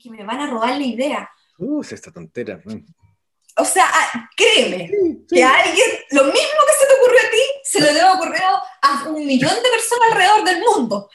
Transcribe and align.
que 0.00 0.10
me 0.10 0.24
van 0.24 0.40
a 0.40 0.46
robar 0.46 0.76
la 0.76 0.84
idea. 0.84 1.30
Uh, 1.58 1.82
esta 1.82 2.10
tontera. 2.10 2.60
O 3.56 3.64
sea, 3.64 3.84
ah, 3.86 4.30
créeme, 4.36 4.90
que 5.28 5.42
a 5.42 5.54
alguien, 5.54 5.86
lo 6.12 6.24
mismo 6.24 6.38
que 6.38 6.74
se 6.78 6.86
te 6.86 6.94
ocurrió 7.00 7.18
a 7.18 7.30
ti, 7.30 7.42
se 7.64 7.80
le 7.80 7.92
debe 7.92 8.08
ocurrir 8.08 8.42
a 8.42 9.08
un 9.08 9.26
millón 9.26 9.54
de 9.54 9.70
personas 9.70 10.12
alrededor 10.12 10.44
del 10.44 10.62
mundo. 10.62 11.10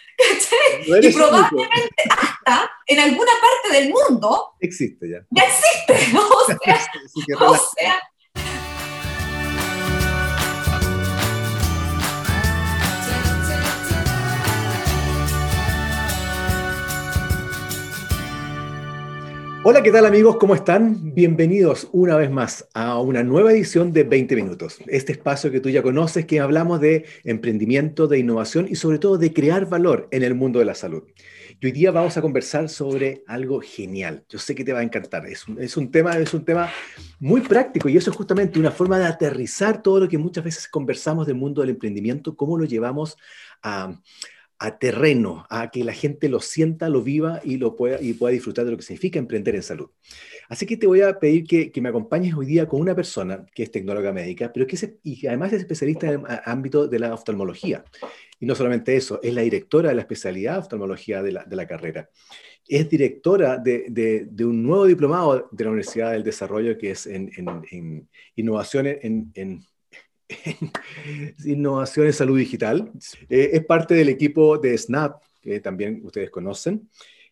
y 1.01 1.13
probablemente 1.13 2.03
hasta 2.09 2.71
en 2.85 2.99
alguna 2.99 3.31
parte 3.41 3.81
del 3.81 3.91
mundo. 3.91 4.53
Existe 4.59 5.09
ya. 5.09 5.25
Ya 5.31 5.43
existe. 5.43 6.17
O 7.39 7.55
sea, 7.55 7.99
Hola, 19.68 19.82
¿qué 19.82 19.91
tal 19.91 20.05
amigos? 20.05 20.38
¿Cómo 20.38 20.54
están? 20.54 21.15
Bienvenidos 21.15 21.89
una 21.92 22.15
vez 22.18 22.29
más 22.29 22.69
a 22.75 23.00
una 23.00 23.24
nueva 23.24 23.51
edición 23.51 23.91
de 23.93 24.04
20 24.04 24.36
Minutos. 24.36 24.78
Este 24.86 25.14
espacio 25.14 25.50
que 25.50 25.60
tú 25.60 25.71
ya 25.71 25.82
conoces, 25.82 26.28
que 26.28 26.39
hablamos 26.39 26.79
de 26.79 27.07
emprendimiento, 27.24 28.05
de 28.05 28.19
innovación 28.19 28.68
y 28.69 28.75
sobre 28.75 29.00
todo 29.00 29.18
de 29.18 29.33
crear 29.33 29.68
valor 29.68 30.07
en 30.11 30.21
el 30.21 30.36
mundo 30.36 30.60
de 30.60 30.65
la 30.65 30.75
salud. 30.75 31.01
Y 31.60 31.65
hoy 31.65 31.71
día 31.71 31.89
vamos 31.89 32.16
a 32.16 32.22
conversar 32.22 32.69
sobre 32.69 33.23
algo 33.25 33.59
genial. 33.59 34.23
Yo 34.30 34.38
sé 34.38 34.53
que 34.53 34.64
te 34.64 34.72
va 34.72 34.81
a 34.81 34.83
encantar. 34.83 35.25
Es 35.25 35.47
un, 35.47 35.59
es 35.59 35.75
un, 35.77 35.89
tema, 35.89 36.16
es 36.16 36.36
un 36.36 36.45
tema 36.45 36.69
muy 37.19 37.41
práctico 37.41 37.89
y 37.89 37.97
eso 37.97 38.11
es 38.11 38.17
justamente 38.17 38.59
una 38.59 38.69
forma 38.69 39.00
de 39.00 39.05
aterrizar 39.05 39.81
todo 39.81 40.00
lo 40.02 40.08
que 40.08 40.19
muchas 40.19 40.44
veces 40.44 40.67
conversamos 40.67 41.25
del 41.25 41.38
mundo 41.38 41.61
del 41.61 41.72
emprendimiento, 41.72 42.36
cómo 42.36 42.55
lo 42.55 42.66
llevamos 42.66 43.17
a 43.63 44.00
a 44.58 44.77
terreno, 44.77 45.45
a 45.50 45.69
que 45.69 45.83
la 45.83 45.94
gente 45.94 46.30
lo 46.30 46.39
sienta, 46.39 46.88
lo 46.88 47.02
viva 47.02 47.41
y, 47.44 47.58
lo 47.58 47.75
pueda, 47.75 48.02
y 48.02 48.13
pueda 48.13 48.31
disfrutar 48.31 48.66
de 48.66 48.72
lo 48.72 48.77
que 48.77 48.83
significa 48.83 49.19
emprender 49.19 49.55
en 49.55 49.63
salud. 49.63 49.89
Así 50.47 50.66
que 50.66 50.77
te 50.77 50.88
voy 50.88 51.02
a 51.02 51.19
pedir 51.19 51.45
que, 51.45 51.81
me 51.81 51.89
acompañes 51.89 52.33
hoy 52.36 52.45
día 52.45 52.67
con 52.67 52.80
una 52.80 52.95
persona 52.95 53.45
que 53.53 53.63
es 53.63 53.71
tecnóloga 53.71 54.13
médica, 54.13 54.52
pero 54.53 54.65
que 54.65 54.77
y 55.03 55.27
además 55.27 55.53
es 55.53 55.61
especialista 55.61 56.07
en 56.07 56.21
el 56.21 56.25
ámbito 56.45 56.88
de 56.88 56.99
la 56.99 57.13
oftalmología. 57.13 57.83
Y 58.39 58.45
no 58.45 58.55
solamente 58.55 58.95
eso, 58.95 59.19
es 59.21 59.33
la 59.33 59.41
directora 59.41 59.89
de 59.89 59.95
la 59.95 60.02
especialidad 60.02 60.53
de 60.53 60.59
oftalmología 60.59 61.21
de 61.21 61.31
la, 61.31 61.67
carrera. 61.67 62.09
Es 62.67 62.89
directora 62.89 63.58
de, 63.58 64.27
un 64.39 64.63
nuevo 64.63 64.85
diplomado 64.85 65.49
de 65.52 65.63
la 65.63 65.69
Universidad 65.69 66.11
del 66.11 66.23
Desarrollo 66.23 66.77
que 66.77 66.91
es 66.91 67.08
en, 67.08 67.31
en, 67.35 67.61
en 67.71 68.09
innovación 68.35 68.87
en 68.87 69.65
Innovación 71.45 72.07
en 72.07 72.13
Salud 72.13 72.37
Digital. 72.37 72.91
Eh, 73.29 73.51
es 73.53 73.65
parte 73.65 73.93
del 73.93 74.09
equipo 74.09 74.57
de 74.57 74.77
Snap, 74.77 75.21
que 75.41 75.59
también 75.59 76.01
ustedes 76.03 76.29
conocen. 76.29 76.89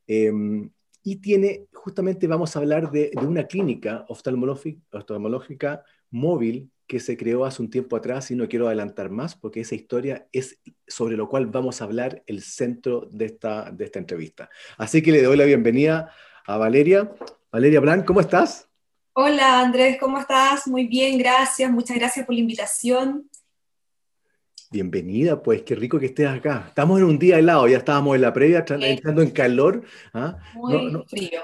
Em, 0.08 0.70
y 1.04 1.18
tiene, 1.18 1.66
justamente 1.74 2.28
vamos 2.28 2.56
a 2.56 2.60
hablar 2.60 2.92
de, 2.92 3.12
una 3.22 3.46
clínica 3.46 4.06
oftalmológica, 4.08 5.84
móvil 6.12 6.72
que 6.88 7.00
se 7.00 7.18
creó 7.18 7.46
hace 7.46 7.62
un 7.62 7.70
tiempo 7.70 7.96
atrás 7.96 8.30
y 8.30 8.36
no 8.36 8.48
quiero 8.48 8.68
adelantar 8.68 9.10
más 9.10 9.36
porque 9.36 9.62
esa 9.62 9.74
historia 9.74 10.28
es 10.32 10.60
sobre 10.88 11.18
lo 11.18 11.28
cual 11.28 11.48
vamos 11.48 11.82
a 11.82 11.86
hablar 11.86 12.24
el 12.28 12.42
centro 12.42 13.08
de 13.12 13.26
esta, 13.26 13.72
de 13.72 13.86
esta 13.86 14.00
entrevista. 14.00 14.50
Así 14.78 15.02
que 15.02 15.12
le 15.12 15.24
doy 15.24 15.38
la 15.38 15.46
bienvenida 15.46 16.12
a 16.46 16.58
Valeria. 16.58 17.12
Valeria 17.52 17.80
Blanc, 17.80 18.06
¿cómo 18.06 18.20
estás? 18.20 18.73
Hola 19.16 19.62
Andrés, 19.62 19.98
¿cómo 20.00 20.18
estás? 20.18 20.68
Muy 20.68 20.88
bien, 20.88 21.20
gracias. 21.20 21.70
Muchas 21.70 21.98
gracias 21.98 22.26
por 22.26 22.34
la 22.34 22.42
invitación. 22.42 23.30
Bienvenida, 24.72 25.44
pues 25.44 25.62
qué 25.62 25.76
rico 25.76 26.00
que 26.00 26.08
estés 26.08 26.28
acá. 26.28 26.66
Estamos 26.70 26.98
en 26.98 27.06
un 27.06 27.20
día 27.20 27.38
helado, 27.38 27.68
ya 27.68 27.78
estábamos 27.78 28.16
en 28.16 28.22
la 28.22 28.34
previa, 28.34 28.66
entrando 28.68 29.22
en 29.22 29.30
calor. 29.30 29.84
¿ah? 30.16 30.40
Muy 30.56 30.92
frío. 31.08 31.42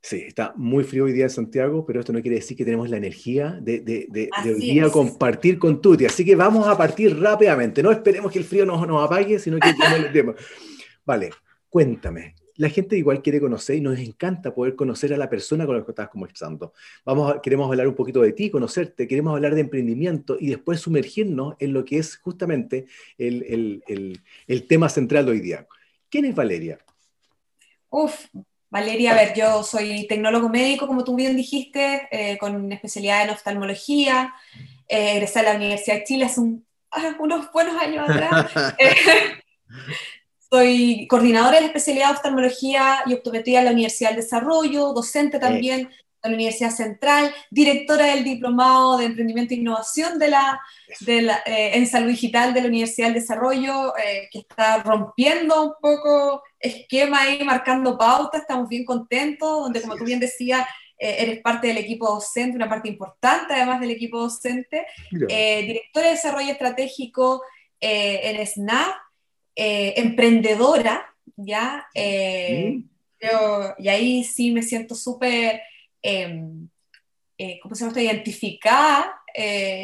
Sí, 0.00 0.26
está 0.28 0.52
muy 0.54 0.84
frío 0.84 1.06
hoy 1.06 1.12
día 1.12 1.24
en 1.24 1.30
Santiago, 1.30 1.84
pero 1.84 1.98
esto 1.98 2.12
no 2.12 2.22
quiere 2.22 2.36
decir 2.36 2.56
que 2.56 2.64
tenemos 2.64 2.88
la 2.88 2.98
energía 2.98 3.58
de, 3.60 3.80
de, 3.80 4.30
hoy 4.44 4.60
día 4.60 4.88
compartir 4.88 5.58
con 5.58 5.82
Tuti. 5.82 6.06
Así 6.06 6.24
que 6.24 6.36
vamos 6.36 6.68
a 6.68 6.78
partir 6.78 7.20
rápidamente. 7.20 7.82
No 7.82 7.90
esperemos 7.90 8.30
que 8.30 8.38
el 8.38 8.44
frío 8.44 8.64
nos, 8.64 8.86
nos 8.86 9.04
apague, 9.04 9.40
sino 9.40 9.58
que 9.58 9.70
el 9.70 10.12
tema. 10.12 10.36
Vale, 11.04 11.30
cuéntame, 11.68 12.36
la 12.58 12.68
gente 12.68 12.98
igual 12.98 13.22
quiere 13.22 13.40
conocer 13.40 13.76
y 13.76 13.80
nos 13.80 13.98
encanta 13.98 14.52
poder 14.52 14.74
conocer 14.74 15.14
a 15.14 15.16
la 15.16 15.30
persona 15.30 15.64
con 15.64 15.76
la 15.76 15.84
que 15.84 15.92
estás 15.92 16.08
conversando. 16.08 16.74
Vamos 17.04 17.36
queremos 17.40 17.70
hablar 17.70 17.86
un 17.86 17.94
poquito 17.94 18.20
de 18.20 18.32
ti, 18.32 18.50
conocerte, 18.50 19.06
queremos 19.06 19.32
hablar 19.34 19.54
de 19.54 19.60
emprendimiento 19.60 20.36
y 20.38 20.48
después 20.48 20.80
sumergirnos 20.80 21.54
en 21.60 21.72
lo 21.72 21.84
que 21.84 21.98
es 21.98 22.16
justamente 22.16 22.86
el, 23.16 24.22
tema 24.68 24.88
central 24.88 25.26
de 25.26 25.32
hoy 25.32 25.40
día. 25.40 25.66
¿Quién 26.10 26.24
es 26.24 26.34
Valeria? 26.34 26.78
Uf, 27.90 28.26
Valeria, 28.70 29.12
a 29.12 29.14
ver, 29.14 29.34
yo 29.34 29.62
soy 29.62 30.08
tecnólogo 30.08 30.48
médico, 30.48 30.88
como 30.88 31.04
tú 31.04 31.14
bien 31.14 31.36
dijiste, 31.36 32.08
eh, 32.10 32.38
con 32.38 32.72
especialidad 32.72 33.22
en 33.22 33.30
oftalmología. 33.30 34.34
Eh, 34.88 35.12
egresé 35.12 35.38
a 35.38 35.42
la 35.44 35.54
Universidad 35.54 35.98
de 35.98 36.04
Chile 36.04 36.24
hace 36.24 36.40
unos 37.20 37.52
buenos 37.52 37.80
años 37.80 38.10
atrás. 38.10 38.52
Soy 40.50 41.06
coordinadora 41.08 41.56
de 41.56 41.60
la 41.60 41.66
especialidad 41.66 42.08
de 42.08 42.14
oftalmología 42.14 43.02
y 43.04 43.12
optometría 43.12 43.58
en 43.58 43.66
la 43.66 43.72
Universidad 43.72 44.10
del 44.10 44.20
Desarrollo, 44.20 44.94
docente 44.94 45.38
también 45.38 45.90
de 46.22 46.28
la 46.30 46.34
Universidad 46.34 46.70
Central, 46.70 47.34
directora 47.50 48.06
del 48.06 48.24
Diplomado 48.24 48.96
de 48.96 49.04
Emprendimiento 49.04 49.52
e 49.52 49.58
Innovación 49.58 50.18
de 50.18 50.30
la, 50.30 50.58
eh, 51.06 51.72
en 51.74 51.86
Salud 51.86 52.08
Digital 52.08 52.54
de 52.54 52.62
la 52.62 52.68
Universidad 52.68 53.08
del 53.08 53.20
Desarrollo, 53.20 53.94
eh, 53.98 54.30
que 54.32 54.38
está 54.38 54.82
rompiendo 54.82 55.64
un 55.64 55.72
poco 55.82 56.42
esquema 56.58 57.20
ahí, 57.20 57.44
marcando 57.44 57.98
pautas, 57.98 58.40
estamos 58.40 58.70
bien 58.70 58.86
contentos, 58.86 59.64
donde 59.64 59.82
como 59.82 59.96
tú 59.96 60.04
bien 60.04 60.18
decías, 60.18 60.66
eh, 60.98 61.16
eres 61.18 61.42
parte 61.42 61.66
del 61.66 61.76
equipo 61.76 62.08
docente, 62.08 62.56
una 62.56 62.70
parte 62.70 62.88
importante 62.88 63.52
además 63.52 63.80
del 63.80 63.90
equipo 63.90 64.18
docente, 64.18 64.86
directora 65.10 66.06
de 66.06 66.12
Desarrollo 66.12 66.52
Estratégico 66.52 67.42
en 67.80 68.46
SNAP, 68.46 69.07
eh, 69.60 69.94
emprendedora, 69.96 71.12
¿ya? 71.34 71.84
Eh, 71.92 72.80
y 73.78 73.88
ahí 73.88 74.22
sí 74.22 74.52
me 74.52 74.62
siento 74.62 74.94
súper, 74.94 75.60
em, 76.00 76.68
eh, 77.36 77.58
¿cómo 77.60 77.74
se 77.74 77.84
llama? 77.84 78.00
Identificada 78.00 79.20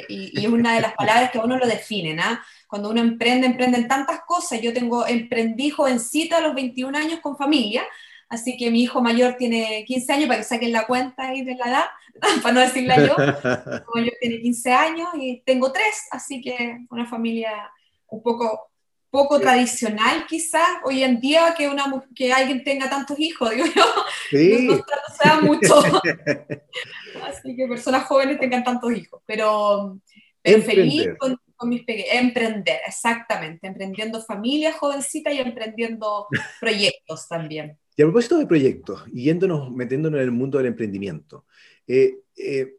y, 0.08 0.30
y, 0.40 0.44
es 0.44 0.52
una 0.52 0.76
de 0.76 0.80
las 0.80 0.94
palabras 0.96 1.32
que 1.32 1.38
a 1.38 1.42
uno 1.42 1.58
lo 1.58 1.66
definen, 1.66 2.20
¿ah? 2.20 2.40
Cuando 2.68 2.88
uno 2.88 3.00
emprende, 3.00 3.48
emprenden 3.48 3.88
tantas 3.88 4.20
cosas. 4.20 4.60
Yo 4.60 4.72
tengo, 4.72 5.08
emprendí 5.08 5.70
jovencita 5.70 6.36
a 6.36 6.40
los 6.40 6.54
21 6.54 6.96
años 6.96 7.18
con 7.18 7.36
familia, 7.36 7.82
así 8.28 8.56
que 8.56 8.70
mi 8.70 8.80
hijo 8.80 9.02
mayor 9.02 9.34
tiene 9.34 9.84
15 9.88 10.12
años, 10.12 10.28
para 10.28 10.38
que 10.38 10.44
saquen 10.44 10.70
la 10.70 10.86
cuenta 10.86 11.30
ahí 11.30 11.42
de 11.42 11.56
la 11.56 11.66
edad, 11.66 11.84
para 12.44 12.54
no 12.54 12.60
decirla 12.60 13.04
yo. 13.04 13.16
Mi 13.16 14.02
mayor 14.02 14.14
tiene 14.20 14.40
15 14.40 14.72
años 14.72 15.08
y 15.14 15.42
tengo 15.44 15.72
tres, 15.72 16.06
así 16.12 16.40
que 16.40 16.78
una 16.90 17.06
familia 17.06 17.72
un 18.06 18.22
poco 18.22 18.70
poco 19.14 19.38
tradicional 19.38 20.26
quizás 20.28 20.66
hoy 20.82 21.04
en 21.04 21.20
día 21.20 21.54
que, 21.56 21.68
una, 21.68 21.84
que 22.16 22.32
alguien 22.32 22.64
tenga 22.64 22.90
tantos 22.90 23.16
hijos, 23.20 23.48
digo 23.54 23.64
yo, 23.64 23.84
sí. 24.28 24.66
no, 24.66 24.84
sea 25.22 25.40
mucho. 25.40 25.80
Así 27.22 27.54
que 27.54 27.68
personas 27.68 28.06
jóvenes 28.06 28.40
tengan 28.40 28.64
tantos 28.64 28.92
hijos, 28.92 29.22
pero, 29.24 30.00
feliz 30.42 31.10
con, 31.16 31.38
mis 31.68 31.84
pequeños. 31.84 32.08
Emprender, 32.10 32.80
exactamente, 32.88 33.68
emprendiendo 33.68 34.20
familias 34.20 34.74
jovencitas 34.74 35.32
y 35.32 35.38
emprendiendo 35.38 36.26
proyectos 36.60 37.28
también. 37.28 37.78
Y 37.96 38.02
a 38.02 38.06
propósito 38.06 38.36
de 38.36 38.46
proyectos, 38.46 39.04
y 39.12 39.26
yéndonos, 39.26 39.70
metiéndonos 39.70 40.18
en 40.18 40.24
el 40.24 40.32
mundo 40.32 40.58
del 40.58 40.66
emprendimiento, 40.66 41.46
eh, 41.86 42.16
eh, 42.36 42.78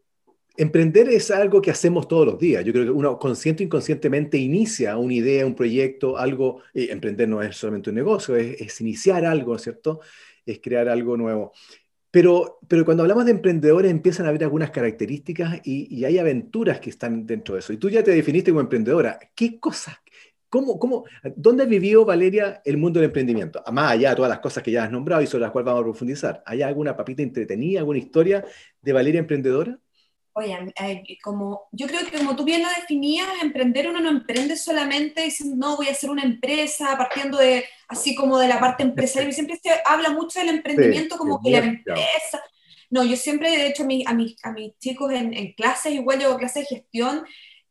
Emprender 0.58 1.08
es 1.10 1.30
algo 1.30 1.60
que 1.60 1.70
hacemos 1.70 2.08
todos 2.08 2.26
los 2.26 2.38
días. 2.38 2.64
Yo 2.64 2.72
creo 2.72 2.84
que 2.84 2.90
uno 2.90 3.18
consciente 3.18 3.62
o 3.62 3.66
inconscientemente 3.66 4.38
inicia 4.38 4.96
una 4.96 5.14
idea, 5.14 5.46
un 5.46 5.54
proyecto, 5.54 6.16
algo. 6.16 6.62
emprender 6.72 7.28
no 7.28 7.42
es 7.42 7.56
solamente 7.56 7.90
un 7.90 7.96
negocio, 7.96 8.36
es, 8.36 8.80
iniciar 8.80 9.24
algo, 9.24 9.58
¿cierto? 9.58 10.00
Es 10.44 10.60
crear 10.60 10.88
algo 10.88 11.16
nuevo. 11.16 11.52
Pero, 12.10 12.58
pero 12.66 12.84
cuando 12.86 13.02
hablamos 13.02 13.26
de 13.26 13.32
emprendedores 13.32 13.90
empiezan 13.90 14.24
a 14.24 14.30
haber 14.30 14.44
algunas 14.44 14.70
características 14.70 15.60
y, 15.64 16.04
hay 16.04 16.18
aventuras 16.18 16.80
que 16.80 16.90
están 16.90 17.26
dentro 17.26 17.54
de 17.54 17.60
eso. 17.60 17.72
Y 17.72 17.76
tú 17.76 17.90
ya 17.90 18.02
te 18.02 18.12
definiste 18.12 18.50
como 18.50 18.62
emprendedora. 18.62 19.18
¿Qué 19.34 19.60
cosas? 19.60 19.96
¿Cómo, 20.48 20.78
cómo, 20.78 21.04
¿Dónde 21.34 21.66
vivió 21.66 22.04
Valeria 22.06 22.62
el 22.64 22.78
mundo 22.78 23.00
del 23.00 23.08
emprendimiento? 23.08 23.62
Más 23.72 23.92
allá 23.92 24.10
de 24.10 24.16
todas 24.16 24.30
las 24.30 24.38
cosas 24.38 24.62
que 24.62 24.70
ya 24.70 24.84
has 24.84 24.90
nombrado 24.90 25.20
y 25.20 25.26
sobre 25.26 25.42
las 25.42 25.50
cuales 25.50 25.66
vamos 25.66 25.80
a 25.82 25.84
profundizar. 25.84 26.42
¿Hay 26.46 26.62
alguna 26.62 26.96
papita 26.96 27.22
entretenida, 27.22 27.80
alguna 27.80 27.98
historia 27.98 28.44
de 28.80 28.92
Valeria 28.92 29.18
emprendedora? 29.18 29.78
Oye, 30.38 31.18
como, 31.24 31.62
yo 31.72 31.86
creo 31.86 32.00
que 32.00 32.18
como 32.18 32.36
tú 32.36 32.44
bien 32.44 32.62
lo 32.62 32.68
definías, 32.68 33.26
emprender 33.40 33.88
uno 33.88 34.00
no 34.00 34.10
emprende 34.10 34.54
solamente 34.54 35.22
diciendo, 35.22 35.56
no, 35.56 35.76
voy 35.76 35.88
a 35.88 35.92
hacer 35.92 36.10
una 36.10 36.24
empresa, 36.24 36.94
partiendo 36.98 37.38
de, 37.38 37.64
así 37.88 38.14
como 38.14 38.38
de 38.38 38.46
la 38.46 38.60
parte 38.60 38.82
empresarial. 38.82 39.32
Siempre 39.32 39.58
se 39.62 39.70
habla 39.86 40.10
mucho 40.10 40.38
del 40.38 40.50
emprendimiento 40.50 41.16
como 41.16 41.40
que 41.42 41.52
la 41.52 41.58
empresa. 41.60 42.42
No, 42.90 43.02
yo 43.02 43.16
siempre, 43.16 43.50
de 43.50 43.68
hecho, 43.68 43.84
a, 43.84 43.86
mis, 43.86 44.06
a 44.44 44.52
mis, 44.52 44.78
chicos 44.78 45.10
en, 45.10 45.32
en 45.32 45.54
clases, 45.54 45.94
igual 45.94 46.18
llevo 46.18 46.36
clases 46.36 46.68
de 46.68 46.76
gestión, 46.76 47.24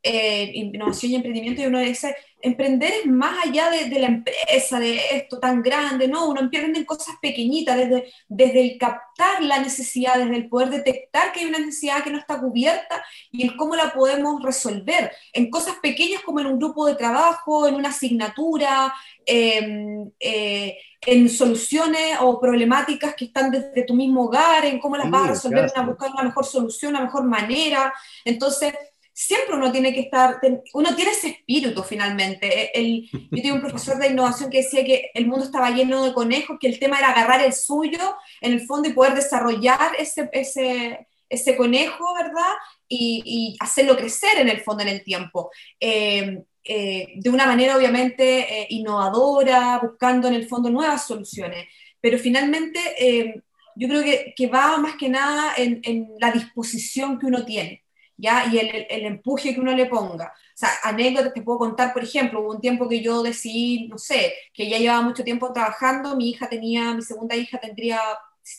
eh, 0.07 0.51
innovación 0.53 1.11
y 1.11 1.15
emprendimiento, 1.15 1.63
y 1.63 1.65
uno 1.65 1.79
dice, 1.79 2.15
emprender 2.39 2.93
es 2.93 3.07
más 3.07 3.43
allá 3.43 3.71
de, 3.71 3.99
la 3.99 4.05
empresa, 4.05 4.79
de 4.79 4.99
esto 5.11 5.39
tan 5.39 5.63
grande, 5.63 6.07
¿no? 6.07 6.29
Uno 6.29 6.41
emprende 6.41 6.77
en 6.77 6.85
cosas 6.85 7.15
pequeñitas, 7.19 7.75
desde, 7.75 8.13
desde 8.27 8.61
el 8.61 8.77
captar 8.77 9.41
la 9.41 9.57
necesidad, 9.57 10.19
desde 10.19 10.35
el 10.35 10.47
poder 10.47 10.69
detectar 10.69 11.31
que 11.31 11.39
hay 11.39 11.47
una 11.47 11.57
necesidad 11.57 12.03
que 12.03 12.11
no 12.11 12.19
está 12.19 12.39
cubierta 12.39 13.03
y 13.31 13.47
el 13.47 13.55
cómo 13.55 13.75
la 13.75 13.93
podemos 13.93 14.43
resolver, 14.43 15.11
en 15.33 15.49
cosas 15.49 15.77
pequeñas 15.81 16.21
como 16.21 16.39
en 16.39 16.45
un 16.45 16.59
grupo 16.59 16.85
de 16.85 16.93
trabajo, 16.93 17.67
en 17.67 17.73
una 17.73 17.89
asignatura, 17.89 18.93
em, 19.25 20.11
eh, 20.19 20.77
en 21.01 21.29
soluciones 21.29 22.17
o 22.21 22.39
problemáticas 22.39 23.15
que 23.15 23.25
están 23.25 23.49
desde 23.49 23.83
tu 23.83 23.95
mismo 23.95 24.25
hogar, 24.25 24.65
en 24.65 24.79
cómo 24.79 24.97
las 24.97 25.09
vas 25.09 25.23
a 25.23 25.27
resolver, 25.29 25.71
a 25.75 25.81
buscar 25.81 26.11
una 26.11 26.23
mejor 26.23 26.45
solución, 26.45 26.91
una 26.91 27.05
mejor 27.05 27.23
manera. 27.23 27.91
Entonces, 28.23 28.73
siempre 29.17 29.55
uno 29.55 29.71
tiene 29.71 29.93
que 29.93 30.01
estar, 30.01 30.41
uno 30.73 30.93
tiene 30.93 31.11
ese 31.11 31.29
espíritu 31.29 31.81
finalmente. 31.83 32.77
El, 32.77 33.09
yo 33.09 33.41
tengo 33.41 33.55
un 33.55 33.61
profesor 33.69 33.97
de 33.97 34.09
innovación 34.09 34.49
que 34.49 34.57
decía 34.57 34.83
que 34.83 35.09
el 35.13 35.25
mundo 35.25 35.45
estaba 35.45 35.71
lleno 35.71 36.03
de 36.03 36.13
conejos, 36.13 36.57
que 36.59 36.67
el 36.67 36.79
tema 36.79 36.99
era 36.99 37.11
agarrar 37.11 37.41
el 37.41 37.53
suyo 37.53 38.17
en 38.41 38.51
el 38.51 38.65
fondo 38.65 38.89
y 38.89 38.93
poder 38.93 39.15
desarrollar 39.15 39.95
ese, 39.97 40.29
ese, 40.33 41.07
ese 41.29 41.55
conejo, 41.55 42.13
¿verdad? 42.13 42.53
Y, 42.89 43.55
hacerlo 43.61 43.95
crecer 43.95 44.37
en 44.37 44.49
el 44.49 44.59
fondo 44.59 44.83
en 44.83 44.89
el 44.89 45.03
tiempo. 45.03 45.49
Eh, 45.79 46.43
eh, 46.65 47.13
de 47.15 47.29
una 47.29 47.45
manera 47.45 47.77
obviamente 47.77 48.63
eh, 48.63 48.67
innovadora, 48.69 49.79
buscando 49.81 50.27
en 50.27 50.33
el 50.33 50.47
fondo 50.47 50.69
nuevas 50.69 51.07
soluciones. 51.07 51.67
Pero 52.01 52.19
finalmente 52.19 53.41
yo 53.77 53.87
creo 53.87 54.03
que, 54.03 54.33
que, 54.35 54.47
va 54.47 54.77
más 54.77 54.95
que 54.97 55.07
nada 55.07 55.53
en, 55.57 55.79
en 55.83 56.09
la 56.19 56.31
disposición 56.31 57.17
que 57.17 57.27
uno 57.27 57.45
tiene. 57.45 57.84
¿Ya? 58.17 58.45
Y 58.51 58.59
el, 58.59 58.87
el, 58.89 59.05
empuje 59.05 59.53
que 59.53 59.59
uno 59.59 59.73
le 59.73 59.85
ponga. 59.87 60.33
O 60.35 60.57
sea, 60.57 60.69
anécdotas 60.83 61.33
te 61.33 61.41
puedo 61.41 61.59
contar, 61.59 61.93
por 61.93 62.03
ejemplo, 62.03 62.41
hubo 62.41 62.53
un 62.53 62.61
tiempo 62.61 62.87
que 62.87 63.01
yo 63.01 63.23
decidí, 63.23 63.87
no 63.87 63.97
sé, 63.97 64.33
que 64.53 64.69
ya 64.69 64.77
llevaba 64.77 65.01
mucho 65.01 65.23
tiempo 65.23 65.51
trabajando, 65.53 66.15
mi 66.15 66.29
hija 66.29 66.49
tenía, 66.49 66.93
mi 66.93 67.01
segunda 67.01 67.35
hija 67.35 67.59
tendría 67.59 67.99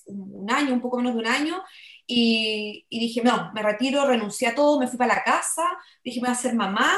un 0.06 0.50
año, 0.50 0.74
un 0.74 0.80
poco 0.80 0.98
menos 0.98 1.14
de 1.14 1.20
un 1.20 1.26
año, 1.26 1.62
y, 2.06 2.86
dije, 2.90 3.22
no, 3.22 3.52
me 3.52 3.62
retiro, 3.62 4.06
renuncié 4.06 4.48
a 4.48 4.54
todo, 4.54 4.78
me 4.78 4.86
fui 4.86 4.96
para 4.96 5.14
la 5.16 5.24
casa, 5.24 5.64
dije, 6.04 6.20
me 6.20 6.28
voy 6.28 6.32
a 6.32 6.38
ser 6.38 6.54
mamá, 6.54 6.92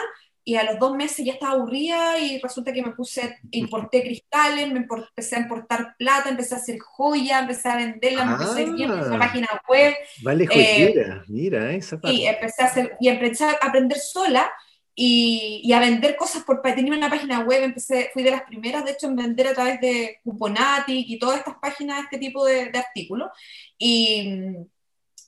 y 0.49 0.57
a 0.57 0.63
los 0.63 0.79
dos 0.79 0.97
meses 0.97 1.27
ya 1.27 1.35
estaba 1.35 1.53
aburrida 1.53 2.19
y 2.19 2.41
resulta 2.41 2.73
que 2.73 2.81
me 2.81 2.93
puse, 2.93 3.37
importé 3.51 4.01
cristales, 4.01 4.73
me 4.73 4.79
empecé 4.79 5.37
a 5.37 5.41
importar 5.41 5.95
plata, 5.99 6.31
empecé 6.31 6.55
a 6.55 6.57
hacer 6.57 6.79
joya, 6.79 7.41
empecé 7.41 7.69
a 7.69 7.77
venderla, 7.77 8.25
me 8.25 8.33
empecé 8.33 8.63
a 8.63 8.89
la 8.89 9.17
ah. 9.17 9.19
página 9.19 9.47
web. 9.69 9.95
Vale, 10.23 10.47
joyera, 10.47 11.17
eh, 11.17 11.23
mira 11.29 11.71
esa 11.75 12.01
parte. 12.01 12.17
Y 12.17 12.25
empecé 12.25 12.63
a, 12.63 12.65
hacer, 12.65 12.97
y 12.99 13.09
empecé 13.09 13.45
a 13.45 13.59
aprender 13.61 13.99
sola 13.99 14.51
y, 14.95 15.61
y, 15.65 15.73
a 15.75 15.81
vender 15.81 16.17
cosas 16.17 16.45
por 16.45 16.63
tenía 16.63 16.95
una 16.95 17.11
página 17.11 17.41
web, 17.41 17.65
empecé, 17.65 18.09
fui 18.15 18.23
de 18.23 18.31
las 18.31 18.45
primeras, 18.45 18.87
de 18.87 18.93
hecho, 18.93 19.07
en 19.09 19.17
vender 19.17 19.49
a 19.49 19.53
través 19.53 19.79
de 19.83 20.19
Cuponatic 20.25 21.11
y 21.11 21.19
todas 21.19 21.41
estas 21.41 21.57
páginas, 21.61 22.05
este 22.05 22.17
tipo 22.17 22.47
de, 22.47 22.71
de 22.71 22.79
artículos. 22.79 23.29
Y 23.77 24.57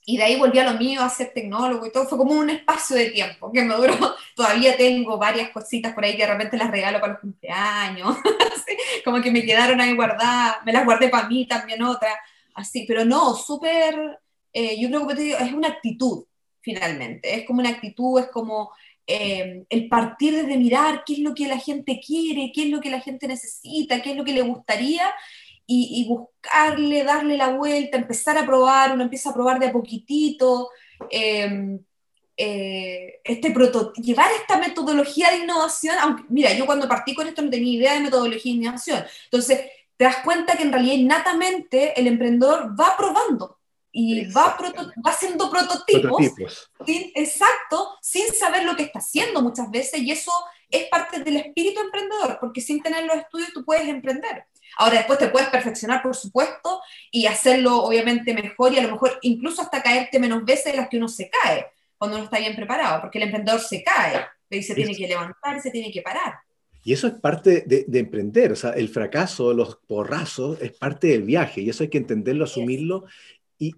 y 0.05 0.17
de 0.17 0.23
ahí 0.23 0.39
volví 0.39 0.57
a 0.59 0.71
lo 0.71 0.79
mío 0.79 1.01
a 1.01 1.09
ser 1.09 1.31
tecnólogo 1.33 1.85
y 1.85 1.91
todo, 1.91 2.07
fue 2.07 2.17
como 2.17 2.33
un 2.33 2.49
espacio 2.49 2.95
de 2.95 3.11
tiempo 3.11 3.51
que 3.51 3.61
me 3.63 3.75
duró, 3.75 3.95
todavía 4.35 4.75
tengo 4.75 5.17
varias 5.17 5.49
cositas 5.49 5.93
por 5.93 6.03
ahí 6.03 6.15
que 6.15 6.25
de 6.25 6.31
repente 6.31 6.57
las 6.57 6.71
regalo 6.71 6.99
para 6.99 7.13
los 7.13 7.21
cumpleaños, 7.21 8.17
como 9.05 9.21
que 9.21 9.31
me 9.31 9.43
quedaron 9.43 9.79
ahí 9.79 9.95
guardadas, 9.95 10.57
me 10.65 10.73
las 10.73 10.85
guardé 10.85 11.09
para 11.09 11.27
mí 11.27 11.45
también 11.47 11.83
otras, 11.83 12.15
así, 12.55 12.85
pero 12.87 13.05
no, 13.05 13.35
súper, 13.35 14.19
eh, 14.53 14.79
yo 14.79 14.89
creo 14.89 15.07
que 15.07 15.15
te 15.15 15.21
digo, 15.21 15.37
es 15.37 15.53
una 15.53 15.69
actitud 15.69 16.25
finalmente, 16.61 17.35
es 17.35 17.45
como 17.45 17.59
una 17.59 17.69
actitud, 17.69 18.19
es 18.19 18.27
como 18.27 18.71
eh, 19.07 19.65
el 19.69 19.89
partir 19.89 20.33
desde 20.33 20.57
mirar 20.57 21.03
qué 21.05 21.13
es 21.13 21.19
lo 21.19 21.33
que 21.33 21.47
la 21.47 21.57
gente 21.57 21.99
quiere, 22.05 22.51
qué 22.53 22.63
es 22.63 22.69
lo 22.69 22.79
que 22.79 22.91
la 22.91 23.01
gente 23.01 23.27
necesita, 23.27 24.01
qué 24.01 24.11
es 24.11 24.17
lo 24.17 24.23
que 24.23 24.33
le 24.33 24.41
gustaría 24.41 25.11
y, 25.67 26.05
buscarle, 26.07 27.03
darle 27.03 27.37
la 27.37 27.49
vuelta, 27.49 27.97
empezar 27.97 28.37
a 28.37 28.45
probar, 28.45 28.93
uno 28.93 29.03
empieza 29.03 29.29
a 29.29 29.33
probar 29.33 29.57
de 29.59 29.67
a 29.67 29.71
poquitito, 29.71 30.69
em, 31.09 31.79
eh, 32.35 33.21
este 33.23 33.53
llevar 33.97 34.31
esta 34.39 34.57
metodología 34.57 35.31
de 35.31 35.37
innovación, 35.37 35.95
aunque, 36.01 36.23
mira, 36.29 36.53
yo 36.53 36.65
cuando 36.65 36.87
partí 36.87 37.13
con 37.13 37.27
esto 37.27 37.41
no 37.41 37.49
tenía 37.49 37.73
idea 37.73 37.93
de 37.93 37.99
metodología 38.01 38.51
de 38.51 38.57
innovación, 38.57 39.03
entonces 39.25 39.61
te 39.95 40.05
das 40.05 40.17
cuenta 40.23 40.57
que 40.57 40.63
en 40.63 40.73
realidad 40.73 40.95
innatamente 40.95 41.99
el 41.99 42.07
emprendedor 42.07 42.75
va 42.79 42.95
probando 42.97 43.59
y 43.91 44.25
va, 44.31 44.57
va 44.57 45.11
haciendo 45.11 45.51
prototipos, 45.51 46.19
exacto, 46.87 47.97
sin 48.01 48.27
saber 48.33 48.63
lo 48.63 48.75
que 48.75 48.83
está 48.83 48.99
haciendo 48.99 49.41
muchas 49.41 49.69
veces, 49.69 50.01
y 50.01 50.11
eso 50.11 50.31
es 50.69 50.87
parte 50.89 51.19
del 51.19 51.37
espíritu 51.37 51.81
emprendedor, 51.81 52.37
porque 52.39 52.61
sin 52.61 52.81
tener 52.81 53.05
los 53.05 53.17
estudios 53.17 53.53
tú 53.53 53.63
puedes 53.63 53.87
emprender. 53.87 54.45
Ahora 54.77 54.97
después 54.97 55.19
te 55.19 55.27
puedes 55.29 55.49
perfeccionar, 55.49 56.01
por 56.01 56.15
supuesto, 56.15 56.81
y 57.11 57.25
hacerlo 57.25 57.83
obviamente 57.83 58.33
mejor 58.33 58.73
y 58.73 58.79
a 58.79 58.83
lo 58.83 58.91
mejor 58.91 59.19
incluso 59.21 59.61
hasta 59.61 59.81
caerte 59.81 60.19
menos 60.19 60.45
veces 60.45 60.71
de 60.71 60.77
las 60.77 60.89
que 60.89 60.97
uno 60.97 61.07
se 61.07 61.29
cae 61.29 61.67
cuando 61.97 62.17
uno 62.17 62.25
está 62.25 62.39
bien 62.39 62.55
preparado, 62.55 63.01
porque 63.01 63.19
el 63.19 63.25
emprendedor 63.25 63.59
se 63.59 63.83
cae 63.83 64.25
y 64.49 64.63
se 64.63 64.73
tiene 64.73 64.95
que 64.95 65.07
levantar 65.07 65.57
y 65.57 65.59
se 65.59 65.71
tiene 65.71 65.91
que 65.91 66.01
parar. 66.01 66.35
Y 66.83 66.93
eso 66.93 67.07
es 67.07 67.13
parte 67.13 67.63
de, 67.67 67.99
emprender, 67.99 68.51
o 68.51 68.55
sea, 68.55 68.71
el 68.71 68.89
fracaso, 68.89 69.53
los 69.53 69.75
porrazos, 69.87 70.59
es 70.61 70.71
parte 70.71 71.07
del 71.07 71.21
viaje 71.23 71.61
y 71.61 71.69
eso 71.69 71.83
hay 71.83 71.89
que 71.89 71.99
entenderlo, 71.99 72.45
asumirlo 72.45 73.05
y, 73.59 73.75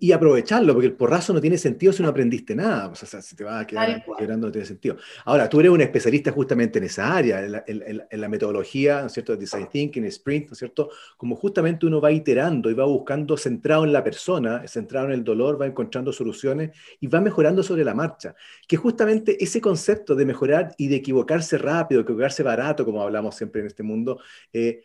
y, 0.00 0.12
aprovecharlo, 0.12 0.72
porque 0.72 0.86
el 0.86 0.94
porrazo 0.94 1.32
no 1.32 1.40
tiene 1.40 1.58
sentido 1.58 1.92
si 1.92 2.02
no 2.02 2.08
aprendiste 2.08 2.54
nada. 2.54 2.88
O 2.88 2.94
sea, 2.94 3.20
si 3.20 3.36
te 3.36 3.44
vas 3.44 3.62
a 3.62 3.66
quedar 3.66 4.04
no 4.38 4.50
tiene 4.50 4.66
sentido. 4.66 4.96
Ahora, 5.24 5.48
tú 5.48 5.60
eres 5.60 5.72
un 5.72 5.80
especialista 5.80 6.32
justamente 6.32 6.78
en 6.78 6.84
esa 6.84 7.14
área, 7.14 7.40
en 7.66 8.20
la, 8.20 8.28
metodología, 8.28 9.00
¿no 9.00 9.06
es 9.06 9.12
cierto? 9.12 9.36
Design 9.36 9.68
Thinking, 9.70 10.04
Sprint, 10.04 10.46
¿no 10.46 10.52
es 10.52 10.58
cierto? 10.58 10.90
Como 11.16 11.36
justamente 11.36 11.86
uno 11.86 12.00
va 12.00 12.10
iterando 12.12 12.70
y 12.70 12.74
va 12.74 12.84
buscando 12.84 13.36
centrado 13.36 13.84
en 13.84 13.92
la 13.92 14.02
persona, 14.02 14.66
centrado 14.66 15.06
en 15.06 15.12
el 15.12 15.24
dolor, 15.24 15.60
va 15.60 15.66
encontrando 15.66 16.12
soluciones 16.12 16.70
y 17.00 17.06
va 17.06 17.20
mejorando 17.20 17.62
sobre 17.62 17.84
la 17.84 17.94
marcha. 17.94 18.34
Que 18.66 18.76
justamente 18.76 19.42
ese 19.42 19.60
concepto 19.60 20.14
de 20.14 20.24
mejorar 20.24 20.74
y 20.78 20.88
de 20.88 20.96
equivocarse 20.96 21.58
rápido, 21.58 22.00
equivocarse 22.00 22.42
barato, 22.42 22.84
como 22.84 23.02
hablamos 23.02 23.34
siempre 23.36 23.60
en 23.60 23.66
este 23.66 23.82
mundo, 23.82 24.20
eh, 24.52 24.82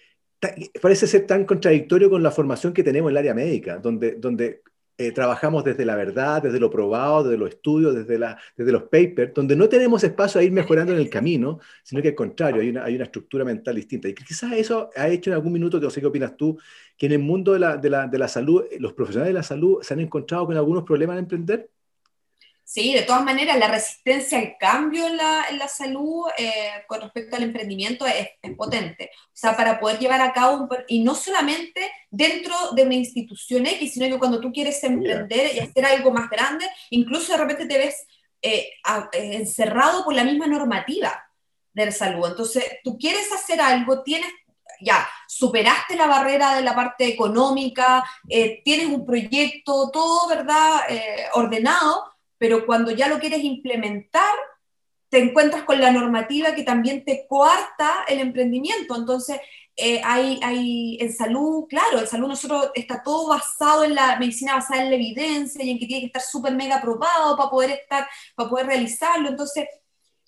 parece 0.81 1.07
ser 1.07 1.25
tan 1.25 1.46
contradictorio 1.46 2.10
con 2.10 2.24
la 2.24 2.31
formación 2.31 2.74
que 2.74 2.84
tenemos 2.84 3.10
en 3.10 3.13
el 3.13 3.18
área 3.18 3.34
médica, 3.34 3.78
donde, 3.78 4.16
donde 4.16 4.62
eh, 5.00 5.13
trabajamos 5.13 5.63
desde 5.63 5.86
la 5.86 5.96
verdad, 5.96 6.44
desde 6.44 6.60
lo 6.60 6.69
probado, 6.69 7.24
desde 7.24 7.38
los 7.38 7.48
estudios, 7.51 7.96
desde, 7.96 8.18
los 8.57 8.84
papers, 8.84 9.34
donde 9.34 9.56
no 9.56 9.69
tenemos 9.69 10.04
espacio 10.04 10.42
a 10.42 10.44
ir 10.44 10.51
mejorando 10.51 10.92
en 10.92 11.00
el 11.00 11.10
camino, 11.10 11.62
sino 11.84 12.01
que 12.01 12.10
al 12.10 12.16
contrario, 12.16 12.62
hay 12.62 12.96
una, 12.96 13.06
estructura 13.06 13.46
mental 13.46 13.78
distinta. 13.78 14.10
Y 14.10 14.13
quizás 14.13 14.51
eso 14.51 14.90
ha 14.98 15.07
hecho 15.07 15.30
en 15.30 15.36
algún 15.36 15.54
minuto, 15.54 15.80
no 15.80 15.90
sé 15.90 16.01
qué 16.01 16.07
opinas 16.07 16.36
tú, 16.36 16.60
que 16.98 17.06
en 17.06 17.13
el 17.13 17.19
mundo 17.19 17.54
de 17.54 17.60
la, 17.60 18.28
salud, 18.28 18.66
los 18.78 18.92
profesionales 18.92 19.30
de 19.30 19.40
la 19.40 19.44
salud 19.44 19.81
se 19.81 19.94
han 19.94 20.01
encontrado 20.01 20.48
con 20.48 20.57
algunos 20.57 20.84
problemas 20.84 21.15
de 21.15 21.20
emprender. 21.22 21.70
Sí, 22.71 22.93
de 22.93 23.01
todas 23.01 23.23
maneras, 23.23 23.57
la 23.57 23.67
resistencia 23.67 24.38
al 24.38 24.55
cambio 24.59 25.07
en 25.07 25.17
la, 25.17 25.45
en 25.49 25.57
la 25.57 25.67
salud 25.67 26.27
eh, 26.38 26.69
con 26.88 27.01
respecto 27.01 27.35
al 27.35 27.41
emprendimiento 27.41 28.05
es, 28.05 28.29
es, 28.39 28.55
potente. 28.55 29.09
O 29.15 29.31
sea, 29.33 29.57
para 29.57 29.79
poder 29.79 29.97
llevar 29.97 30.21
a 30.21 30.31
cabo, 30.33 30.57
un, 30.57 30.69
y 30.88 30.99
no 31.03 31.15
solamente 31.15 31.91
dentro 32.11 32.53
de 32.73 32.83
una 32.83 32.93
institución 32.93 33.65
X, 33.65 33.93
sino 33.93 34.05
que 34.05 34.19
cuando 34.19 34.39
tú 34.39 34.51
quieres 34.51 34.83
emprender 34.83 35.55
y 35.55 35.59
hacer 35.61 35.83
algo 35.83 36.11
más 36.11 36.29
grande, 36.29 36.69
incluso 36.91 37.31
de 37.31 37.39
repente 37.39 37.65
te 37.65 37.79
ves 37.79 38.05
eh, 38.43 38.69
eh, 39.13 39.33
encerrado 39.33 40.03
por 40.05 40.13
la 40.13 40.23
misma 40.23 40.45
normativa 40.45 41.27
de 41.73 41.88
la 41.88 41.91
salud. 41.91 42.27
Entonces, 42.27 42.63
tú 42.83 42.99
quieres 42.99 43.33
hacer 43.33 43.59
algo, 43.61 44.03
tienes 44.03 44.29
ya, 44.79 45.09
superaste 45.27 45.95
la 45.95 46.05
barrera 46.05 46.55
de 46.55 46.61
la 46.61 46.75
parte 46.75 47.07
económica, 47.07 48.05
tienes 48.63 48.85
un 48.85 49.07
proyecto, 49.07 49.89
todo, 49.91 50.27
¿verdad?, 50.29 50.81
ordenado, 51.33 52.05
pero 52.39 52.65
cuando 52.65 52.89
ya 52.89 53.08
lo 53.08 53.19
quieres 53.19 53.43
implementar, 53.43 54.34
te 55.10 55.19
encuentras 55.19 55.63
con 55.63 55.79
la 55.79 55.91
normativa 55.91 56.55
que 56.55 56.63
también 56.63 57.03
te 57.03 57.25
coarta 57.27 58.05
el 58.08 58.19
emprendimiento. 58.19 58.96
Entonces, 58.96 59.39
eh, 59.75 60.01
hay, 60.03 60.39
hay, 60.43 60.98
en 61.00 61.13
salud, 61.13 61.65
claro, 61.67 62.00
en 62.00 62.08
salud 62.08 62.27
nosotros 62.27 62.69
está 62.75 63.01
todo 63.03 63.29
basado 63.29 63.84
en 63.84 63.96
la 63.96 64.17
medicina 64.19 64.55
basada 64.55 64.84
en 64.84 64.89
la 64.89 64.96
evidencia 64.96 65.63
y 65.63 65.72
en 65.72 65.79
que 65.79 65.86
tiene 65.86 66.01
que 66.01 66.08
estar 66.08 66.22
súper 66.22 66.53
mega 66.53 66.77
aprobado 66.77 67.36
para 67.38 67.50
poder 67.50 67.72
estar, 67.72 68.08
para 68.36 68.50
poder 68.50 68.67
realizarlo. 68.67 69.29
Entonces, 69.29 69.67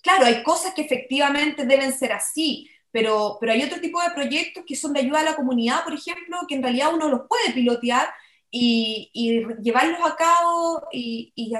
claro, 0.02 0.26
hay 0.26 0.42
cosas 0.42 0.74
que 0.74 0.82
efectivamente 0.82 1.64
deben 1.64 1.92
ser 1.92 2.12
así, 2.12 2.68
pero, 2.90 3.38
pero 3.40 3.52
hay 3.52 3.62
otro 3.62 3.80
tipo 3.80 4.00
de 4.02 4.10
proyectos 4.10 4.64
que 4.66 4.76
son 4.76 4.92
de 4.92 5.00
ayuda 5.00 5.20
a 5.20 5.24
la 5.24 5.36
comunidad, 5.36 5.84
por 5.84 5.94
ejemplo, 5.94 6.38
que 6.48 6.56
en 6.56 6.62
realidad 6.62 6.92
uno 6.94 7.08
los 7.08 7.22
puede 7.28 7.52
pilotear 7.52 8.08
y, 8.50 9.10
llevarlos 9.62 10.00
a 10.04 10.16
cabo 10.16 10.82
y, 10.92 11.32
y 11.34 11.52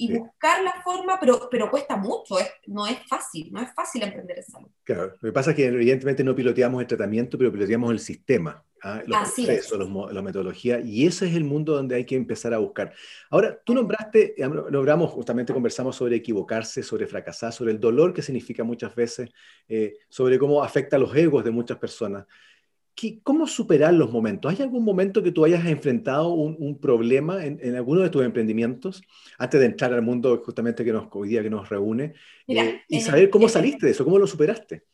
y 0.00 0.16
buscar 0.18 0.62
la 0.62 0.80
forma, 0.82 1.18
pero, 1.20 1.48
pero 1.50 1.70
cuesta 1.70 1.94
mucho, 1.94 2.36
no 2.68 2.86
es 2.86 2.98
fácil, 3.06 3.52
no 3.52 3.60
es 3.60 3.72
fácil 3.74 4.02
emprender 4.02 4.38
en 4.38 4.44
salud. 4.44 4.68
Claro, 4.82 5.14
lo 5.20 5.28
que 5.28 5.32
pasa 5.32 5.50
es 5.50 5.56
que 5.56 5.66
evidentemente 5.66 6.24
no 6.24 6.34
piloteamos 6.34 6.80
el 6.80 6.86
tratamiento, 6.86 7.36
pero 7.36 7.52
piloteamos 7.52 7.90
el 7.90 7.98
sistema. 7.98 8.64
¿ah? 8.82 9.02
los 9.06 9.18
procesos, 9.18 10.12
la 10.12 10.22
metodología, 10.22 10.80
y 10.80 11.06
ese 11.06 11.26
es 11.26 11.34
el 11.34 11.44
mundo 11.44 11.74
donde 11.74 11.96
hay 11.96 12.06
que 12.06 12.16
empezar 12.16 12.54
a 12.54 12.58
buscar. 12.58 12.94
Ahora, 13.28 13.60
tú 13.62 13.74
nombraste, 13.74 14.34
nombramos, 14.38 15.10
justamente 15.10 15.52
conversamos 15.52 15.96
sobre 15.96 16.16
equivocarse, 16.16 16.82
sobre 16.82 17.06
fracasar, 17.06 17.52
sobre 17.52 17.72
el 17.72 17.80
dolor 17.80 18.14
que 18.14 18.22
significa 18.22 18.64
muchas 18.64 18.94
veces, 18.94 19.30
eh, 19.68 19.98
sobre 20.08 20.38
cómo 20.38 20.64
afecta 20.64 20.96
a 20.96 20.98
los 20.98 21.14
egos 21.14 21.44
de 21.44 21.50
muchas 21.50 21.76
personas. 21.76 22.26
¿Cómo 23.22 23.46
superar 23.46 23.94
los 23.94 24.10
momentos? 24.10 24.52
¿Hay 24.52 24.62
algún 24.62 24.84
momento 24.84 25.22
que 25.22 25.32
tú 25.32 25.44
hayas 25.44 25.64
enfrentado 25.66 26.28
un, 26.32 26.78
problema 26.78 27.44
en, 27.44 27.74
alguno 27.74 28.00
de 28.00 28.10
tus 28.10 28.24
emprendimientos 28.24 29.02
antes 29.38 29.60
de 29.60 29.66
entrar 29.66 29.92
al 29.92 30.02
mundo 30.02 30.42
justamente 30.44 30.84
que 30.84 30.92
nos, 30.92 31.08
hoy 31.12 31.28
día 31.28 31.42
que 31.42 31.50
nos 31.50 31.68
reúne? 31.68 32.14
Eh, 32.46 32.82
y 32.88 33.00
saber 33.00 33.30
cómo 33.30 33.48
saliste 33.48 33.86
de 33.86 33.92
eso, 33.92 34.04
cómo 34.04 34.18
lo 34.18 34.26
superaste. 34.26 34.84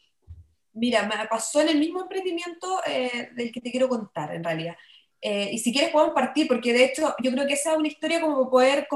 Mira, 0.72 1.04
me 1.04 1.26
pasó 1.28 1.62
en 1.62 1.68
el 1.68 1.78
mismo 1.78 2.02
emprendimiento 2.02 2.80
eh, 2.86 3.30
del 3.34 3.50
que 3.50 3.62
te 3.62 3.70
quiero 3.70 3.88
contar, 3.88 4.34
en 4.34 4.44
realidad. 4.44 4.76
Eh, 5.20 5.50
y 5.52 5.58
si 5.58 5.72
quieres 5.72 5.90
podemos 5.90 6.14
partir, 6.14 6.46
porque 6.46 6.72
de 6.72 6.84
hecho 6.84 7.14
yo 7.22 7.32
creo 7.32 7.46
que 7.46 7.54
esa 7.54 7.72
es 7.72 7.78
una 7.78 7.88
historia 7.88 8.20
como 8.20 8.50
poder 8.50 8.86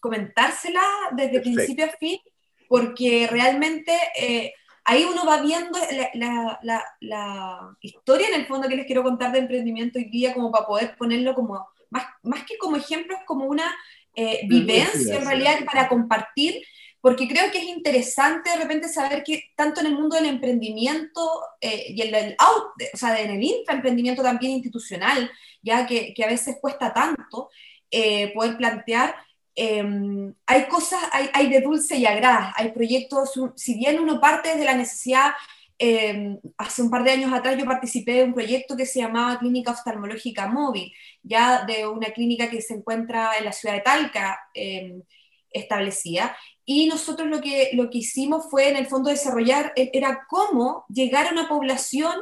comentársela 0.00 0.82
desde 1.12 1.40
principio 1.40 1.84
a 1.84 1.88
fin, 1.88 2.18
porque 2.68 3.28
realmente 3.30 3.92
eh, 4.20 4.52
ahí 4.90 5.04
uno 5.04 5.24
va 5.26 5.40
viendo 5.40 5.78
la, 6.14 6.58
la, 6.62 6.84
la, 7.00 7.76
historia 7.80 8.28
en 8.28 8.34
el 8.34 8.46
fondo 8.46 8.68
que 8.68 8.76
les 8.76 8.86
quiero 8.86 9.02
contar 9.02 9.32
de 9.32 9.38
emprendimiento 9.38 9.98
hoy 9.98 10.06
día, 10.10 10.34
como 10.34 10.50
para 10.50 10.66
poder 10.66 10.96
ponerlo 10.96 11.34
como, 11.34 11.66
más, 11.90 12.04
más 12.22 12.44
que 12.44 12.58
como 12.58 12.76
ejemplo, 12.76 13.16
es 13.16 13.24
como 13.26 13.46
una 13.46 13.74
vivencia 14.48 15.16
en 15.16 15.24
realidad 15.24 15.64
para 15.64 15.88
compartir 15.88 16.62
porque 17.00 17.28
creo 17.28 17.50
que 17.50 17.58
es 17.58 17.64
interesante 17.64 18.50
de 18.50 18.56
repente 18.56 18.88
saber 18.88 19.22
que 19.24 19.44
tanto 19.56 19.80
en 19.80 19.86
el 19.86 19.94
mundo 19.94 20.16
del 20.16 20.26
emprendimiento 20.26 21.42
eh, 21.60 21.86
y 21.88 22.02
en 22.02 22.14
el 22.14 22.36
out, 22.38 22.72
o 22.92 22.96
sea, 22.96 23.18
en 23.20 23.30
el 23.30 23.42
intraemprendimiento 23.42 24.22
también 24.22 24.52
institucional, 24.52 25.30
ya 25.62 25.86
que, 25.86 26.12
que 26.14 26.24
a 26.24 26.28
veces 26.28 26.56
cuesta 26.60 26.92
tanto 26.92 27.48
eh, 27.90 28.32
poder 28.34 28.56
plantear, 28.56 29.14
em, 29.62 30.32
hay 30.46 30.68
cosas, 30.68 31.00
hay, 31.12 31.28
hay, 31.34 31.50
de 31.50 31.60
dulce 31.60 31.96
y 31.98 32.06
agrada, 32.06 32.54
hay 32.56 32.72
proyectos, 32.72 33.38
si 33.56 33.74
bien 33.78 34.00
uno 34.00 34.18
parte 34.18 34.56
de 34.56 34.64
la 34.64 34.74
necesidad, 34.74 35.32
em, 35.78 36.38
hace 36.56 36.80
un 36.82 36.90
par 36.90 37.04
de 37.04 37.10
años 37.10 37.30
atrás 37.30 37.58
yo 37.58 37.66
participé 37.66 38.14
de 38.14 38.24
un 38.24 38.32
proyecto 38.32 38.74
que 38.74 38.86
se 38.86 39.00
llamaba 39.00 39.38
Clínica 39.38 39.72
Oftalmológica 39.72 40.46
Móvil, 40.46 40.90
ya 41.22 41.64
de 41.66 41.86
una 41.86 42.08
clínica 42.08 42.48
que 42.48 42.62
se 42.62 42.72
encuentra 42.72 43.36
en 43.38 43.44
la 43.44 43.52
ciudad 43.52 43.74
de 43.74 43.82
Talca 43.82 44.38
em, 44.54 45.02
establecida, 45.52 46.34
y 46.64 46.86
nosotros 46.86 47.28
lo 47.28 47.42
que, 47.42 47.70
lo 47.74 47.90
que 47.90 47.98
hicimos 47.98 48.46
fue, 48.50 48.70
en 48.70 48.76
el 48.76 48.86
fondo, 48.86 49.10
desarrollar, 49.10 49.74
e, 49.76 49.90
era 49.92 50.26
cómo 50.26 50.86
llegar 50.88 51.26
a 51.26 51.32
una 51.32 51.48
población 51.48 52.14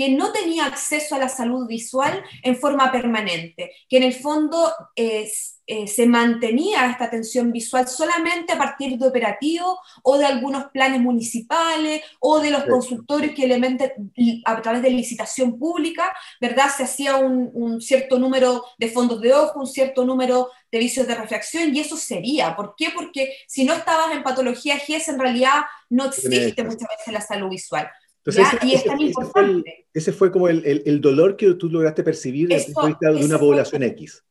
que 0.00 0.08
no 0.08 0.32
tenía 0.32 0.64
acceso 0.64 1.14
a 1.14 1.18
la 1.18 1.28
salud 1.28 1.66
visual 1.66 2.24
en 2.42 2.56
forma 2.56 2.90
permanente, 2.90 3.70
que 3.86 3.98
en 3.98 4.04
el 4.04 4.14
fondo 4.14 4.72
es 4.96 5.60
eh, 5.72 5.86
se 5.86 6.04
mantenía 6.04 6.90
esta 6.90 7.04
atención 7.04 7.52
visual 7.52 7.86
solamente 7.86 8.52
a 8.52 8.58
partir 8.58 8.98
de 8.98 9.06
operativos 9.06 9.78
o 10.02 10.18
de 10.18 10.24
algunos 10.24 10.64
planes 10.72 11.00
municipales 11.00 12.02
o 12.18 12.40
de 12.40 12.50
los 12.50 12.64
consultorios 12.64 13.36
que 13.36 13.44
elementan 13.44 13.92
a 14.46 14.62
través 14.62 14.82
de 14.82 14.90
licitación 14.90 15.60
pública, 15.60 16.12
¿verdad? 16.40 16.70
Se 16.76 16.82
hacía 16.82 17.18
un, 17.18 17.80
cierto 17.80 18.18
número 18.18 18.64
de 18.78 18.88
fondos 18.88 19.20
de 19.20 19.32
ojo, 19.32 19.60
un 19.60 19.66
cierto 19.68 20.04
número 20.04 20.48
de 20.72 20.78
vicios 20.80 21.06
de 21.06 21.14
refracción 21.14 21.72
y 21.72 21.78
eso 21.78 21.96
sería. 21.96 22.56
¿Por 22.56 22.74
qué? 22.76 22.88
Porque 22.92 23.32
si 23.46 23.62
no 23.64 23.72
estabas 23.74 24.12
en 24.12 24.24
patología 24.24 24.76
GES, 24.76 25.10
en 25.10 25.20
realidad 25.20 25.60
no 25.88 26.06
existe 26.06 26.64
muchas 26.64 26.88
veces 26.88 27.12
la 27.12 27.20
salud 27.20 27.50
visual. 27.50 27.88
Ese, 28.38 28.58
y 28.62 28.74
es 28.74 28.84
tan 28.84 29.00
importante. 29.00 29.86
Ese 29.92 30.12
fue, 30.12 30.30
como 30.30 30.48
el, 30.48 31.00
dolor 31.00 31.36
que 31.36 31.54
tú 31.54 31.68
lograste 31.68 32.02
percibir 32.02 32.48
de 32.48 32.64
una 33.24 33.38
población 33.38 33.82
X. 33.82 34.22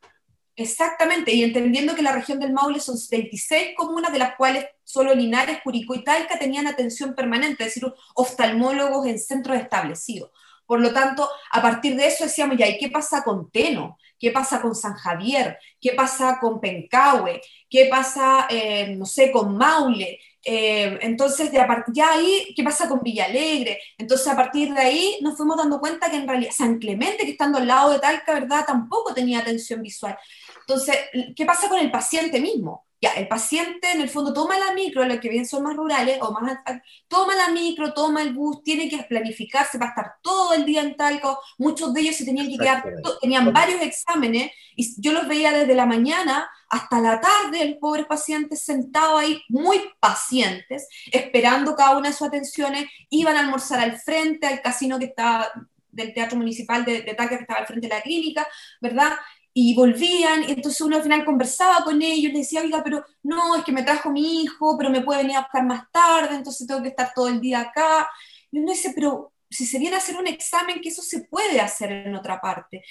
Exactamente, 0.56 1.34
y 1.34 1.44
entendiendo 1.44 1.96
que 1.96 2.02
la 2.02 2.12
región 2.12 2.38
del 2.38 2.52
Maule 2.52 2.82
son 2.82 2.98
26 3.10 3.70
comunas, 3.78 4.12
de 4.12 4.20
las 4.20 4.36
cuales 4.36 4.66
solo 4.84 5.16
Linares, 5.16 5.60
Curicó 5.64 5.96
y 5.96 6.04
Talca 6.04 6.38
tenían 6.38 6.68
atención 6.68 7.16
permanente, 7.16 7.64
es 7.64 7.74
decir, 7.74 7.90
oftalmólogos 8.14 9.08
en 9.08 9.20
centros 9.20 9.58
establecidos. 9.58 10.32
Por 10.66 10.82
lo 10.82 10.92
tanto, 10.92 11.30
a 11.54 11.62
partir 11.62 11.96
de 11.96 12.08
eso 12.08 12.26
decíamos, 12.26 12.58
ya, 12.58 12.68
¿y 12.68 12.78
qué 12.78 12.90
pasa 12.90 13.24
con 13.24 13.50
Teno? 13.50 13.98
¿Qué 14.20 14.32
pasa 14.32 14.62
con 14.62 14.76
San 14.76 14.96
Javier? 14.96 15.58
¿Qué 15.80 15.94
pasa 15.94 16.38
con 16.42 16.60
Pencahue? 16.60 17.42
¿Qué 17.70 17.88
pasa, 17.90 18.46
eh, 18.50 18.96
no 18.98 19.06
sé, 19.06 19.32
con 19.32 19.56
Maule? 19.56 20.20
Eh, 20.44 20.98
entonces, 21.02 21.52
de 21.52 21.60
a 21.60 21.86
ya 21.94 22.12
ahí, 22.14 22.54
¿qué 22.56 22.64
pasa 22.64 22.88
con 22.88 23.02
Villalegre? 23.02 23.80
Entonces, 23.98 24.28
a 24.28 24.36
partir 24.36 24.74
de 24.74 24.80
ahí 24.80 25.18
nos 25.22 25.38
fuimos 25.38 25.58
dando 25.58 25.80
cuenta 25.80 26.10
que 26.10 26.18
en 26.18 26.28
realidad 26.28 26.52
San 26.56 26.80
Clemente, 26.80 27.26
que 27.26 27.32
estando 27.32 27.58
al 27.58 27.68
lado 27.68 27.92
de 27.92 28.00
Talca, 28.00 28.34
¿verdad? 28.34 28.66
Tampoco 28.66 29.14
tenía 29.14 29.40
atención 29.40 29.82
visual. 29.82 30.18
Entonces, 30.62 30.96
¿qué 31.36 31.46
pasa 31.46 31.68
con 31.70 31.80
el 31.80 31.92
paciente 31.92 32.40
mismo? 32.40 32.89
Ya, 33.02 33.12
el 33.12 33.30
paciente 33.30 33.92
en 33.92 34.02
el 34.02 34.10
fondo 34.10 34.34
toma 34.34 34.60
la 34.60 34.74
micro, 34.74 35.06
los 35.06 35.20
que 35.20 35.30
bien 35.30 35.46
son 35.46 35.64
más 35.64 35.76
rurales, 35.76 36.18
o 36.22 36.32
más, 36.34 36.60
toma 37.08 37.34
la 37.34 37.48
micro, 37.48 37.94
toma 37.94 38.22
el 38.22 38.34
bus, 38.34 38.62
tiene 38.62 38.90
que 38.90 38.98
planificarse 39.04 39.80
para 39.80 39.92
estar 39.92 40.14
todo 40.22 40.54
el 40.54 40.66
día 40.66 40.82
en 40.82 40.98
Talco, 40.98 41.40
muchos 41.58 41.94
de 41.94 42.02
ellos 42.02 42.18
se 42.18 42.26
tenían 42.26 42.50
que 42.50 42.58
quedar, 42.58 42.84
tenían 43.22 43.54
varios 43.54 43.82
exámenes, 43.82 44.52
y 44.76 45.02
yo 45.02 45.14
los 45.14 45.28
veía 45.30 45.52
desde 45.52 45.76
la 45.76 45.86
mañana 45.86 46.50
hasta 46.70 47.00
la 47.00 47.22
tarde, 47.22 47.62
el 47.62 47.78
pobre 47.80 48.04
paciente 48.04 48.58
sentado 48.58 49.18
ahí, 49.18 49.42
muy 49.48 49.82
pacientes, 50.00 50.88
esperando 51.12 51.76
cada 51.76 51.98
una 51.98 52.10
de 52.10 52.16
sus 52.16 52.28
atenciones, 52.28 52.86
iban 53.10 53.38
a 53.38 53.40
almorzar 53.40 53.80
al 53.80 53.98
frente, 53.98 54.46
al 54.46 54.62
casino 54.62 55.00
que 55.00 55.06
estaba 55.06 55.50
del 55.92 56.14
Teatro 56.14 56.38
Municipal 56.38 56.86
de, 56.86 57.02
de 57.02 57.16
que 57.16 57.36
estaba 57.36 57.60
al 57.60 57.68
frente 57.68 57.88
de 57.88 57.96
la 57.96 58.02
clínica, 58.02 58.48
¿verdad? 58.80 59.14
Y 59.62 59.76
volvían, 59.76 60.44
y 60.44 60.52
entonces 60.54 60.80
uno 60.80 60.96
al 60.96 61.04
final 61.04 61.26
conversaba 61.26 61.84
con 61.84 62.02
ellos, 62.02 62.32
les 62.32 62.44
decía, 62.44 62.62
oiga, 62.62 62.82
pero 62.82 63.04
no, 63.24 63.58
es 63.58 63.64
que 63.66 63.74
me 63.74 63.84
trajo 63.84 64.10
mi 64.10 64.44
hijo, 64.44 64.78
pero 64.78 64.90
me 64.90 65.02
puede 65.02 65.24
venir 65.24 65.36
a 65.36 65.42
buscar 65.42 65.66
más 65.66 65.84
tarde, 65.92 66.34
entonces 66.36 66.66
tengo 66.66 66.82
que 66.82 66.88
estar 66.88 67.12
todo 67.14 67.28
el 67.28 67.42
día 67.42 67.60
acá. 67.60 68.10
Y 68.52 68.60
uno 68.60 68.72
dice, 68.72 68.94
pero 68.96 69.34
si 69.50 69.66
se 69.66 69.78
viene 69.78 69.98
a 69.98 70.00
hacer 70.00 70.16
un 70.16 70.28
examen, 70.28 70.80
que 70.80 70.88
eso 70.88 71.02
se 71.02 71.26
puede 71.26 71.60
hacer 71.60 71.92
en 71.92 72.16
otra 72.16 72.40
parte. 72.40 72.86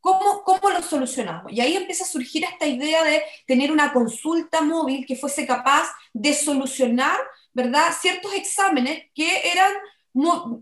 ¿Cómo, 0.00 0.42
¿Cómo 0.44 0.70
lo 0.70 0.80
solucionamos? 0.80 1.52
Y 1.52 1.60
ahí 1.60 1.76
empieza 1.76 2.04
a 2.04 2.08
surgir 2.08 2.44
esta 2.44 2.66
idea 2.66 3.04
de 3.04 3.22
tener 3.46 3.70
una 3.70 3.92
consulta 3.92 4.62
móvil 4.62 5.04
que 5.04 5.16
fuese 5.16 5.46
capaz 5.46 5.90
de 6.14 6.32
solucionar, 6.32 7.18
¿verdad?, 7.52 7.92
ciertos 8.00 8.32
exámenes 8.32 9.10
que 9.14 9.50
eran, 9.52 9.72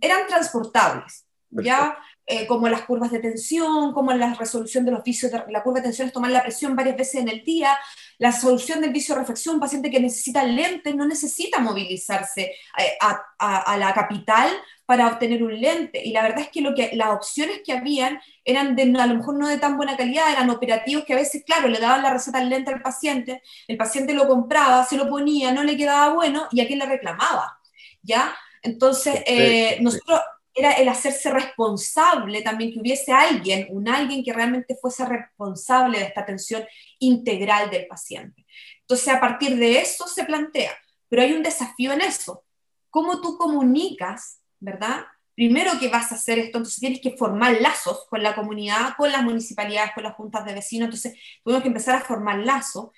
eran 0.01 0.27
transportables. 0.27 1.25
¿ya? 1.53 1.99
Eh, 2.25 2.47
como 2.47 2.69
las 2.69 2.83
curvas 2.83 3.11
de 3.11 3.19
tensión, 3.19 3.93
como 3.93 4.13
la 4.13 4.35
resolución 4.35 4.85
de 4.85 4.93
los 4.93 5.03
vicios, 5.03 5.33
de, 5.33 5.43
la 5.49 5.63
curva 5.63 5.81
de 5.81 5.87
tensión 5.87 6.07
es 6.07 6.15
tomar 6.15 6.31
la 6.31 6.43
presión 6.43 6.77
varias 6.77 6.97
veces 6.97 7.17
en 7.17 7.29
el 7.29 7.43
día, 7.43 7.77
la 8.19 8.31
solución 8.31 8.81
del 8.81 8.93
vicio 8.93 9.15
de 9.15 9.23
reflexión, 9.23 9.57
un 9.57 9.61
paciente 9.61 9.91
que 9.91 9.99
necesita 9.99 10.45
lente 10.45 10.95
no 10.95 11.05
necesita 11.05 11.59
movilizarse 11.59 12.43
eh, 12.79 12.97
a, 13.01 13.77
la 13.77 13.93
capital 13.93 14.49
para 14.87 15.09
obtener 15.09 15.43
un 15.43 15.61
lente. 15.61 16.01
Y 16.05 16.13
la 16.13 16.23
verdad 16.23 16.43
es 16.43 16.49
que, 16.51 16.61
lo 16.61 16.77
que 16.77 16.91
las 16.95 17.09
opciones 17.09 17.61
que 17.65 17.73
habían 17.73 18.21
eran 18.45 18.77
de, 18.77 18.83
a 18.83 19.07
lo 19.07 19.17
mejor 19.17 19.37
no 19.37 19.49
de 19.49 19.59
tan 19.59 19.77
buena 19.77 19.97
calidad, 19.97 20.31
eran 20.31 20.49
operativos 20.51 21.05
que 21.05 21.15
a 21.15 21.17
veces, 21.17 21.43
claro, 21.45 21.67
le 21.67 21.81
daban 21.81 22.03
la 22.03 22.13
receta 22.13 22.39
al 22.39 22.49
lente 22.49 22.73
al 22.73 22.83
paciente, 22.83 23.43
el 23.67 23.77
paciente 23.77 24.15
lo 24.15 24.29
compraba, 24.29 24.85
se 24.85 24.97
lo 24.97 25.09
ponía, 25.09 25.51
no 25.51 25.65
le 25.65 25.77
quedaba 25.77 26.15
bueno 26.15 26.47
y 26.53 26.61
a 26.61 26.69
quién 26.69 26.79
le 26.79 26.87
reclamaba. 26.87 27.59
¿Ya? 28.01 28.33
Entonces, 28.63 29.23
eh, 29.27 29.79
nosotros 29.81 30.21
era 30.55 30.73
el 30.73 30.89
hacerse 30.89 31.31
responsable 31.31 32.43
también, 32.43 32.73
que 32.73 32.81
hubiese 32.81 33.13
alguien, 33.13 33.67
un 33.71 33.89
alguien 33.89 34.23
que 34.23 34.33
realmente 34.33 34.77
fuese 34.81 35.05
responsable 35.05 35.99
de 35.99 36.05
esta 36.05 36.21
atención 36.21 36.65
integral 36.99 37.71
del 37.71 37.87
paciente. 37.87 38.47
Entonces, 38.81 39.09
a 39.09 39.21
partir 39.21 39.57
de 39.57 39.81
eso 39.81 40.07
se 40.07 40.25
plantea, 40.25 40.73
pero 41.09 41.23
hay 41.23 41.33
un 41.33 41.43
desafío 41.43 41.93
en 41.93 42.03
eso. 42.03 42.45
¿Cómo 42.91 43.21
tú 43.21 43.39
comunicas, 43.39 44.41
verdad? 44.61 45.05
Primero 45.35 45.73
que 45.81 45.89
vas 45.89 46.13
a 46.13 46.17
hacer 46.17 46.39
esto, 46.39 46.59
entonces 46.59 46.81
tienes 46.81 47.01
que 47.01 47.17
formar 47.17 47.59
lazos 47.61 48.07
con 48.11 48.23
la 48.23 48.35
comunidad, 48.35 48.95
con 48.99 49.11
las 49.11 49.23
municipalidades, 49.23 49.93
con 49.95 50.05
las 50.05 50.15
juntas 50.15 50.45
de 50.45 50.55
vecinos, 50.55 50.87
entonces 50.87 51.19
tenemos 51.43 51.63
que 51.63 51.69
empezar 51.69 51.95
a 51.95 52.05
formar 52.05 52.39
lazos. 52.41 52.91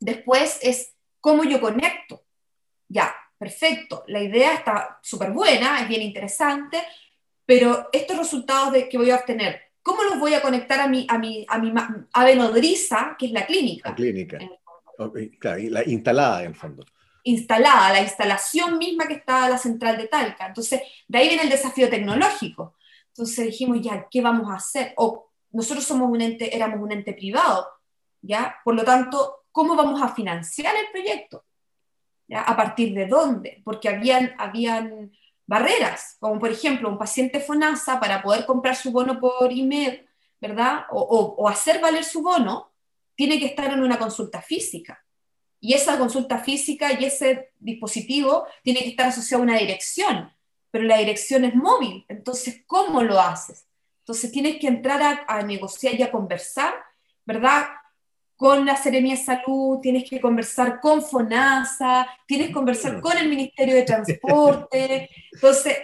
Después 0.00 0.58
es 0.62 0.94
cómo 1.20 1.44
yo 1.44 1.60
conecto. 1.60 2.24
Ya, 2.88 3.14
perfecto, 3.42 4.04
la 4.06 4.22
idea 4.22 4.54
está 4.54 5.00
súper 5.02 5.32
buena, 5.32 5.80
es 5.80 5.88
bien 5.88 6.02
interesante, 6.02 6.78
pero 7.44 7.88
estos 7.92 8.16
resultados 8.16 8.72
de, 8.72 8.88
que 8.88 8.96
voy 8.96 9.10
a 9.10 9.16
obtener, 9.16 9.62
¿cómo 9.82 10.04
los 10.04 10.20
voy 10.20 10.34
a 10.34 10.40
conectar 10.40 10.78
a 10.78 10.86
mi, 10.86 11.04
a 11.08 11.18
mi, 11.18 11.44
a 11.48 11.58
mi 11.58 11.72
ave 12.12 12.36
nodriza, 12.36 13.16
que 13.18 13.26
es 13.26 13.32
la 13.32 13.44
clínica? 13.44 13.88
La 13.88 13.96
clínica. 13.96 14.38
claro, 15.40 15.60
la 15.70 15.82
instalada 15.88 16.42
en 16.42 16.50
el 16.50 16.54
fondo. 16.54 16.86
Instalada, 17.24 17.92
la 17.92 18.02
instalación 18.02 18.78
misma 18.78 19.08
que 19.08 19.14
está 19.14 19.48
la 19.48 19.58
central 19.58 19.96
de 19.96 20.06
Talca. 20.06 20.46
Entonces, 20.46 20.80
de 21.08 21.18
ahí 21.18 21.26
viene 21.26 21.42
el 21.42 21.50
desafío 21.50 21.90
tecnológico. 21.90 22.76
Entonces 23.08 23.46
dijimos, 23.46 23.80
ya, 23.80 24.06
¿qué 24.08 24.22
vamos 24.22 24.52
a 24.52 24.54
hacer? 24.54 24.94
O 24.98 25.32
nosotros 25.50 25.84
somos 25.84 26.08
un 26.08 26.20
ente, 26.20 26.54
éramos 26.54 26.80
un 26.80 26.92
ente 26.92 27.12
privado, 27.12 27.66
¿ya? 28.20 28.54
Por 28.64 28.76
lo 28.76 28.84
tanto, 28.84 29.46
¿cómo 29.50 29.74
vamos 29.74 30.00
a 30.00 30.14
financiar 30.14 30.76
el 30.76 30.92
proyecto? 30.92 31.44
¿A 32.34 32.56
partir 32.56 32.94
de 32.94 33.06
dónde? 33.06 33.60
Porque 33.64 33.88
habían, 33.88 34.34
habían 34.38 35.12
barreras, 35.46 36.16
como 36.18 36.38
por 36.38 36.50
ejemplo 36.50 36.88
un 36.88 36.98
paciente 36.98 37.40
FONASA 37.40 38.00
para 38.00 38.22
poder 38.22 38.46
comprar 38.46 38.76
su 38.76 38.90
bono 38.90 39.20
por 39.20 39.52
IMED, 39.52 40.00
¿verdad? 40.40 40.86
O, 40.90 41.48
hacer 41.48 41.80
valer 41.80 42.04
su 42.04 42.22
bono, 42.22 42.72
tiene 43.14 43.38
que 43.38 43.46
estar 43.46 43.72
en 43.72 43.82
una 43.82 43.98
consulta 43.98 44.40
física. 44.40 45.04
Y 45.60 45.74
esa 45.74 45.98
consulta 45.98 46.38
física 46.38 46.92
y 46.98 47.04
ese 47.04 47.52
dispositivo 47.58 48.46
tiene 48.62 48.80
que 48.80 48.88
estar 48.88 49.06
asociado 49.06 49.42
a 49.42 49.46
una 49.46 49.58
dirección, 49.58 50.32
pero 50.70 50.84
la 50.84 50.98
dirección 50.98 51.44
es 51.44 51.54
móvil. 51.54 52.04
Entonces, 52.08 52.64
¿cómo 52.66 53.02
lo 53.02 53.20
haces? 53.20 53.66
Entonces, 54.00 54.32
tienes 54.32 54.58
que 54.58 54.66
entrar 54.66 55.02
a, 55.02 55.24
a 55.28 55.42
negociar 55.42 55.94
y 55.94 56.02
a 56.02 56.10
conversar, 56.10 56.74
¿verdad? 57.24 57.66
Con 58.42 58.66
la 58.66 58.76
Seremia 58.76 59.14
de 59.14 59.22
Salud, 59.22 59.78
tienes 59.80 60.10
que 60.10 60.20
conversar 60.20 60.80
con 60.80 61.00
FONASA, 61.00 62.08
tienes 62.26 62.48
que 62.48 62.52
conversar 62.52 63.00
con 63.00 63.16
el 63.16 63.28
Ministerio 63.28 63.76
de 63.76 63.84
Transporte. 63.84 65.08
Entonces, 65.30 65.78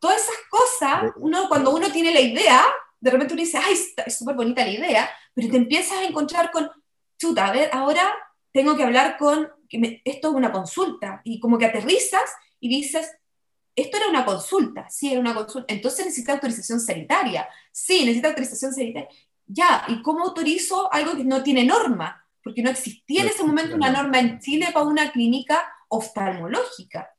todas 0.00 0.22
esas 0.22 0.36
cosas, 0.48 1.12
uno, 1.16 1.50
cuando 1.50 1.70
uno 1.70 1.92
tiene 1.92 2.10
la 2.10 2.22
idea, 2.22 2.62
de 2.98 3.10
repente 3.10 3.34
uno 3.34 3.42
dice, 3.42 3.58
ay, 3.58 3.74
es 4.06 4.18
súper 4.18 4.36
bonita 4.36 4.64
la 4.64 4.70
idea, 4.70 5.10
pero 5.34 5.50
te 5.50 5.58
empiezas 5.58 5.98
a 5.98 6.04
encontrar 6.04 6.50
con, 6.50 6.70
chuta, 7.18 7.48
a 7.48 7.52
ver, 7.52 7.68
ahora 7.74 8.10
tengo 8.54 8.74
que 8.74 8.84
hablar 8.84 9.18
con, 9.18 9.46
esto 9.70 10.28
es 10.30 10.34
una 10.34 10.50
consulta, 10.50 11.20
y 11.24 11.38
como 11.38 11.58
que 11.58 11.66
aterrizas 11.66 12.30
y 12.58 12.70
dices, 12.70 13.18
esto 13.76 13.98
era 13.98 14.08
una 14.08 14.24
consulta, 14.24 14.88
sí, 14.88 15.12
era 15.12 15.20
una 15.20 15.34
consulta, 15.34 15.74
entonces 15.74 16.06
necesita 16.06 16.32
autorización 16.32 16.80
sanitaria, 16.80 17.46
sí, 17.70 18.00
necesita 18.00 18.28
autorización 18.28 18.72
sanitaria, 18.72 19.10
ya, 19.48 19.84
¿y 19.88 20.02
cómo 20.02 20.24
autorizo 20.24 20.92
algo 20.92 21.16
que 21.16 21.24
no 21.24 21.42
tiene 21.42 21.64
norma? 21.64 22.24
Porque 22.44 22.62
no 22.62 22.70
existía 22.70 23.22
en 23.22 23.28
ese 23.28 23.42
momento 23.42 23.74
una 23.74 23.90
norma 23.90 24.20
en 24.20 24.38
Chile 24.40 24.68
para 24.72 24.86
una 24.86 25.10
clínica 25.10 25.66
oftalmológica. 25.88 27.10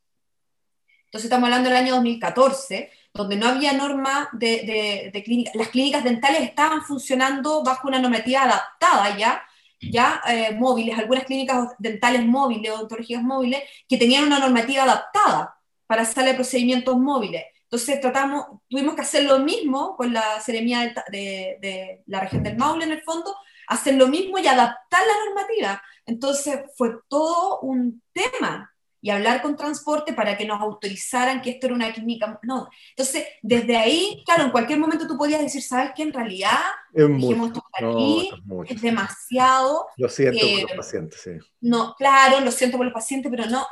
Entonces 1.05 1.25
estamos 1.25 1.45
hablando 1.48 1.69
del 1.69 1.77
año 1.77 1.95
2014, 1.95 2.91
donde 3.13 3.36
no 3.36 3.48
había 3.48 3.74
norma 3.74 4.29
de, 4.31 5.09
de, 5.12 5.24
clínica. 5.24 5.51
Las 5.55 5.69
clínicas 5.69 6.03
dentales 6.03 6.41
estaban 6.41 6.83
funcionando 6.83 7.63
bajo 7.63 7.88
una 7.88 7.98
normativa 7.98 8.43
adaptada 8.43 9.17
ya, 9.17 9.41
ya 9.81 10.21
eh, 10.27 10.55
móviles, 10.55 11.00
algunas 11.00 11.24
clínicas 11.24 11.69
dentales 11.79 12.24
móviles, 12.25 12.71
odontológicas 12.71 13.24
móviles, 13.24 13.63
que 13.88 13.98
tenían 13.98 14.25
una 14.25 14.38
normativa 14.38 14.83
adaptada 14.83 15.59
para 15.88 16.03
hacer 16.03 16.36
procedimientos 16.36 16.95
móviles. 16.95 17.43
Entonces 17.71 18.01
tratamos, 18.01 18.47
tuvimos 18.67 18.95
que 18.95 19.01
hacer 19.01 19.25
lo 19.25 19.38
mismo 19.38 19.95
con 19.95 20.11
la 20.11 20.41
seremía 20.41 20.91
de, 21.11 22.01
la 22.07 22.19
región 22.21 22.41
del 22.41 22.57
Maule 22.57 22.85
en 22.85 22.93
el 22.93 23.03
fondo, 23.03 23.35
hacer 23.67 23.93
lo 23.93 24.07
mismo 24.07 24.39
y 24.39 24.47
adaptar 24.47 25.01
la 25.05 25.25
normativa. 25.25 25.83
Entonces 26.07 26.61
fue 26.75 26.95
todo 27.07 27.59
un 27.59 28.01
tema 28.11 28.73
y 29.01 29.11
hablar 29.11 29.43
con 29.43 29.55
transporte 29.55 30.13
para 30.13 30.35
que 30.35 30.45
nos 30.45 30.59
autorizaran 30.59 31.43
que 31.43 31.51
esto 31.51 31.67
era 31.67 31.75
una 31.75 31.93
clínica. 31.93 32.39
No, 32.41 32.67
entonces 32.89 33.25
desde 33.43 33.77
ahí, 33.77 34.23
claro, 34.25 34.45
en 34.45 34.51
cualquier 34.51 34.79
momento 34.79 35.07
tú 35.07 35.15
podías 35.15 35.41
decir, 35.41 35.61
¿sabes 35.61 35.91
qué? 35.95 36.01
En 36.01 36.13
realidad, 36.13 36.57
es, 36.91 37.07
mucho, 37.07 37.63
aquí, 37.71 38.31
es, 38.67 38.81
demasiado. 38.81 39.85
Lo 39.95 40.09
siento 40.09 40.39
por 40.39 40.61
los 40.61 40.71
pacientes, 40.71 41.21
sí. 41.21 41.31
No, 41.61 41.93
claro, 41.99 42.39
lo 42.39 42.51
siento 42.51 42.77
por 42.77 42.88
los 42.88 42.93
pacientes, 42.93 43.29
pero 43.29 43.45
no, 43.45 43.65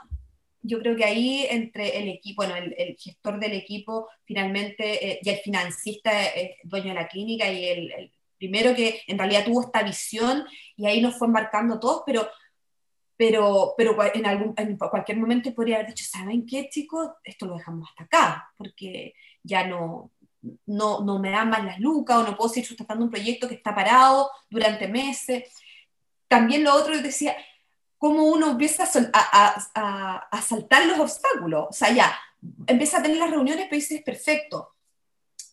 yo 0.62 0.80
creo 0.80 0.96
que 0.96 1.06
ahí 1.06 1.46
entre 1.50 1.98
el 2.00 2.10
equipo, 2.10 2.44
bueno, 2.44 2.56
el, 2.56 2.96
gestor 2.98 3.40
del 3.40 3.54
equipo 3.54 4.10
finalmente 4.26 5.12
eh, 5.12 5.20
y 5.22 5.30
el 5.30 5.38
financista, 5.38 6.26
eh, 6.36 6.58
dueño 6.64 6.90
de 6.90 6.94
la 6.94 7.08
clínica 7.08 7.52
y 7.52 7.66
el, 7.66 8.12
primero 8.38 8.76
que 8.76 9.02
en 9.08 9.18
realidad 9.18 9.46
tuvo 9.46 9.62
esta 9.64 9.82
visión 9.82 10.46
y 10.76 10.86
ahí 10.86 11.02
nos 11.02 11.18
fue 11.18 11.28
embarcando 11.28 11.80
todos, 11.80 12.04
pero, 12.06 12.30
pero, 13.16 13.74
pero 13.76 13.98
en, 14.14 14.26
algún, 14.26 14.54
en 14.58 14.78
cualquier 14.78 15.18
momento 15.18 15.54
podría 15.56 15.78
haber 15.78 15.88
dicho, 15.88 16.06
¿saben 16.06 16.46
qué 16.46 16.70
chicos? 16.70 17.10
Esto 17.24 17.48
lo 17.48 17.56
dejamos 17.56 17.90
hasta 17.90 18.04
acá, 18.04 18.54
porque 18.56 19.14
ya 19.42 19.66
no, 19.66 20.12
no, 20.66 21.02
no 21.02 21.20
me 21.20 21.32
dan 21.32 21.50
más 21.50 21.64
las 21.66 21.80
lucas 21.80 22.18
o 22.18 22.24
no 22.24 22.38
puedo 22.38 22.50
seguir 22.50 22.68
sustentando 22.68 23.06
un 23.06 23.12
proyecto 23.12 23.48
que 23.48 23.56
está 23.56 23.74
parado 23.74 24.30
durante 24.50 24.88
meses. 24.88 25.52
También 26.28 26.64
lo 26.64 26.76
otro, 26.76 26.94
yo 26.94 27.02
decía, 27.02 27.36
cómo 27.98 28.26
uno 28.26 28.52
empieza 28.52 28.88
a, 29.14 30.42
saltar 30.42 30.86
los 30.86 31.00
obstáculos. 31.00 31.68
O 31.70 31.74
sea, 31.74 31.92
ya, 31.92 32.18
empieza 32.68 33.00
a 33.00 33.02
tener 33.02 33.18
las 33.18 33.32
reuniones, 33.32 33.66
pero 33.66 33.80
dices, 33.80 34.02
perfecto. 34.04 34.74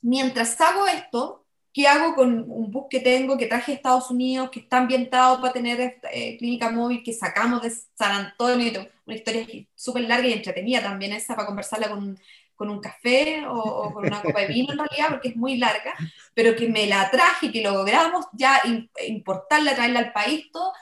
Mientras 0.02 0.60
hago 0.60 0.86
esto, 0.86 1.46
¿qué 1.72 1.88
hago 1.88 2.14
con 2.14 2.44
un 2.50 2.70
bus 2.70 2.86
que 2.90 3.00
tengo, 3.00 3.38
que 3.38 3.46
traje 3.46 3.72
de 3.72 3.76
Estados 3.76 4.10
Unidos, 4.10 4.50
que 4.50 4.60
está 4.60 4.78
ambientado 4.78 5.40
para 5.40 5.52
tener 5.52 5.98
eh, 6.12 6.36
clínica 6.38 6.70
móvil, 6.70 7.02
que 7.02 7.14
sacamos 7.14 7.62
de 7.62 7.70
San 7.70 8.12
Antonio? 8.12 8.86
Una 9.06 9.16
historia 9.16 9.46
súper 9.74 10.02
larga 10.02 10.28
y 10.28 10.34
entretenida 10.34 10.82
también 10.82 11.12
esa, 11.12 11.34
para 11.34 11.46
conversarla 11.46 11.88
con, 11.88 12.18
un 12.56 12.80
café 12.80 13.44
o, 13.46 13.92
con 13.92 14.06
una 14.06 14.22
copa 14.22 14.40
de 14.40 14.46
vino 14.46 14.72
en 14.72 14.78
realidad, 14.78 15.08
porque 15.10 15.28
es 15.28 15.36
muy 15.36 15.58
larga, 15.58 15.94
pero 16.32 16.56
que 16.56 16.66
me 16.66 16.86
la 16.86 17.10
traje, 17.10 17.52
que 17.52 17.62
logramos 17.62 18.26
ya 18.32 18.62
importarla, 19.06 19.74
traerla 19.74 19.98
al 19.98 20.12
país, 20.14 20.50
todo, 20.50 20.72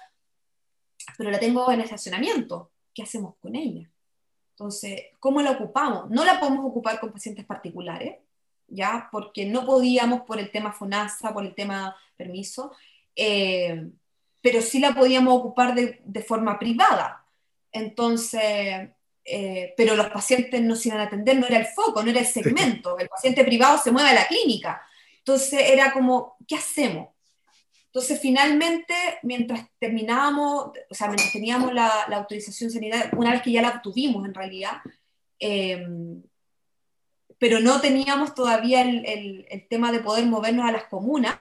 pero 1.17 1.31
la 1.31 1.39
tengo 1.39 1.71
en 1.71 1.81
estacionamiento. 1.81 2.71
¿Qué 2.95 3.03
hacemos 3.03 3.35
con 3.41 3.57
ella? 3.57 3.89
Entonces, 4.51 5.07
¿cómo 5.19 5.41
la 5.43 5.53
ocupamos? 5.53 6.11
No 6.11 6.25
la 6.25 6.39
podemos 6.39 6.65
ocupar 6.67 7.01
con 7.01 7.13
pacientes 7.13 7.45
particulares, 7.45 8.17
¿ya? 8.69 9.09
Porque 9.11 9.47
no 9.47 9.65
podíamos 9.65 10.23
por 10.23 10.39
el 10.39 10.51
tema 10.51 10.73
FONASA, 10.73 11.33
por 11.33 11.45
el 11.45 11.55
tema 11.55 11.97
permiso, 12.17 12.73
eh, 13.17 13.91
pero 14.41 14.61
sí 14.61 14.79
la 14.79 14.95
podíamos 14.95 15.35
ocupar 15.39 15.75
de, 15.75 16.23
forma 16.23 16.59
privada. 16.59 17.25
Entonces, 17.71 18.91
eh, 19.25 19.75
pero 19.77 19.97
los 19.97 20.11
pacientes 20.11 20.61
no 20.61 20.77
se 20.77 20.89
iban 20.89 21.01
a 21.01 21.05
atender, 21.05 21.39
no 21.39 21.47
era 21.47 21.59
el 21.59 21.67
foco, 21.67 22.03
no 22.03 22.11
era 22.11 22.21
el 22.21 22.27
segmento. 22.27 22.99
El 22.99 23.09
paciente 23.09 23.45
privado 23.45 23.79
se 23.79 23.91
mueve 23.91 24.11
a 24.11 24.15
la 24.15 24.27
clínica. 24.27 24.83
Entonces 25.19 25.71
era 25.71 25.93
como, 25.93 26.37
¿qué 26.47 26.57
hacemos? 26.57 27.09
Entonces, 27.95 28.21
finalmente, 28.21 28.95
mientras 29.23 29.69
terminábamos, 29.79 30.73
o 30.89 30.95
sea, 30.95 31.09
mientras 31.09 31.31
teníamos 31.31 31.75
la, 31.75 32.05
autorización 32.05 32.71
sanitaria, 32.71 33.11
una 33.15 33.33
vez 33.33 33.43
que 33.43 33.53
ya 33.53 33.61
la 33.61 33.69
obtuvimos 33.69 34.25
en 34.25 34.33
realidad, 34.33 34.79
eh, 35.39 35.87
pero 37.37 37.61
no 37.61 37.83
teníamos 37.83 38.35
todavía 38.35 38.81
el, 38.81 39.67
tema 39.69 39.93
de 39.93 40.01
poder 40.01 40.25
movernos 40.25 40.67
a 40.67 40.73
las 40.73 40.85
comunas, 40.85 41.39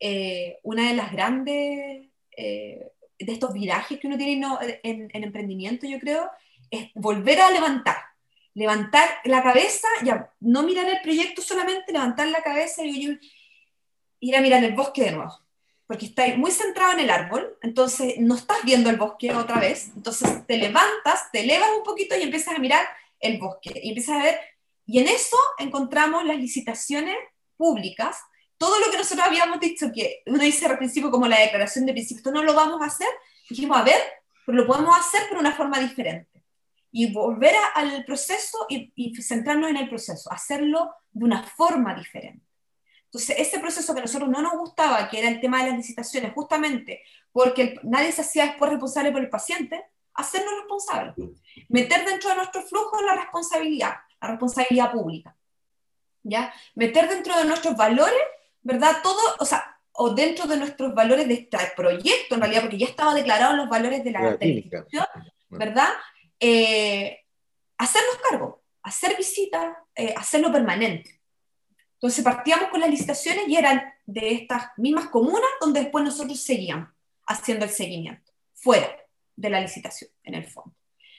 eh, 0.00 0.58
una 0.62 0.88
de 0.88 0.94
las 0.94 1.12
grandes, 1.12 2.08
eh, 2.34 2.90
de 3.18 3.32
estos 3.32 3.52
virajes 3.52 4.00
que 4.00 4.06
uno 4.06 4.16
tiene 4.16 4.42
en, 4.82 5.10
en, 5.12 5.22
emprendimiento, 5.24 5.86
yo 5.86 6.00
creo, 6.00 6.30
es 6.70 6.88
volver 6.94 7.40
a 7.42 7.50
levantar. 7.50 7.96
Levantar 8.54 9.06
la 9.24 9.42
cabeza, 9.42 9.88
ya 10.02 10.32
no 10.40 10.62
mirar 10.62 10.88
el 10.88 11.02
proyecto 11.02 11.42
solamente, 11.42 11.92
levantar 11.92 12.28
la 12.28 12.42
cabeza 12.42 12.82
y 12.84 13.18
ir 14.20 14.36
a 14.36 14.40
mirar 14.40 14.64
el 14.64 14.74
bosque 14.74 15.04
de 15.04 15.12
nuevo 15.12 15.41
porque 15.92 16.06
estás 16.06 16.38
muy 16.38 16.50
centrado 16.50 16.92
en 16.92 17.00
el 17.00 17.10
árbol, 17.10 17.58
entonces 17.60 18.14
no 18.18 18.34
estás 18.34 18.56
viendo 18.64 18.88
el 18.88 18.96
bosque 18.96 19.30
otra 19.34 19.60
vez, 19.60 19.90
entonces 19.94 20.46
te 20.46 20.56
levantas, 20.56 21.30
te 21.30 21.40
elevas 21.40 21.68
un 21.76 21.84
poquito 21.84 22.16
y 22.16 22.22
empiezas 22.22 22.54
a 22.54 22.58
mirar 22.58 22.86
el 23.20 23.38
bosque, 23.38 23.78
y 23.82 23.90
empiezas 23.90 24.18
a 24.18 24.22
ver, 24.22 24.40
y 24.86 25.00
en 25.00 25.08
eso 25.08 25.36
encontramos 25.58 26.24
las 26.24 26.38
licitaciones 26.38 27.14
públicas, 27.58 28.16
todo 28.56 28.80
lo 28.80 28.90
que 28.90 28.96
nosotros 28.96 29.26
habíamos 29.26 29.60
dicho, 29.60 29.92
que 29.94 30.22
uno 30.24 30.42
dice 30.42 30.64
al 30.64 30.78
principio 30.78 31.10
como 31.10 31.28
la 31.28 31.40
declaración 31.40 31.84
de 31.84 31.92
principio, 31.92 32.20
esto 32.20 32.32
no 32.32 32.42
lo 32.42 32.54
vamos 32.54 32.80
a 32.80 32.86
hacer, 32.86 33.08
dijimos, 33.50 33.76
a 33.76 33.82
ver, 33.82 34.00
pero 34.46 34.56
lo 34.56 34.66
podemos 34.66 34.98
hacer 34.98 35.28
por 35.28 35.36
una 35.36 35.52
forma 35.52 35.78
diferente. 35.78 36.42
Y 36.90 37.12
volver 37.12 37.54
al 37.74 38.02
proceso 38.06 38.64
y, 38.70 38.90
y 38.96 39.14
centrarnos 39.20 39.68
en 39.68 39.76
el 39.76 39.90
proceso, 39.90 40.32
hacerlo 40.32 40.90
de 41.10 41.26
una 41.26 41.42
forma 41.42 41.94
diferente. 41.94 42.46
Entonces, 43.12 43.36
ese 43.38 43.60
proceso 43.60 43.92
que 43.92 44.00
a 44.00 44.04
nosotros 44.04 44.30
no 44.30 44.40
nos 44.40 44.54
gustaba, 44.54 45.10
que 45.10 45.18
era 45.18 45.28
el 45.28 45.38
tema 45.38 45.62
de 45.62 45.68
las 45.68 45.76
licitaciones, 45.76 46.32
justamente 46.32 47.02
porque 47.30 47.78
nadie 47.82 48.10
se 48.10 48.22
hacía 48.22 48.46
después 48.46 48.70
responsable 48.70 49.12
por 49.12 49.20
el 49.20 49.28
paciente, 49.28 49.84
hacernos 50.14 50.54
responsables. 50.60 51.14
Meter 51.68 52.06
dentro 52.06 52.30
de 52.30 52.36
nuestro 52.36 52.62
flujo 52.62 53.02
la 53.02 53.14
responsabilidad, 53.14 53.96
la 54.18 54.28
responsabilidad 54.28 54.92
pública. 54.92 55.36
¿Ya? 56.22 56.54
Meter 56.74 57.06
dentro 57.10 57.36
de 57.36 57.44
nuestros 57.44 57.76
valores, 57.76 58.22
¿verdad? 58.62 58.96
Todo, 59.02 59.20
o 59.38 59.44
sea, 59.44 59.78
o 59.92 60.14
dentro 60.14 60.46
de 60.46 60.56
nuestros 60.56 60.94
valores 60.94 61.28
de 61.28 61.34
este 61.34 61.58
proyecto, 61.76 62.34
en 62.34 62.40
realidad, 62.40 62.62
porque 62.62 62.78
ya 62.78 62.86
estaba 62.86 63.12
declarados 63.12 63.58
los 63.58 63.68
valores 63.68 64.02
de 64.04 64.10
la, 64.10 64.38
institución, 64.40 65.06
¿verdad? 65.50 65.88
Eh, 66.40 67.26
hacernos 67.76 68.16
cargo, 68.30 68.62
hacer 68.82 69.18
visitas, 69.18 69.76
eh, 69.94 70.14
hacerlo 70.16 70.50
permanente. 70.50 71.21
Entonces 72.02 72.24
partíamos 72.24 72.68
con 72.70 72.80
las 72.80 72.90
licitaciones 72.90 73.46
y 73.46 73.54
eran 73.54 73.80
de 74.06 74.32
estas 74.32 74.76
mismas 74.76 75.06
comunas 75.06 75.48
donde 75.60 75.82
después 75.82 76.04
nosotros 76.04 76.40
seguíamos 76.40 76.88
haciendo 77.24 77.64
el 77.64 77.70
seguimiento, 77.70 78.32
fuera 78.54 78.88
de 79.36 79.48
la 79.48 79.60
licitación, 79.60 80.10
en 80.24 80.34
el 80.34 80.44
fondo. 80.44 80.74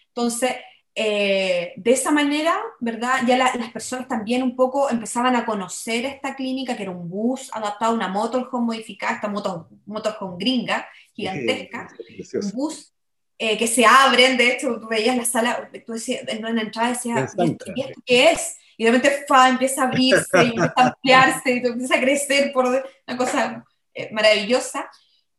Entonces, 0.09 0.51
eh, 0.93 1.71
de 1.77 1.91
esa 1.91 2.11
manera, 2.11 2.61
¿verdad? 2.81 3.21
Ya 3.25 3.37
las 3.37 3.71
personas 3.71 4.09
también 4.09 4.43
un 4.43 4.57
poco 4.57 4.89
empezaban 4.89 5.37
a 5.37 5.45
conocer 5.45 6.03
esta 6.03 6.35
clínica, 6.35 6.75
que 6.75 6.83
era 6.83 6.91
un 6.91 7.09
bus 7.09 7.49
adaptado 7.53 7.93
a 7.93 7.95
una 7.95 8.09
motorhome 8.09 8.65
modificada, 8.65 9.15
esta 9.15 9.29
moto, 9.29 9.69
motorhome 9.85 10.35
gringa, 10.37 10.85
gigantesca, 11.13 11.87
un 12.33 12.51
bus 12.51 12.93
eh, 13.37 13.57
que 13.57 13.67
se 13.67 13.85
abren, 13.85 14.35
de 14.35 14.51
hecho, 14.51 14.77
tú 14.81 14.89
veías 14.89 15.15
la 15.15 15.23
sala, 15.23 15.69
tú 15.85 15.93
decías, 15.93 16.27
en 16.27 16.45
una 16.45 16.61
entrada 16.61 16.89
decías, 16.89 17.33
¿y 17.73 17.81
esto 17.81 18.01
qué 18.05 18.31
es? 18.31 18.57
Y 18.77 18.85
de 18.85 18.91
repente 18.91 19.25
fa, 19.27 19.49
empieza 19.49 19.83
a 19.83 19.87
abrirse 19.87 20.43
y 20.43 20.47
empieza 20.47 20.73
a 20.75 20.87
ampliarse 20.87 21.51
y 21.51 21.57
empieza 21.57 21.95
a 21.95 22.01
crecer 22.01 22.51
por 22.53 22.65
una 22.65 23.17
cosa 23.17 23.65
eh, 23.93 24.09
maravillosa. 24.11 24.89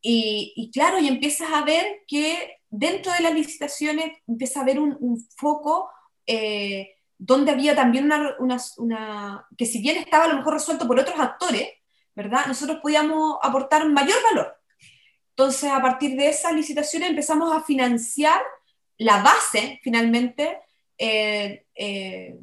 Y, 0.01 0.53
y, 0.57 0.71
claro, 0.71 0.99
y 0.99 1.09
empiezas 1.09 1.51
a 1.53 1.65
ver 1.65 2.03
que 2.07 2.59
dentro 2.69 3.13
de 3.13 3.21
las 3.21 3.35
licitaciones 3.35 4.13
empieza 4.27 4.61
a 4.61 4.63
haber 4.63 4.79
un, 4.79 4.97
un 5.01 5.19
foco 5.37 5.91
eh, 6.27 6.95
donde 7.19 7.53
había 7.53 7.75
también 7.75 8.05
una, 8.05 8.35
una, 8.39 8.61
una, 8.77 9.47
que 9.57 9.67
si 9.67 9.81
bien 9.81 9.97
estaba 9.97 10.25
a 10.25 10.29
lo 10.29 10.37
mejor 10.37 10.55
resuelto 10.55 10.87
por 10.87 10.99
otros 10.99 11.19
actores, 11.19 11.69
¿verdad? 12.15 12.47
Nosotros 12.47 12.79
podíamos 12.83 13.39
aportar 13.43 13.89
mayor 13.89 14.19
valor. 14.31 14.55
Entonces, 15.31 15.71
a 15.71 15.83
partir 15.83 16.17
de 16.17 16.29
esas 16.29 16.53
licitaciones 16.53 17.11
empezamos 17.11 17.53
a 17.53 17.63
financiar 17.63 18.41
la 18.99 19.23
base, 19.23 19.81
finalmente, 19.83 20.61
eh, 20.97 21.67
eh, 21.75 22.39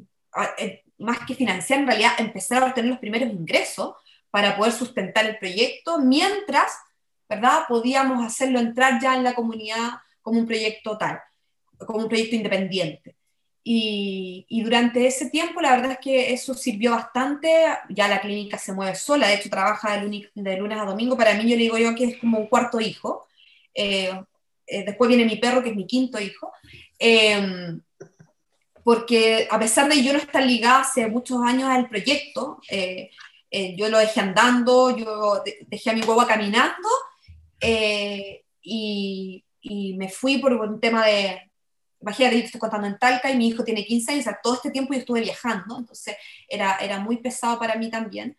eh, 0.58 0.81
más 1.02 1.20
que 1.26 1.34
financiar, 1.34 1.80
en 1.80 1.86
realidad 1.86 2.12
empezar 2.18 2.62
a 2.62 2.66
obtener 2.66 2.90
los 2.90 2.98
primeros 2.98 3.30
ingresos 3.30 3.94
para 4.30 4.56
poder 4.56 4.72
sustentar 4.72 5.26
el 5.26 5.38
proyecto, 5.38 5.98
mientras, 5.98 6.72
¿verdad? 7.28 7.64
Podíamos 7.68 8.24
hacerlo 8.24 8.58
entrar 8.58 9.00
ya 9.00 9.14
en 9.14 9.24
la 9.24 9.34
comunidad 9.34 9.90
como 10.22 10.40
un 10.40 10.46
proyecto 10.46 10.96
tal, 10.96 11.20
como 11.78 11.98
un 11.98 12.08
proyecto 12.08 12.36
independiente. 12.36 13.16
Y, 13.64 14.62
durante 14.64 15.06
ese 15.06 15.30
tiempo 15.30 15.60
la 15.60 15.70
verdad 15.72 15.92
es 15.92 15.98
que 15.98 16.32
eso 16.32 16.54
sirvió 16.54 16.92
bastante, 16.92 17.64
ya 17.90 18.08
la 18.08 18.20
clínica 18.20 18.58
se 18.58 18.72
mueve 18.72 18.96
sola, 18.96 19.28
de 19.28 19.34
hecho 19.34 19.50
trabaja 19.50 19.96
de, 19.96 20.56
lunes 20.56 20.78
a 20.78 20.84
domingo, 20.84 21.16
para 21.16 21.34
mí 21.34 21.42
yo 21.48 21.56
le 21.56 21.62
digo 21.62 21.78
yo 21.78 21.94
que 21.94 22.04
es 22.04 22.16
como 22.18 22.38
un 22.38 22.48
cuarto 22.48 22.80
hijo, 22.80 23.26
eh, 23.74 24.10
eh, 24.66 24.84
después 24.84 25.08
viene 25.08 25.24
mi 25.24 25.36
perro 25.36 25.62
que 25.62 25.70
es 25.70 25.76
mi 25.76 25.86
quinto 25.86 26.18
hijo, 26.20 26.52
em, 26.98 27.80
porque 28.84 29.48
a 29.50 29.58
pesar 29.58 29.88
de 29.88 30.02
yo 30.02 30.12
no 30.12 30.18
estar 30.18 30.44
ligada 30.44 30.80
hace 30.80 31.06
muchos 31.08 31.40
años 31.42 31.68
al 31.68 31.88
proyecto, 31.88 32.60
eh, 32.68 33.10
yo 33.76 33.88
lo 33.88 33.98
dejé 33.98 34.20
andando, 34.20 34.96
yo 34.96 35.42
dejé 35.66 35.90
a 35.90 35.94
mi 35.94 36.02
guagua 36.02 36.26
caminando 36.26 36.88
y, 38.62 39.44
y 39.62 39.94
me 39.94 40.08
fui 40.08 40.38
por 40.38 40.52
un 40.52 40.80
tema 40.80 41.06
de, 41.06 41.50
imagínate, 42.02 42.38
yo 42.38 42.44
estoy 42.44 42.60
contando 42.60 42.86
en 42.88 42.98
Talca 42.98 43.30
y 43.30 43.36
mi 43.36 43.48
hijo 43.48 43.64
tiene 43.64 43.84
15 43.84 44.12
años, 44.12 44.26
o 44.26 44.30
sea, 44.30 44.40
todo 44.42 44.54
este 44.54 44.70
tiempo 44.70 44.92
yo 44.92 45.00
estuve 45.00 45.20
viajando, 45.20 45.78
entonces 45.78 46.16
era, 46.48 46.76
era 46.78 46.98
muy 46.98 47.18
pesado 47.18 47.58
para 47.58 47.76
mí 47.76 47.88
también. 47.90 48.36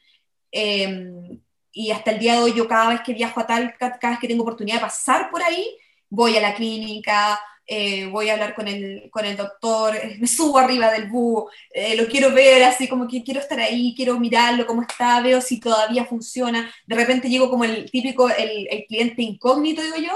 Em, 0.52 1.40
y 1.72 1.92
hasta 1.92 2.12
el 2.12 2.20
día 2.20 2.34
de 2.34 2.44
hoy 2.44 2.54
yo 2.54 2.68
cada 2.68 2.90
vez 2.90 3.02
que 3.02 3.14
viajo 3.14 3.40
a 3.40 3.48
Talca, 3.48 3.98
cada 4.00 4.12
vez 4.12 4.20
que 4.20 4.28
tengo 4.28 4.44
oportunidad 4.44 4.76
de 4.78 4.82
pasar 4.82 5.32
por 5.32 5.42
ahí, 5.42 5.76
voy 6.10 6.38
a 6.38 6.42
la 6.42 6.54
clínica, 6.54 7.40
eh, 7.66 8.08
voy 8.08 8.30
a 8.30 8.34
hablar 8.34 8.56
con 8.56 8.68
el, 8.68 9.10
con 9.12 9.26
el 9.26 9.38
doctor, 9.38 9.96
eh, 9.96 10.18
me 10.20 10.28
subo 10.28 10.58
arriba 10.60 10.92
del 10.92 11.10
búho, 11.10 11.50
eh, 11.74 11.96
lo 11.96 12.08
quiero 12.08 12.32
ver, 12.32 12.64
así 12.64 12.88
como 12.88 13.08
que 13.08 13.24
quiero 13.24 13.40
estar 13.40 13.60
ahí, 13.60 13.94
quiero 13.96 14.20
mirarlo, 14.20 14.66
cómo 14.66 14.82
está, 14.82 15.22
veo 15.22 15.42
si 15.42 15.60
todavía 15.60 16.06
funciona. 16.06 16.72
De 16.86 16.96
repente 16.96 17.30
llego 17.30 17.50
como 17.50 17.64
el 17.64 17.90
típico, 17.90 18.30
el, 18.30 18.86
cliente 18.88 19.22
incógnito, 19.22 19.82
digo 19.82 19.98
yo, 19.98 20.14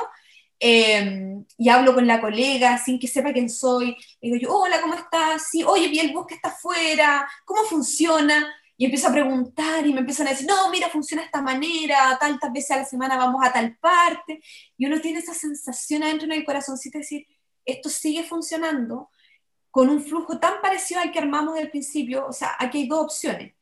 Em, 0.59 1.45
y 1.57 1.69
hablo 1.69 1.93
con 1.93 2.07
la 2.07 2.19
colega 2.19 2.77
sin 2.79 2.99
que 2.99 3.07
sepa 3.07 3.33
quién 3.33 3.49
soy. 3.49 3.95
Y 4.21 4.31
digo 4.31 4.47
yo, 4.47 4.57
hola, 4.57 4.81
¿cómo 4.81 4.95
estás? 4.95 5.47
Sí, 5.51 5.63
oye, 5.63 5.87
vi 5.87 5.99
el 5.99 6.11
bus 6.13 6.27
que 6.27 6.35
está 6.35 6.49
afuera, 6.49 7.27
¿cómo 7.45 7.63
funciona? 7.63 8.47
Y 8.75 8.85
empiezo 8.85 9.07
a 9.07 9.11
preguntar 9.11 9.85
y 9.87 9.93
me 9.93 9.99
empiezan 10.01 10.27
a 10.27 10.31
decir, 10.31 10.47
no, 10.47 10.69
mira, 10.69 10.89
funciona 10.89 11.23
de 11.23 11.27
esta 11.27 11.41
manera, 11.41 12.17
tantas 12.19 12.51
veces 12.53 12.71
a 12.71 12.77
la 12.77 12.85
semana 12.85 13.17
vamos 13.17 13.43
a 13.43 13.51
tal 13.53 13.75
parte. 13.77 14.39
Y 14.77 14.85
uno 14.85 15.01
tiene 15.01 15.19
esa 15.19 15.33
sensación 15.33 16.03
adentro 16.03 16.25
en 16.25 16.33
el 16.33 16.45
corazoncito 16.45 16.97
de 16.97 17.03
decir, 17.03 17.27
esto 17.67 17.89
sigue 17.89 18.23
funcionando 18.23 19.11
con 19.69 19.89
un 19.89 20.01
flujo 20.01 20.39
tan 20.39 20.61
parecido 20.61 21.01
al 21.01 21.11
que 21.11 21.19
armamos 21.19 21.55
del 21.55 21.69
principio. 21.69 22.25
O 22.27 22.33
sea, 22.33 22.55
aquí 22.57 22.79
hay 22.79 22.87
dos 22.87 23.05
opciones. 23.05 23.53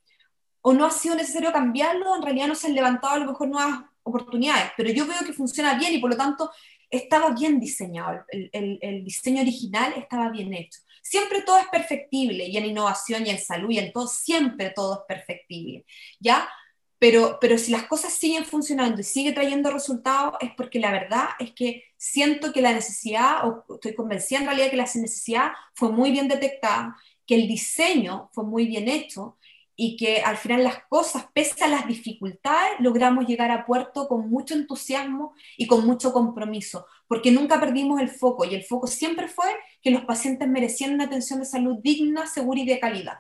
O 0.62 0.74
no 0.74 0.86
ha 0.86 0.92
sido 0.92 1.16
necesario 1.16 1.52
cambiarlo, 1.52 2.16
en 2.16 2.22
realidad 2.22 2.48
no 2.48 2.56
se 2.56 2.68
han 2.68 2.76
levantado 2.76 3.16
a 3.16 3.20
lo 3.20 3.26
mejor 3.26 3.48
nuevas 3.50 3.82
oportunidades, 4.04 4.72
pero 4.78 4.90
yo 4.92 5.06
veo 5.06 5.20
que 5.26 5.34
funciona 5.34 5.74
bien 5.74 5.94
y 5.94 6.00
por 6.00 6.12
lo 6.12 6.18
tanto 6.18 6.52
estaba 6.90 7.32
bien 7.32 7.60
diseñado, 7.60 8.24
el, 8.30 8.80
el, 8.82 9.04
diseño 9.04 9.42
original 9.42 9.94
estaba 9.98 10.30
bien 10.30 10.54
hecho. 10.54 10.80
Siempre 11.02 11.42
todo 11.42 11.58
es 11.58 11.68
perfectible, 11.68 12.46
y 12.46 12.58
en 12.58 12.66
innovación, 12.66 13.26
y 13.26 13.30
en 13.30 13.40
salud, 13.40 13.70
y 13.70 13.80
en 13.80 13.92
todo, 13.92 14.08
siempre 14.08 14.72
todo 14.72 14.94
es 14.94 15.00
perfectible, 15.08 15.86
¿ya? 16.20 16.48
Pero, 16.98 17.38
pero 17.42 17.58
si 17.58 17.72
las 17.72 17.84
cosas 17.84 18.14
siguen 18.14 18.46
funcionando 18.46 19.02
y 19.02 19.04
sigue 19.04 19.34
trayendo 19.34 19.70
resultados, 19.70 20.36
es 20.40 20.52
porque 20.56 20.80
la 20.80 20.92
verdad 20.92 21.30
es 21.40 21.52
que 21.52 21.84
siento 21.98 22.54
que 22.54 22.62
la 22.62 22.74
necesidad, 22.74 23.48
o 23.48 23.66
estoy 23.76 23.96
convencida 23.96 24.40
en 24.40 24.46
realidad 24.46 24.70
que 24.70 24.78
la 24.78 24.84
necesidad 24.84 25.52
fue 25.74 25.92
muy 25.92 26.12
bien 26.12 26.28
detectada, 26.28 26.96
que 27.28 27.36
el 27.36 27.48
diseño 27.48 28.30
fue 28.34 28.46
muy 28.46 28.66
bien 28.66 28.88
hecho, 28.88 29.38
y 29.76 29.98
que 29.98 30.22
al 30.22 30.38
final 30.38 30.64
las 30.64 30.86
cosas, 30.88 31.26
pese 31.34 31.64
a 31.64 31.68
las 31.68 31.86
dificultades, 31.86 32.80
logramos 32.80 33.28
llegar 33.28 33.52
a 33.52 33.66
puerto 33.66 34.08
con 34.08 34.30
mucho 34.30 34.54
entusiasmo 34.54 35.34
y 35.58 35.68
con 35.68 35.86
mucho 35.86 36.14
compromiso, 36.14 36.86
porque 37.08 37.32
nunca 37.32 37.60
perdimos 37.60 38.00
el 38.00 38.10
foco 38.10 38.46
y 38.46 38.56
el 38.56 38.64
foco 38.64 38.88
siempre 38.88 39.28
fue 39.28 39.48
que 39.82 39.92
los 39.92 40.06
pacientes 40.06 40.48
merecían 40.48 40.94
una 40.94 41.06
atención 41.06 41.40
de 41.40 41.46
salud 41.46 41.78
digna, 41.82 42.26
segura 42.26 42.62
y 42.62 42.66
de 42.66 42.80
calidad. 42.80 43.18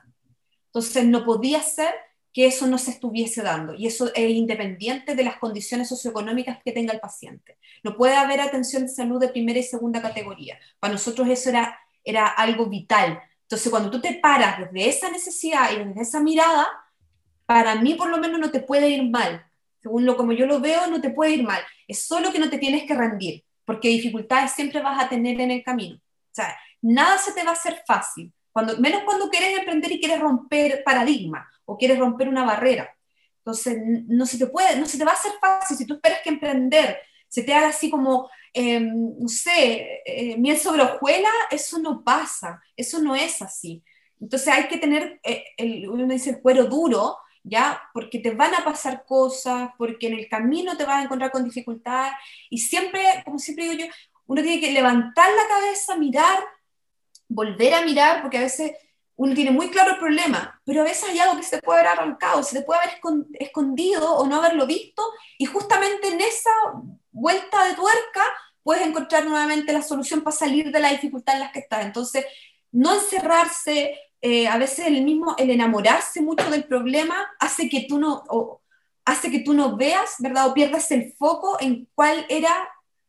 Entonces 0.68 1.06
no 1.06 1.26
podía 1.26 1.62
ser 1.62 1.94
que 2.36 2.46
eso 2.46 2.68
no 2.68 2.78
se 2.78 2.92
estuviese 2.92 3.42
dando 3.42 3.74
y 3.74 3.88
eso 3.88 4.12
es 4.14 4.30
independiente 4.30 5.16
de 5.16 5.24
las 5.24 5.38
condiciones 5.38 5.90
socioeconómicas 5.90 6.60
que 6.64 6.72
tenga 6.72 6.94
el 6.94 7.00
paciente. 7.00 7.58
No 7.82 7.98
puede 7.98 8.16
haber 8.16 8.42
atención 8.42 8.84
de 8.84 8.90
salud 8.90 9.20
de 9.20 9.30
primera 9.30 9.58
y 9.58 9.64
segunda 9.64 10.04
categoría. 10.04 10.60
Para 10.80 10.94
nosotros 10.94 11.28
eso 11.30 11.50
era, 11.50 11.80
era 12.04 12.28
algo 12.28 12.68
vital 12.68 13.22
entonces, 13.46 13.70
cuando 13.70 13.92
tú 13.92 14.02
te 14.02 14.16
paras 14.16 14.58
desde 14.60 14.90
esa 14.90 15.12
necesidad 15.12 15.72
y 15.72 15.84
desde 15.84 16.02
esa 16.02 16.20
mirada, 16.20 16.68
para 17.46 17.76
mí 17.76 17.94
por 17.94 18.10
lo 18.10 18.18
menos 18.18 18.40
no 18.40 18.50
te 18.50 18.60
puede 18.60 18.90
ir 18.90 19.08
mal. 19.10 19.46
Según 19.82 20.06
lo 20.06 20.18
como 20.18 20.32
yo 20.32 20.48
lo 20.48 20.60
veo, 20.60 20.88
no 20.88 21.00
te 21.00 21.12
puede 21.12 21.34
ir 21.34 21.44
mal. 21.44 21.62
Es 21.88 22.08
solo 22.08 22.32
que 22.32 22.40
no 22.40 22.50
te 22.50 22.58
tienes 22.58 22.86
que 22.86 22.96
rendir, 22.96 23.44
porque 23.64 23.90
dificultades 23.90 24.52
siempre 24.52 24.82
vas 24.82 25.04
a 25.04 25.10
tener 25.10 25.40
en 25.40 25.52
el 25.52 25.64
camino. 25.64 25.98
O 25.98 26.34
sea, 26.34 26.58
nada 26.82 27.20
se 27.20 27.34
te 27.34 27.44
va 27.44 27.52
a 27.52 27.54
hacer 27.54 27.84
fácil. 27.86 28.34
Cuando, 28.52 28.78
menos 28.80 29.04
cuando 29.04 29.30
quieres 29.30 29.60
emprender 29.60 29.92
y 29.92 30.00
quieres 30.00 30.20
romper 30.20 30.84
paradigma 30.84 31.48
o 31.66 31.78
quieres 31.78 32.00
romper 32.00 32.30
una 32.30 32.46
barrera. 32.46 32.96
Entonces, 33.40 33.78
no 34.08 34.26
se 34.26 34.38
te 34.38 34.48
puede, 34.48 34.78
no 34.78 34.86
se 34.86 34.98
te 34.98 35.06
va 35.06 35.12
a 35.12 35.16
hacer 35.16 35.34
fácil. 35.40 35.78
Si 35.78 35.86
tú 35.86 35.96
esperas 35.96 36.22
que 36.24 36.30
emprender 36.30 36.98
se 37.28 37.44
te 37.44 37.54
haga 37.54 37.68
así 37.68 37.90
como 37.90 38.30
Em, 38.58 39.20
no 39.20 39.28
sé, 39.28 40.02
eh, 40.06 40.38
miel 40.38 40.58
sobre 40.58 40.82
hojuela, 40.82 41.30
eso 41.52 41.78
no 41.78 42.06
pasa, 42.06 42.62
eso 42.78 43.00
no 43.00 43.14
es 43.14 43.42
así. 43.42 43.84
Entonces 44.18 44.48
hay 44.48 44.70
que 44.70 44.78
tener, 44.78 45.20
eh, 45.24 45.44
el, 45.58 45.90
uno 45.90 46.08
dice 46.08 46.30
el 46.30 46.42
cuero 46.42 46.64
duro, 46.64 47.18
¿ya? 47.44 47.82
Porque 47.94 48.20
te 48.20 48.32
van 48.32 48.56
a 48.56 48.64
pasar 48.64 49.04
cosas, 49.06 49.72
porque 49.78 50.08
en 50.08 50.14
el 50.14 50.30
camino 50.30 50.78
te 50.78 50.86
vas 50.86 51.02
a 51.02 51.04
encontrar 51.04 51.32
con 51.32 51.44
dificultades, 51.44 52.14
y 52.50 52.60
siempre, 52.60 53.02
como 53.26 53.40
siempre 53.40 53.66
digo 53.66 53.84
yo, 53.84 53.94
uno 54.28 54.42
tiene 54.42 54.62
que 54.62 54.72
levantar 54.72 55.30
la 55.32 55.48
cabeza, 55.54 55.98
mirar, 55.98 56.40
volver 57.28 57.74
a 57.74 57.82
mirar, 57.82 58.22
porque 58.22 58.38
a 58.38 58.42
veces 58.42 58.72
uno 59.18 59.34
tiene 59.34 59.52
muy 59.52 59.70
claro 59.70 59.94
el 59.94 60.00
problema, 60.00 60.62
pero 60.66 60.82
a 60.82 60.84
veces 60.84 61.10
hay 61.10 61.20
algo 61.20 61.38
que 61.38 61.44
se 61.44 61.62
puede 61.62 61.80
haber 61.80 61.92
arrancado, 61.92 62.44
se 62.44 62.60
te 62.60 62.66
puede 62.66 62.82
haber 62.82 63.00
escondido 63.40 64.14
o 64.16 64.28
no 64.28 64.36
haberlo 64.38 64.68
visto, 64.68 65.04
y 65.38 65.46
justamente 65.46 66.10
en 66.10 66.22
esa 66.22 66.52
vuelta 67.12 67.64
de 67.66 67.76
tuerca 67.76 68.24
puedes 68.62 68.86
encontrar 68.86 69.26
nuevamente 69.26 69.72
la 69.72 69.82
solución 69.82 70.22
para 70.22 70.36
salir 70.36 70.72
de 70.72 70.80
la 70.80 70.90
dificultad 70.90 71.36
en 71.36 71.42
la 71.42 71.52
que 71.52 71.60
estás. 71.60 71.86
Entonces, 71.86 72.26
no 72.72 72.96
encerrarse, 72.96 73.98
eh, 74.22 74.48
a 74.48 74.58
veces 74.58 74.88
el 74.88 75.04
mismo, 75.04 75.36
el 75.38 75.52
enamorarse 75.52 76.22
mucho 76.22 76.50
del 76.50 76.66
problema 76.66 77.16
hace 77.40 77.70
que 77.70 77.86
tú 77.88 78.00
no, 78.00 78.24
hace 79.06 79.32
que 79.32 79.40
tú 79.40 79.54
no 79.54 79.78
veas, 79.78 80.16
¿verdad? 80.20 80.48
O 80.48 80.54
pierdas 80.54 80.92
el 80.92 81.14
foco 81.14 81.58
en 81.62 81.88
cuál 81.94 82.26
era, 82.28 82.68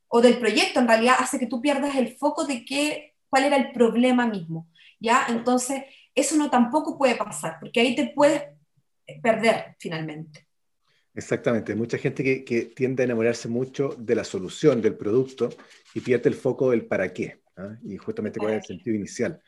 o 0.09 0.21
del 0.21 0.39
proyecto 0.39 0.79
en 0.79 0.89
realidad, 0.89 1.17
hace 1.19 1.39
que 1.39 1.47
tú 1.47 1.61
pierdas 1.61 1.97
el 1.97 2.17
foco 2.17 2.45
de 2.45 2.65
qué, 2.65 3.15
cuál 3.29 3.45
era 3.45 3.57
el 3.57 3.73
problema 3.73 4.27
mismo, 4.27 4.69
¿ya? 4.99 5.27
Entonces, 5.29 5.83
eso 6.15 6.37
no 6.37 6.51
tampoco 6.51 6.97
puede 6.97 7.17
pasar, 7.17 7.59
porque 7.61 7.81
ahí 7.81 7.95
te 7.95 8.13
puedes 8.15 8.43
perder 9.23 9.77
finalmente. 9.79 10.47
Exactamente, 11.15 11.75
mucha 11.75 11.97
gente 11.97 12.45
que, 12.45 12.63
tiende 12.75 13.03
a 13.03 13.07
enamorarse 13.07 13.49
mucho 13.49 13.97
de 13.99 14.15
la 14.15 14.25
solución, 14.25 14.83
del 14.83 14.97
producto, 14.97 15.49
y 15.95 16.01
pierde 16.01 16.29
el 16.29 16.35
foco 16.35 16.71
del 16.71 16.85
para 16.85 17.13
qué, 17.13 17.41
¿ah? 17.57 17.77
y 17.83 17.97
justamente 17.97 18.39
cuál 18.39 18.53
es 18.53 18.59
el 18.59 18.77
sentido 18.77 18.97
inicial. 18.97 19.41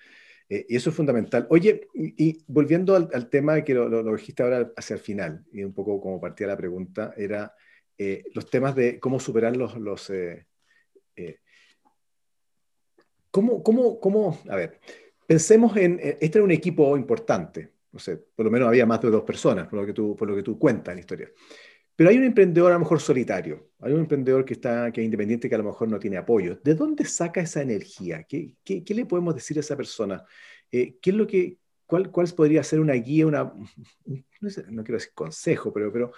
Eh, 0.49 0.65
y 0.67 0.77
eso 0.77 0.89
es 0.89 0.97
fundamental. 0.97 1.47
Oye, 1.51 1.89
y, 1.95 2.43
volviendo 2.47 2.97
al, 2.97 3.29
tema 3.29 3.63
que 3.63 3.75
lo, 3.75 4.03
dijiste 4.17 4.43
ahora 4.43 4.73
hacia 4.77 4.95
el 4.95 5.01
final, 5.01 5.45
y 5.53 5.63
un 5.63 5.75
poco 5.75 6.01
como 6.01 6.19
partía 6.19 6.47
la 6.47 6.57
pregunta, 6.57 7.13
era 7.17 7.55
eh, 7.99 8.25
los 8.35 8.49
temas 8.49 8.75
de 8.75 8.99
cómo 8.99 9.21
superar 9.21 9.55
los... 9.55 9.77
los 9.77 10.09
eh, 10.09 10.47
¿cómo, 13.31 13.63
cómo, 13.63 14.01
cómo, 14.01 14.41
a 14.49 14.57
ver, 14.57 14.81
pensemos 15.29 15.77
en, 15.77 16.01
este 16.03 16.39
era 16.39 16.43
un 16.43 16.51
equipo 16.51 16.97
importante, 16.97 17.71
no 17.93 17.99
sé, 17.99 18.17
por 18.17 18.47
lo 18.47 18.51
menos 18.51 18.67
había 18.67 18.87
más 18.87 19.03
de 19.03 19.11
dos 19.11 19.25
personas, 19.25 19.69
por 19.69 19.79
lo 19.79 19.85
que 19.85 19.93
tú, 19.93 20.17
por 20.17 20.27
lo 20.27 20.35
que 20.35 20.43
tú 20.43 20.59
cuentas 20.59 20.93
en 20.93 20.97
la 20.97 21.01
historia. 21.01 21.29
Pero 21.95 22.09
hay 22.09 22.17
un 22.17 22.25
emprendedor 22.25 22.71
a 22.71 22.75
lo 22.75 22.81
mejor 22.81 22.99
solitario, 22.99 23.73
hay 23.81 23.93
un 23.93 24.01
emprendedor 24.01 24.47
que, 24.47 24.55
está, 24.55 24.91
que 24.91 25.03
es 25.03 25.05
independiente 25.05 25.47
que 25.47 25.55
a 25.55 25.59
lo 25.59 25.65
mejor 25.65 25.87
no 25.89 25.99
tiene 25.99 26.17
apoyo. 26.17 26.59
¿De 26.65 26.75
dónde 26.75 27.05
saca 27.05 27.43
esa 27.43 27.61
energía? 27.61 28.23
¿Qué, 28.23 28.55
qué, 28.65 28.83
qué 28.83 28.95
le 28.95 29.05
podemos 29.05 29.35
decir 29.35 29.59
a 29.59 29.61
esa 29.61 29.77
persona? 29.77 30.25
Eh, 30.73 30.97
¿Qué 31.03 31.11
es 31.11 31.17
lo 31.17 31.27
que, 31.27 31.59
cuál, 31.85 32.11
cuál 32.11 32.27
podría 32.35 32.63
ser 32.63 32.81
una 32.81 32.95
guía, 32.95 33.27
una, 33.27 33.53
no, 34.41 34.83
quiero 34.83 34.99
decir 34.99 35.13
consejo, 35.13 35.75
pero, 35.75 35.93
pero, 35.93 36.13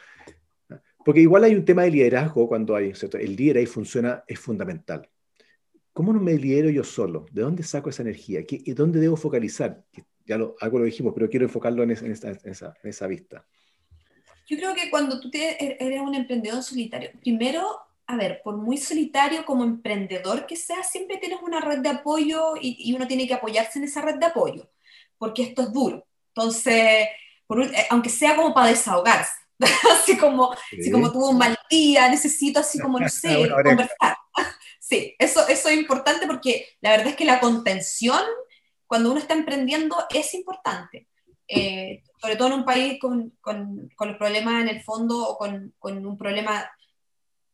porque 1.04 1.20
igual 1.20 1.42
hay 1.42 1.56
un 1.56 1.64
tema 1.64 1.82
de 1.82 1.90
liderazgo 1.90 2.46
cuando 2.46 2.76
hay, 2.76 2.92
el 3.14 3.36
líder 3.36 3.56
ahí 3.56 3.66
funciona, 3.66 4.22
es 4.28 4.38
fundamental. 4.38 5.08
¿Cómo 5.92 6.12
no 6.12 6.20
me 6.20 6.34
lidero 6.34 6.70
yo 6.70 6.84
solo? 6.84 7.26
¿De 7.32 7.42
dónde 7.42 7.62
saco 7.62 7.90
esa 7.90 8.02
energía? 8.02 8.44
¿Qué, 8.46 8.60
¿Y 8.64 8.72
dónde 8.72 9.00
debo 9.00 9.16
focalizar? 9.16 9.84
Ya 10.24 10.38
lo, 10.38 10.54
algo 10.60 10.78
lo 10.78 10.84
dijimos, 10.84 11.12
pero 11.14 11.28
quiero 11.28 11.46
enfocarlo 11.46 11.82
en, 11.82 11.90
en, 11.90 12.12
esa, 12.12 12.30
en 12.30 12.90
esa 12.90 13.06
vista. 13.06 13.44
Yo 14.50 14.56
creo 14.56 14.74
que 14.74 14.90
cuando 14.90 15.20
tú 15.20 15.30
er, 15.32 15.76
eres 15.78 16.00
un 16.00 16.12
emprendedor 16.12 16.60
solitario, 16.64 17.10
primero, 17.20 17.78
a 18.08 18.16
ver, 18.16 18.40
por 18.42 18.56
muy 18.56 18.78
solitario 18.78 19.44
como 19.44 19.62
emprendedor 19.62 20.44
que 20.44 20.56
seas, 20.56 20.90
siempre 20.90 21.18
tienes 21.18 21.38
una 21.40 21.60
red 21.60 21.78
de 21.78 21.90
apoyo 21.90 22.54
y, 22.60 22.92
uno 22.92 23.06
tiene 23.06 23.28
que 23.28 23.34
apoyarse 23.34 23.78
en 23.78 23.84
esa 23.84 24.00
red 24.02 24.16
de 24.16 24.26
apoyo, 24.26 24.68
porque 25.18 25.42
esto 25.44 25.62
es 25.62 25.72
duro. 25.72 26.04
Entonces, 26.34 26.74
eh, 26.74 27.86
aunque 27.90 28.10
sea 28.10 28.34
como 28.34 28.52
para 28.52 28.70
desahogarse, 28.70 29.34
así 29.92 30.16
como, 30.16 30.52
si 30.68 30.90
como 30.90 31.12
tuvo 31.12 31.30
un 31.30 31.38
mal 31.38 31.56
día, 31.70 32.08
necesito 32.08 32.58
así 32.58 32.80
como, 32.80 32.98
no 32.98 33.08
sé, 33.08 33.48
conversar. 33.62 34.16
Sí, 34.80 35.14
eso, 35.18 35.46
eso 35.46 35.68
es 35.68 35.76
importante 35.76 36.26
porque 36.26 36.66
la 36.80 36.90
verdad 36.90 37.08
es 37.08 37.16
que 37.16 37.24
la 37.24 37.38
contención, 37.38 38.22
cuando 38.88 39.12
uno 39.12 39.20
está 39.20 39.34
emprendiendo, 39.34 39.96
es 40.10 40.34
importante. 40.34 41.06
Eh, 41.46 42.02
sobre 42.20 42.36
todo 42.36 42.48
en 42.48 42.54
un 42.54 42.64
país 42.64 42.98
con, 43.00 43.30
con, 43.40 43.90
con, 43.96 44.08
los 44.08 44.16
problemas 44.16 44.62
en 44.62 44.68
el 44.68 44.82
fondo 44.82 45.28
o 45.28 45.36
con, 45.36 45.74
con, 45.80 46.06
un 46.06 46.16
problema 46.16 46.70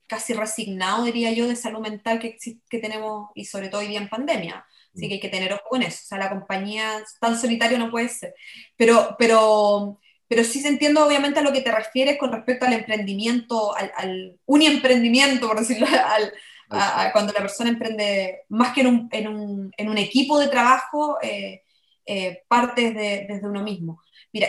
casi 0.07 0.35
resignado, 0.35 1.05
diría 1.05 1.33
yo, 1.33 1.49
de 1.49 1.57
salud 1.57 1.81
mental 1.81 2.19
que, 2.19 2.37
que 2.69 2.79
tenemos 2.79 3.31
y 3.35 3.47
sobre 3.47 3.69
todo 3.69 3.81
hoy 3.81 3.89
día 3.89 4.01
en 4.01 4.11
pandemia. 4.11 4.67
Así 4.95 5.09
que 5.09 5.15
hay 5.15 5.21
que 5.21 5.29
tener 5.29 5.53
ojo 5.53 5.63
con 5.69 5.83
eso. 5.83 6.01
O 6.05 6.07
sea, 6.09 6.19
la 6.19 6.31
compañía 6.31 7.03
tan 7.21 7.39
solitaria 7.39 7.79
no 7.79 7.91
puede 7.91 8.09
ser. 8.09 8.35
Pero, 8.77 9.17
pero, 9.19 9.99
pero 10.29 10.45
sí 10.45 10.61
se 10.61 10.69
entiende 10.69 11.01
obviamente 11.01 11.41
a 11.41 11.43
lo 11.43 11.53
que 11.53 11.61
te 11.61 11.73
refieres 11.73 12.19
con 12.19 12.33
respecto 12.33 12.67
al 12.67 12.75
emprendimiento, 12.75 13.75
al, 13.77 13.93
al 13.97 14.39
emprendimiento 14.47 15.49
por 15.49 15.59
decirlo, 15.59 15.87
al, 16.07 16.33
a, 16.71 17.11
cuando 17.13 17.33
la 17.33 17.41
persona 17.41 17.71
emprende 17.71 18.43
más 18.49 18.73
que 18.75 18.81
en 18.83 18.87
un, 18.87 19.09
en 19.13 19.29
un, 19.29 19.73
en 19.77 19.89
un 19.89 19.99
equipo 19.99 20.39
de 20.39 20.49
trabajo. 20.49 21.19
Eh, 21.23 21.63
eh, 22.09 22.45
partes 22.47 22.95
de, 22.95 23.27
desde 23.29 23.49
uno 23.49 23.65
mismo. 23.65 24.01
Mira, 24.33 24.49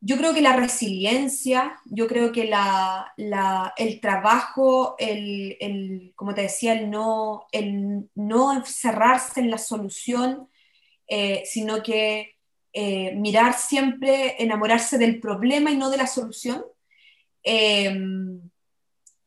yo 0.00 0.16
creo 0.16 0.34
que 0.34 0.40
la 0.40 0.56
resiliencia, 0.56 1.80
yo 1.84 2.08
creo 2.08 2.32
que 2.32 2.44
la, 2.44 3.14
el 3.76 4.00
trabajo, 4.00 4.96
el, 4.98 5.56
el, 5.60 6.12
como 6.16 6.34
te 6.34 6.42
decía, 6.42 6.72
el 6.72 6.90
no, 6.90 7.46
el 7.52 8.10
no 8.16 8.64
cerrarse 8.64 9.40
en 9.40 9.50
la 9.50 9.58
solución, 9.58 10.48
eh, 11.06 11.44
sino 11.46 11.84
que 11.84 12.34
eh, 12.72 13.14
mirar 13.14 13.54
siempre, 13.54 14.34
enamorarse 14.42 14.98
del 14.98 15.20
problema 15.20 15.70
y 15.70 15.76
no 15.76 15.88
de 15.88 15.98
la 15.98 16.08
solución. 16.08 16.64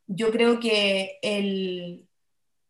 Yo 0.09 0.31
creo 0.31 0.59
que 0.59 1.19
el, 1.21 2.07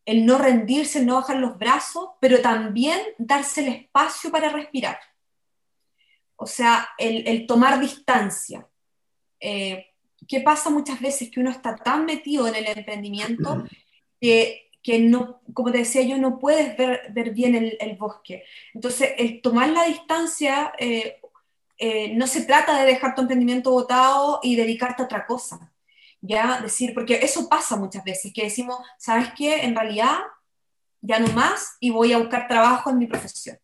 el 0.04 0.26
no 0.26 0.36
rendirse, 0.36 0.98
el 0.98 1.06
no 1.06 1.14
bajar 1.14 1.38
los 1.38 1.58
brazos, 1.58 2.10
pero 2.20 2.40
también 2.40 3.00
darse 3.16 3.62
el 3.62 3.68
espacio 3.68 4.30
para 4.30 4.50
respirar. 4.50 4.98
O 6.36 6.46
sea, 6.46 6.90
el, 6.98 7.46
tomar 7.46 7.80
distancia. 7.80 8.68
Eh, 9.40 9.86
¿Qué 10.28 10.40
pasa 10.40 10.68
muchas 10.68 11.00
veces? 11.00 11.30
Que 11.30 11.40
uno 11.40 11.50
está 11.50 11.76
tan 11.76 12.04
metido 12.04 12.46
en 12.46 12.56
el 12.56 12.66
emprendimiento 12.66 13.64
que, 14.20 14.68
que 14.82 14.98
no, 14.98 15.40
como 15.54 15.72
te 15.72 15.78
decía 15.78 16.02
yo, 16.02 16.18
no 16.18 16.38
puedes 16.38 16.76
ver, 16.76 17.10
ver 17.12 17.30
bien 17.30 17.54
el, 17.54 17.96
bosque. 17.96 18.44
Entonces, 18.74 19.12
el 19.16 19.40
tomar 19.40 19.70
la 19.70 19.84
distancia 19.84 20.74
eh, 20.78 21.20
eh, 21.78 22.14
no 22.14 22.26
se 22.26 22.42
trata 22.42 22.78
de 22.78 22.86
dejar 22.86 23.14
tu 23.14 23.22
emprendimiento 23.22 23.70
botado 23.70 24.40
y 24.42 24.56
dedicarte 24.56 25.02
a 25.02 25.06
otra 25.06 25.24
cosa 25.24 25.69
ya 26.20 26.60
decir, 26.60 26.92
porque 26.94 27.20
eso 27.22 27.48
pasa 27.48 27.76
muchas 27.76 28.04
veces, 28.04 28.32
que 28.34 28.44
decimos, 28.44 28.78
¿sabes 28.98 29.28
qué? 29.36 29.64
En 29.64 29.74
realidad 29.74 30.18
ya 31.00 31.18
no 31.18 31.28
más 31.32 31.76
y 31.80 31.90
voy 31.90 32.12
a 32.12 32.18
buscar 32.18 32.46
trabajo 32.46 32.90
en 32.90 32.98
mi 32.98 33.06
profesión. 33.06 33.58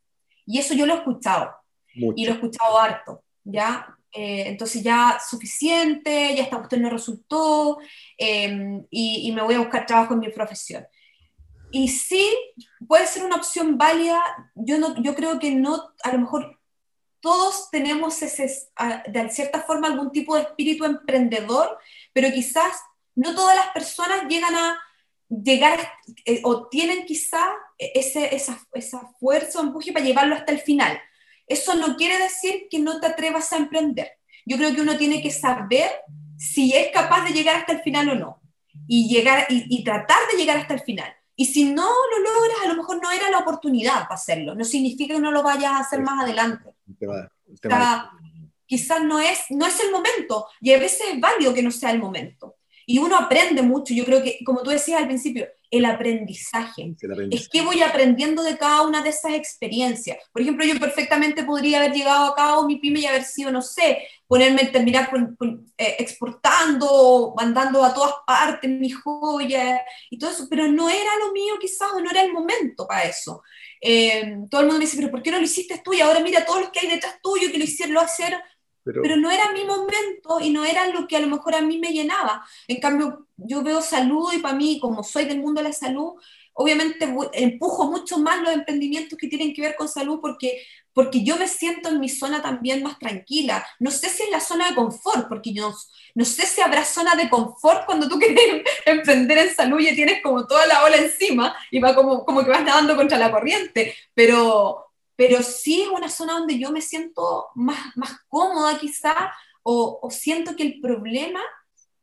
Y 0.46 0.58
eso 0.58 0.74
yo 0.74 0.86
lo 0.86 0.94
he 0.94 0.98
escuchado, 0.98 1.54
y 1.92 2.24
lo 2.24 2.32
he 2.32 2.34
escuchado 2.34 2.78
harto, 2.78 3.24
¿ya? 3.44 3.96
Eh, 4.12 4.44
entonces 4.46 4.82
ya 4.82 5.18
suficiente, 5.26 6.34
ya 6.36 6.44
esta 6.44 6.56
cuestión 6.56 6.82
no 6.82 6.90
resultó, 6.90 7.78
em, 8.16 8.86
y, 8.90 9.28
y, 9.28 9.32
me 9.32 9.42
voy 9.42 9.54
a 9.54 9.58
buscar 9.58 9.84
trabajo 9.84 10.14
en 10.14 10.20
mi 10.20 10.28
profesión. 10.30 10.86
Y 11.70 11.88
sí, 11.88 12.26
puede 12.86 13.06
ser 13.06 13.24
una 13.24 13.36
opción 13.36 13.76
válida, 13.76 14.22
yo, 14.54 14.78
no, 14.78 15.02
yo 15.02 15.14
creo 15.14 15.38
que 15.38 15.54
no, 15.54 15.90
a 16.02 16.12
lo 16.12 16.20
mejor 16.20 16.56
todos 17.20 17.70
tenemos 17.70 18.22
ese, 18.22 18.48
de 19.08 19.30
cierta 19.30 19.60
forma 19.62 19.88
algún 19.88 20.12
tipo 20.12 20.36
de 20.36 20.42
espíritu 20.42 20.84
emprendedor, 20.84 21.76
pero 22.16 22.32
quizás 22.32 22.72
no 23.14 23.34
todas 23.34 23.54
las 23.54 23.68
personas 23.74 24.22
llegan 24.26 24.54
a 24.54 24.80
llegar 25.28 25.78
eh, 26.24 26.40
o 26.44 26.66
tienen 26.66 27.04
quizá 27.04 27.44
ese, 27.76 28.34
esa, 28.34 28.58
esa 28.72 29.06
fuerza 29.20 29.60
o 29.60 29.62
empuje 29.62 29.92
para 29.92 30.02
llevarlo 30.02 30.34
hasta 30.34 30.50
el 30.50 30.60
final. 30.60 30.98
Eso 31.46 31.74
no 31.74 31.94
quiere 31.94 32.16
decir 32.16 32.68
que 32.70 32.78
no 32.78 33.00
te 33.00 33.08
atrevas 33.08 33.52
a 33.52 33.58
emprender. 33.58 34.12
Yo 34.46 34.56
creo 34.56 34.74
que 34.74 34.80
uno 34.80 34.96
tiene 34.96 35.20
que 35.20 35.30
saber 35.30 35.90
si 36.38 36.74
es 36.74 36.90
capaz 36.90 37.22
de 37.24 37.34
llegar 37.34 37.56
hasta 37.56 37.72
el 37.72 37.82
final 37.82 38.08
o 38.08 38.14
no. 38.14 38.40
Y, 38.88 39.10
llegar, 39.10 39.46
y 39.50 39.84
tratar 39.84 40.16
de 40.32 40.38
llegar 40.38 40.56
hasta 40.56 40.72
el 40.72 40.80
final. 40.80 41.14
Y 41.34 41.44
si 41.44 41.64
no 41.64 41.86
lo 41.86 42.18
logras, 42.32 42.56
a 42.64 42.68
lo 42.68 42.76
mejor 42.76 43.02
no 43.02 43.10
era 43.10 43.30
la 43.30 43.40
oportunidad 43.40 44.04
para 44.04 44.14
hacerlo. 44.14 44.54
No 44.54 44.64
significa 44.64 45.16
que 45.16 45.20
no 45.20 45.32
lo 45.32 45.42
vayas 45.42 45.72
a 45.72 45.80
hacer 45.80 46.00
más 46.00 46.24
adelante. 46.24 46.72
Quizás 48.66 49.02
no 49.02 49.20
es, 49.20 49.44
no 49.50 49.66
es 49.66 49.80
el 49.80 49.90
momento. 49.90 50.46
Y 50.60 50.72
a 50.72 50.78
veces 50.78 51.02
es 51.12 51.20
válido 51.20 51.54
que 51.54 51.62
no 51.62 51.70
sea 51.70 51.90
el 51.90 51.98
momento. 51.98 52.56
Y 52.86 52.98
uno 52.98 53.16
aprende 53.16 53.62
mucho. 53.62 53.94
Yo 53.94 54.04
creo 54.04 54.22
que, 54.22 54.38
como 54.44 54.62
tú 54.62 54.70
decías 54.70 55.00
al 55.00 55.08
principio, 55.08 55.48
el 55.70 55.84
aprendizaje. 55.84 56.94
Es 57.30 57.48
que 57.48 57.62
voy 57.62 57.82
aprendiendo 57.82 58.42
de 58.42 58.56
cada 58.56 58.82
una 58.82 59.02
de 59.02 59.10
esas 59.10 59.34
experiencias. 59.34 60.18
Por 60.32 60.42
ejemplo, 60.42 60.64
yo 60.64 60.78
perfectamente 60.78 61.44
podría 61.44 61.78
haber 61.78 61.92
llegado 61.92 62.26
a 62.26 62.34
cabo 62.34 62.66
mi 62.66 62.76
pyme 62.76 63.00
y 63.00 63.06
haber 63.06 63.24
sido, 63.24 63.50
no 63.50 63.62
sé, 63.62 64.06
ponerme, 64.26 64.66
terminar 64.66 65.10
eh, 65.76 65.96
exportando, 65.98 67.34
mandando 67.36 67.84
a 67.84 67.92
todas 67.92 68.14
partes 68.26 68.70
mis 68.70 68.96
joyas 68.96 69.80
y 70.10 70.18
todo 70.18 70.30
eso, 70.30 70.46
pero 70.48 70.68
no 70.68 70.88
era 70.88 71.10
lo 71.24 71.32
mío 71.32 71.54
quizás 71.60 71.90
o 71.94 72.00
no 72.00 72.10
era 72.10 72.22
el 72.22 72.32
momento 72.32 72.86
para 72.86 73.02
eso. 73.02 73.42
Eh, 73.80 74.36
todo 74.50 74.60
el 74.60 74.66
mundo 74.68 74.78
me 74.78 74.84
dice, 74.84 74.96
pero 74.96 75.10
¿por 75.10 75.22
qué 75.22 75.30
no 75.30 75.38
lo 75.38 75.44
hiciste 75.44 75.80
tú? 75.84 75.92
Y 75.92 76.00
ahora 76.00 76.20
mira 76.20 76.44
todos 76.44 76.60
los 76.60 76.70
que 76.70 76.80
hay 76.80 76.88
detrás 76.88 77.18
tuyo 77.22 77.50
que 77.50 77.58
lo 77.58 77.64
hicieron, 77.64 77.94
lo 77.94 78.04
hicieron 78.04 78.40
pero, 78.86 79.16
no 79.16 79.30
era 79.32 79.50
mi 79.50 79.64
momento 79.64 80.38
y 80.40 80.50
no 80.50 80.64
era 80.64 80.86
lo 80.88 81.08
que 81.08 81.16
a 81.16 81.20
lo 81.20 81.26
mejor 81.26 81.56
a 81.56 81.60
mí 81.60 81.78
me 81.78 81.92
llenaba. 81.92 82.46
En 82.68 82.78
cambio, 82.78 83.26
yo 83.36 83.64
veo 83.64 83.80
salud 83.82 84.32
y 84.32 84.38
para 84.38 84.54
mí, 84.54 84.78
como 84.80 85.02
soy 85.02 85.24
del 85.24 85.40
mundo 85.40 85.60
de 85.60 85.68
la 85.68 85.72
salud, 85.72 86.12
obviamente 86.52 87.12
empujo 87.32 87.90
mucho 87.90 88.18
más 88.18 88.40
los 88.42 88.52
emprendimientos 88.52 89.18
que 89.18 89.26
tienen 89.26 89.52
que 89.52 89.60
ver 89.60 89.74
con 89.74 89.88
salud 89.88 90.20
porque, 90.22 90.62
porque 90.92 91.24
yo 91.24 91.36
me 91.36 91.48
siento 91.48 91.88
en 91.88 91.98
mi 91.98 92.08
zona 92.08 92.40
también 92.40 92.84
más 92.84 92.96
tranquila. 93.00 93.66
No 93.80 93.90
sé 93.90 94.08
si 94.08 94.22
es 94.22 94.30
la 94.30 94.40
zona 94.40 94.68
de 94.68 94.76
confort, 94.76 95.28
porque 95.28 95.52
yo 95.52 95.74
no, 96.14 96.24
sé 96.24 96.46
si 96.46 96.60
habrá 96.60 96.84
zona 96.84 97.16
de 97.16 97.28
confort 97.28 97.86
cuando 97.86 98.08
tú 98.08 98.18
quieres 98.20 98.62
emprender 98.86 99.38
en 99.38 99.54
salud 99.54 99.80
y 99.80 99.96
tienes 99.96 100.22
como 100.22 100.46
toda 100.46 100.64
la 100.68 100.84
ola 100.84 100.96
encima 100.96 101.56
y 101.72 101.80
va 101.80 101.92
como, 101.92 102.24
como 102.24 102.44
que 102.44 102.50
vas 102.50 102.62
nadando 102.62 102.94
contra 102.94 103.18
la 103.18 103.32
corriente, 103.32 103.96
pero 104.14 104.85
pero 105.16 105.42
sí 105.42 105.82
es 105.82 105.88
una 105.88 106.08
zona 106.10 106.34
donde 106.34 106.58
yo 106.58 106.70
me 106.70 106.82
siento 106.82 107.46
más, 107.54 107.96
más 107.96 108.20
cómoda 108.28 108.78
quizá 108.78 109.32
o, 109.68 110.08
siento 110.10 110.54
que 110.54 110.62
el 110.62 110.80
problema 110.80 111.40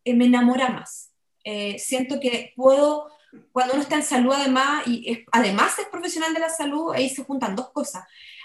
eh, 0.04 0.14
me 0.14 0.26
enamora 0.26 0.70
más. 0.70 1.14
Eh, 1.46 1.80
siento 1.80 2.20
que 2.20 2.52
puedo, 2.58 3.10
cuando 3.54 3.76
uno 3.76 3.84
está 3.84 3.96
en 3.96 4.04
salud 4.04 4.34
además, 4.34 4.86
y 4.86 5.26
además 5.32 5.80
es 5.80 5.86
profesional 5.88 6.34
de 6.34 6.42
la 6.42 6.50
salud, 6.50 6.94
ahí 6.94 7.10
se 7.10 7.24
juntan 7.24 7.56
dos 7.56 7.72
cosas. 7.72 8.04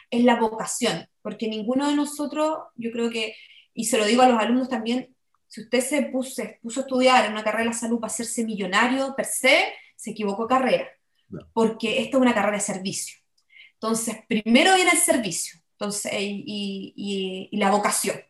Es 0.08 0.22
la 0.22 0.36
vocación, 0.36 1.08
porque 1.20 1.48
ninguno 1.48 1.88
de 1.88 1.96
nosotros, 1.96 2.58
yo 2.76 2.92
creo 2.92 3.10
que, 3.10 3.34
y 3.74 3.86
se 3.86 3.98
lo 3.98 4.04
digo 4.04 4.22
a 4.22 4.28
los 4.28 4.40
alumnos 4.40 4.68
también, 4.68 5.14
si 5.48 5.62
usted 5.62 5.80
se 5.80 6.02
puso, 6.02 6.42
puso 6.62 6.80
a 6.80 6.82
estudiar 6.84 7.24
en 7.24 7.32
una 7.32 7.42
carrera 7.42 7.64
de 7.64 7.70
la 7.70 7.72
salud 7.72 7.98
para 7.98 8.12
hacerse 8.12 8.44
millonario 8.44 9.16
per 9.16 9.26
se, 9.26 9.72
se 9.96 10.10
equivocó 10.10 10.46
carrera, 10.46 10.86
porque 11.52 12.02
esta 12.02 12.18
es 12.18 12.20
una 12.20 12.34
carrera 12.34 12.58
de 12.58 12.62
servicio. 12.62 13.18
Entonces, 13.80 14.16
primero 14.28 14.74
viene 14.74 14.90
el 14.90 14.98
servicio 14.98 15.60
entonces, 15.72 16.12
y, 16.14 17.48
la 17.52 17.70
vocación. 17.70 18.20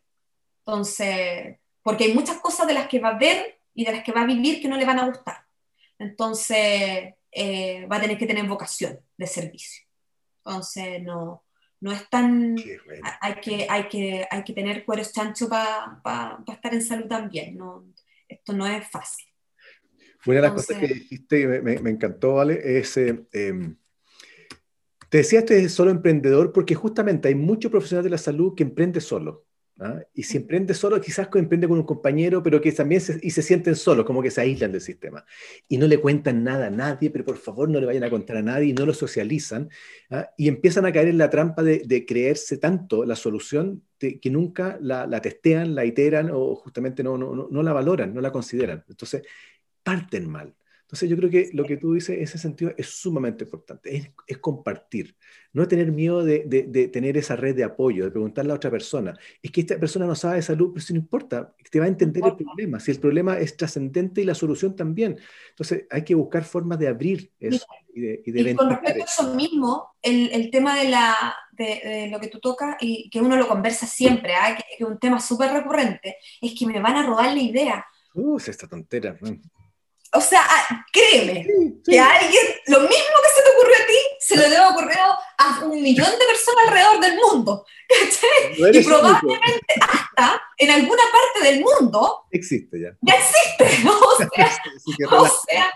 Entonces, 0.59 1.57
porque 1.83 2.05
hay 2.05 2.15
muchas 2.15 2.37
cosas 2.39 2.67
de 2.67 2.75
las 2.75 2.89
que 2.89 3.01
va 3.01 3.11
a 3.11 3.19
ver 3.19 3.59
y 3.75 3.87
de 3.87 3.93
las 3.93 4.05
que 4.05 4.13
va 4.13 4.23
a 4.23 4.27
vivir 4.27 4.61
que 4.61 4.69
no 4.69 4.77
le 4.77 4.85
van 4.85 4.99
a 4.99 5.07
gustar. 5.07 5.39
Entonces, 5.99 7.15
eh, 7.33 7.87
va 7.91 7.97
a 7.97 8.01
tener 8.01 8.19
que 8.19 8.27
tener 8.27 8.47
vocación 8.47 9.01
de 9.17 9.27
servicio. 9.27 9.85
Entonces, 10.45 11.03
no, 11.03 11.45
no 11.81 11.93
es 11.93 12.09
tan... 12.11 12.57
hay, 13.21 13.35
que, 13.37 13.67
hay, 13.69 13.89
que, 13.89 14.27
hay 14.31 14.45
que 14.45 14.53
tener 14.53 14.85
cueros 14.85 15.13
chancho 15.13 15.49
para 15.49 16.43
estar 16.47 16.75
en 16.75 16.83
salud 16.83 17.07
también. 17.07 17.57
¿no? 17.57 17.87
esto 18.29 18.53
no 18.53 18.67
es 18.67 18.87
fácil. 18.89 19.27
Una 20.27 20.37
de 20.37 20.43
las 20.43 20.53
cosas 20.53 20.77
que 20.77 20.89
dijiste 20.89 21.41
y 21.41 21.47
me, 21.47 21.91
encantó, 21.91 22.35
¿vale? 22.35 22.79
Es, 22.79 22.97
eh, 22.99 23.27
em, 23.33 23.77
te 25.09 25.19
decía, 25.19 25.41
este 25.41 25.63
es 25.63 25.73
solo 25.73 25.91
emprendedor 25.91 26.53
porque 26.53 26.75
justamente 26.75 27.29
hay 27.29 27.35
muchos 27.35 27.71
profesionales 27.71 28.05
de 28.05 28.11
la 28.11 28.19
salud 28.19 28.55
que 28.55 28.63
emprenden 28.63 29.01
solo. 29.01 29.47
¿ah? 29.81 30.01
Y 30.13 30.25
si 30.25 30.37
emprende 30.37 30.75
solo, 30.75 31.01
quizás 31.01 31.29
emprende 31.35 31.67
con 31.67 31.79
un 31.79 31.85
compañero, 31.85 32.43
pero 32.43 32.61
que 32.61 32.73
también 32.73 33.01
se, 33.01 33.19
y 33.23 33.31
se 33.31 33.43
sienten 33.43 33.75
solos, 33.75 34.05
como 34.05 34.23
que 34.23 34.31
se 34.31 34.43
aíslan 34.43 34.73
del 34.73 34.83
sistema. 34.83 35.25
Y 35.67 35.79
no 35.79 35.87
le 35.87 35.99
cuentan 35.99 36.45
nada 36.45 36.67
a 36.67 36.71
nadie, 36.71 37.11
pero 37.11 37.25
por 37.25 37.39
favor 37.39 37.71
no 37.71 37.81
le 37.81 37.87
vayan 37.87 38.05
a 38.05 38.11
contar 38.11 38.37
a 38.37 38.43
nadie 38.43 38.69
y 38.69 38.73
no 38.75 38.85
lo 38.85 38.93
socializan. 38.93 39.71
¿ah? 40.11 40.29
Y 40.37 40.49
empiezan 40.49 40.85
a 40.85 40.93
caer 40.93 41.09
en 41.09 41.19
la 41.19 41.31
trampa 41.31 41.63
de, 41.63 42.07
creerse 42.07 42.59
tanto 42.59 43.05
la 43.05 43.17
solución 43.17 43.83
que 43.99 44.31
nunca 44.31 44.79
la, 44.81 45.21
testean, 45.23 45.75
la 45.75 45.85
iteran 45.85 46.31
o 46.33 46.55
justamente 46.55 47.03
no, 47.03 47.19
no, 47.19 47.35
no, 47.35 47.49
no 47.51 47.63
la 47.63 47.73
valoran, 47.73 48.15
no 48.15 48.21
la 48.21 48.31
consideran. 48.31 48.85
Entonces, 48.89 49.23
parten 49.83 50.29
mal. 50.31 50.55
Entonces 50.89 51.11
yo 51.11 51.19
creo 51.19 51.29
que 51.29 51.51
lo 51.53 51.67
que 51.67 51.77
tú 51.77 51.93
dices 51.93 52.17
en 52.17 52.23
ese 52.23 52.39
sentido 52.39 52.73
es 52.79 52.87
sumamente 52.87 53.45
importante, 53.45 54.11
es, 54.27 54.39
compartir, 54.39 55.15
no 55.53 55.69
tener 55.69 55.93
miedo 55.93 56.25
de, 56.25 56.45
de, 56.47 56.89
tener 56.89 57.19
esa 57.19 57.37
red 57.37 57.55
de 57.55 57.65
apoyo, 57.65 58.05
de 58.05 58.11
preguntarle 58.11 58.53
a 58.53 58.57
otra 58.57 58.71
persona. 58.71 59.15
Es 59.43 59.51
que 59.51 59.61
esta 59.61 59.79
persona 59.79 60.07
no 60.07 60.15
sabe 60.15 60.37
de 60.37 60.43
salud, 60.43 60.71
pero 60.73 60.83
eso 60.83 60.95
no 60.95 61.01
importa, 61.01 61.55
te 61.71 61.79
va 61.79 61.85
a 61.85 61.89
entender 61.89 62.25
el 62.25 62.37
problema, 62.37 62.81
si 62.81 62.93
el 62.93 63.01
problema 63.01 63.39
es 63.39 63.55
trascendente 63.55 64.23
y 64.23 64.25
la 64.25 64.35
solución 64.35 64.75
también. 64.75 65.19
Entonces 65.51 65.85
hay 65.91 66.05
que 66.05 66.15
buscar 66.15 66.45
formas 66.45 66.79
de 66.79 66.89
abrir 66.89 67.33
eso 67.39 67.67
y 67.95 68.01
de, 68.01 68.23
y 68.25 68.55
con 68.55 68.71
respecto 68.71 69.03
a 69.03 69.05
eso 69.05 69.35
mismo, 69.35 69.91
el, 70.01 70.31
el 70.33 70.51
tema 70.51 70.79
de, 70.79 70.89
la, 70.89 71.37
de, 71.53 72.09
lo 72.11 72.19
que 72.19 72.29
tú 72.29 72.41
tocas 72.41 72.77
y 72.81 73.11
que 73.11 73.21
uno 73.21 73.37
lo 73.37 73.47
conversa 73.47 73.87
siempre, 73.87 74.33
¿eh? 74.33 74.57
que, 74.57 74.85
es 74.85 74.89
un 74.89 74.99
tema 74.99 75.21
súper 75.21 75.53
recurrente, 75.53 76.17
es 76.41 76.59
que 76.59 76.67
me 76.67 76.81
van 76.81 76.97
a 76.97 77.07
robar 77.07 77.35
la 77.35 77.43
idea. 77.43 77.87
Uh, 78.15 78.39
esta 78.39 78.67
tontera. 78.67 79.19
O 80.15 80.21
sea, 80.21 80.41
ah, 80.43 80.87
créeme, 80.91 81.47
que 81.85 82.01
a 82.01 82.11
alguien, 82.13 82.43
lo 82.69 82.81
mismo 82.81 82.95
que 82.95 83.31
se 83.35 83.43
te 83.43 83.51
ocurrió 83.51 83.75
a 83.75 83.87
ti, 83.87 83.99
se 84.21 84.37
le 84.37 84.49
debe 84.49 84.65
ocurrir 84.65 84.99
a 84.99 85.65
un 85.65 85.83
millón 85.83 86.11
de 86.11 86.27
personas 86.27 86.69
alrededor 86.69 87.01
del 87.01 87.17
mundo. 87.17 87.67
y 88.73 88.85
probablemente 88.85 89.75
hasta 89.81 90.43
en 90.57 90.71
alguna 90.71 91.03
parte 91.13 91.51
del 91.51 91.63
mundo. 91.63 92.25
Existe 92.31 92.81
ya. 92.81 92.97
Ya 93.03 93.15
existe. 93.15 93.89
O 95.11 95.27
sea, 95.27 95.71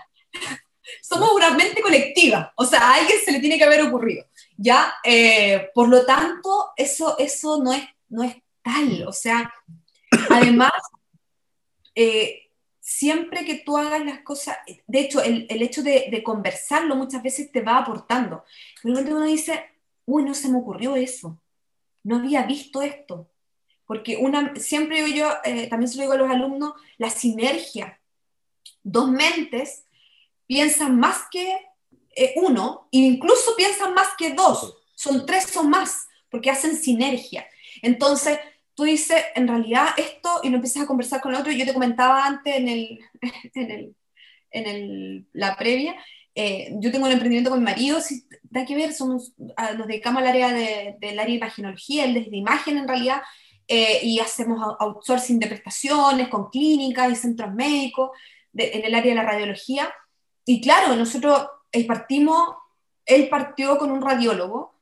somos 1.01 1.31
una 1.31 1.51
mente 1.51 1.81
colectiva. 1.81 2.51
O 2.57 2.65
sea, 2.65 2.79
a 2.79 2.95
alguien 2.95 3.19
se 3.23 3.31
le 3.31 3.39
tiene 3.39 3.57
que 3.57 3.63
haber 3.63 3.83
ocurrido. 3.83 4.25
¿ya? 4.57 4.95
Eh, 5.03 5.69
por 5.73 5.89
lo 5.89 6.05
tanto, 6.05 6.71
eso, 6.75 7.17
eso 7.19 7.61
no, 7.63 7.71
es, 7.71 7.83
no 8.09 8.23
es 8.23 8.35
tal. 8.63 9.05
O 9.07 9.13
sea, 9.13 9.53
además. 10.29 10.71
Eh, 11.95 12.42
siempre 12.85 13.45
que 13.45 13.59
tú 13.65 13.77
hagas 13.77 14.03
las 14.05 14.19
cosas, 14.19 14.57
de 14.87 14.99
hecho, 14.99 15.23
el, 15.23 15.47
el 15.49 15.61
hecho 15.61 15.81
de, 15.81 16.09
de, 16.11 16.21
conversarlo 16.21 16.97
muchas 16.97 17.23
veces 17.23 17.49
te 17.49 17.61
va 17.61 17.77
aportando. 17.77 18.43
Pero 18.81 18.95
cuando 18.95 19.15
uno 19.15 19.25
dice, 19.25 19.63
uy, 20.05 20.23
no 20.23 20.33
se 20.33 20.49
me 20.49 20.57
ocurrió 20.57 20.97
eso, 20.97 21.39
no 22.03 22.17
había 22.17 22.43
visto 22.43 22.81
esto. 22.81 23.29
Porque 23.85 24.17
una, 24.17 24.53
siempre 24.57 25.01
digo 25.01 25.15
yo, 25.15 25.31
eh, 25.45 25.67
también 25.67 25.89
se 25.89 25.95
lo 25.95 26.01
digo 26.01 26.13
a 26.13 26.17
los 26.17 26.29
alumnos, 26.29 26.73
la 26.97 27.09
sinergia. 27.09 28.01
Dos 28.83 29.09
mentes 29.09 29.85
piensan 30.45 30.99
más 30.99 31.23
que 31.31 31.57
eh, 32.15 32.33
uno, 32.35 32.89
e 32.91 32.97
incluso 32.97 33.55
piensan 33.55 33.93
más 33.93 34.09
que 34.17 34.33
dos. 34.33 34.75
Son 34.93 35.25
tres 35.25 35.55
o 35.55 35.63
más, 35.63 36.09
porque 36.29 36.51
hacen 36.51 36.75
sinergia. 36.75 37.47
Entonces, 37.81 38.39
tú 38.75 38.83
dices, 38.83 39.23
en 39.35 39.47
realidad 39.47 39.87
esto, 39.97 40.41
y 40.43 40.49
no 40.49 40.55
empiezas 40.55 40.83
a 40.83 40.87
conversar 40.87 41.21
con 41.21 41.33
el 41.33 41.39
otro, 41.39 41.51
yo 41.51 41.65
te 41.65 41.73
comentaba 41.73 42.25
antes 42.25 42.55
en, 42.55 42.67
el, 42.67 42.99
en, 43.53 43.71
el, 43.71 43.95
en 44.51 44.67
el, 44.67 45.27
la 45.33 45.55
previa, 45.55 45.95
eh, 46.35 46.73
yo 46.79 46.91
tengo 46.91 47.05
un 47.05 47.11
emprendimiento 47.11 47.51
con 47.51 47.59
mi 47.59 47.65
marido, 47.65 48.01
si 48.01 48.25
da 48.43 48.65
que 48.65 48.75
ver, 48.75 48.93
somos, 48.93 49.33
nos 49.37 49.87
dedicamos 49.87 50.21
al 50.21 50.29
área 50.29 50.51
de, 50.51 50.95
del 50.99 51.19
área 51.19 51.31
de 51.31 51.37
imagenología, 51.37 52.05
el 52.05 52.13
de 52.13 52.37
imagen 52.37 52.77
en 52.77 52.87
realidad, 52.87 53.21
eh, 53.67 53.99
y 54.03 54.19
hacemos 54.19 54.75
outsourcing 54.79 55.39
de 55.39 55.47
prestaciones 55.47 56.27
con 56.27 56.49
clínicas 56.49 57.11
y 57.11 57.15
centros 57.15 57.53
médicos 57.53 58.11
en 58.53 58.83
el 58.83 58.93
área 58.93 59.11
de 59.11 59.15
la 59.15 59.29
radiología. 59.29 59.93
Y 60.45 60.59
claro, 60.59 60.95
nosotros 60.95 61.47
eh, 61.71 61.85
partimos, 61.85 62.55
él 63.05 63.29
partió 63.29 63.77
con 63.77 63.91
un 63.91 64.01
radiólogo, 64.01 64.75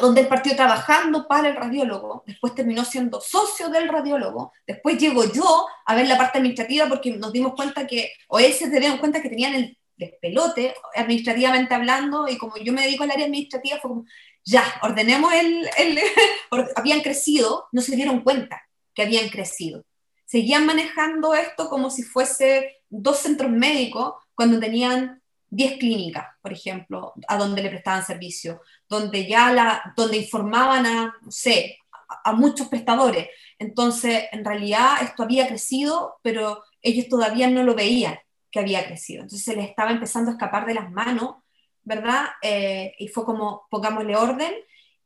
donde 0.00 0.22
él 0.22 0.28
partió 0.28 0.54
trabajando 0.54 1.26
para 1.26 1.48
el 1.48 1.56
radiólogo, 1.56 2.22
después 2.26 2.54
terminó 2.54 2.84
siendo 2.84 3.20
socio 3.20 3.68
del 3.68 3.88
radiólogo, 3.88 4.52
después 4.66 4.98
llego 4.98 5.24
yo 5.32 5.66
a 5.86 5.94
ver 5.94 6.06
la 6.06 6.18
parte 6.18 6.38
administrativa 6.38 6.86
porque 6.88 7.12
nos 7.16 7.32
dimos 7.32 7.54
cuenta 7.54 7.86
que, 7.86 8.12
o 8.28 8.38
él 8.38 8.52
se 8.52 8.68
dieron 8.68 8.98
cuenta 8.98 9.22
que 9.22 9.30
tenían 9.30 9.54
el 9.54 9.78
despelote, 9.96 10.74
administrativamente 10.96 11.74
hablando, 11.74 12.28
y 12.28 12.38
como 12.38 12.56
yo 12.56 12.72
me 12.72 12.82
dedico 12.82 13.04
al 13.04 13.10
área 13.10 13.26
administrativa, 13.26 13.78
fue 13.80 13.90
como, 13.90 14.04
ya, 14.44 14.64
ordenemos 14.82 15.32
el, 15.32 15.68
el 15.78 15.98
habían 16.76 17.00
crecido, 17.00 17.68
no 17.72 17.82
se 17.82 17.96
dieron 17.96 18.20
cuenta 18.20 18.62
que 18.94 19.02
habían 19.02 19.28
crecido. 19.28 19.84
Seguían 20.24 20.64
manejando 20.64 21.34
esto 21.34 21.68
como 21.68 21.90
si 21.90 22.02
fuese 22.02 22.76
dos 22.88 23.18
centros 23.18 23.50
médicos 23.50 24.14
cuando 24.34 24.58
tenían 24.58 25.19
10 25.50 25.78
clínicas, 25.78 26.26
por 26.40 26.52
ejemplo, 26.52 27.12
a 27.26 27.36
donde 27.36 27.62
le 27.62 27.70
prestaban 27.70 28.06
servicio, 28.06 28.62
donde 28.88 29.26
ya 29.26 29.52
la, 29.52 29.92
donde 29.96 30.16
informaban 30.16 30.86
a, 30.86 31.14
no 31.20 31.30
sé, 31.30 31.78
a, 32.24 32.32
muchos 32.32 32.68
prestadores. 32.68 33.28
Entonces, 33.58 34.24
en 34.32 34.44
realidad 34.44 35.02
esto 35.02 35.24
había 35.24 35.48
crecido, 35.48 36.18
pero 36.22 36.62
ellos 36.82 37.08
todavía 37.08 37.50
no 37.50 37.64
lo 37.64 37.74
veían 37.74 38.18
que 38.50 38.60
había 38.60 38.86
crecido. 38.86 39.22
Entonces 39.22 39.44
se 39.44 39.56
les 39.56 39.68
estaba 39.68 39.90
empezando 39.90 40.30
a 40.30 40.34
escapar 40.34 40.66
de 40.66 40.74
las 40.74 40.90
manos, 40.90 41.36
¿verdad? 41.82 42.26
Eh, 42.42 42.94
y 42.98 43.08
fue 43.08 43.24
como, 43.24 43.66
pongámosle 43.70 44.16
orden 44.16 44.52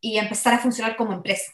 y 0.00 0.18
empezar 0.18 0.54
a 0.54 0.59
funcionar 0.59 0.96
como 0.96 1.12
empresa. 1.12 1.52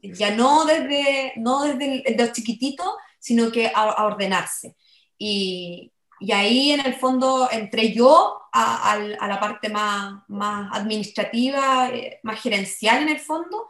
Ya 0.00 0.34
no 0.34 0.64
desde, 0.64 1.32
no 1.36 1.62
desde 1.64 2.02
el, 2.06 2.32
chiquitito, 2.32 2.84
sino 3.18 3.50
que 3.50 3.72
a 3.74 4.04
ordenarse. 4.04 4.76
Y, 5.18 5.92
y 6.20 6.32
ahí 6.32 6.72
en 6.72 6.80
el 6.80 6.94
fondo 6.94 7.48
entré 7.50 7.92
yo 7.92 8.42
a, 8.52 8.98
la 8.98 9.40
parte 9.40 9.68
más, 9.68 10.22
más 10.28 10.68
administrativa, 10.72 11.90
eh, 11.90 12.18
más 12.22 12.40
gerencial 12.40 13.02
en 13.02 13.08
el 13.10 13.20
fondo, 13.20 13.68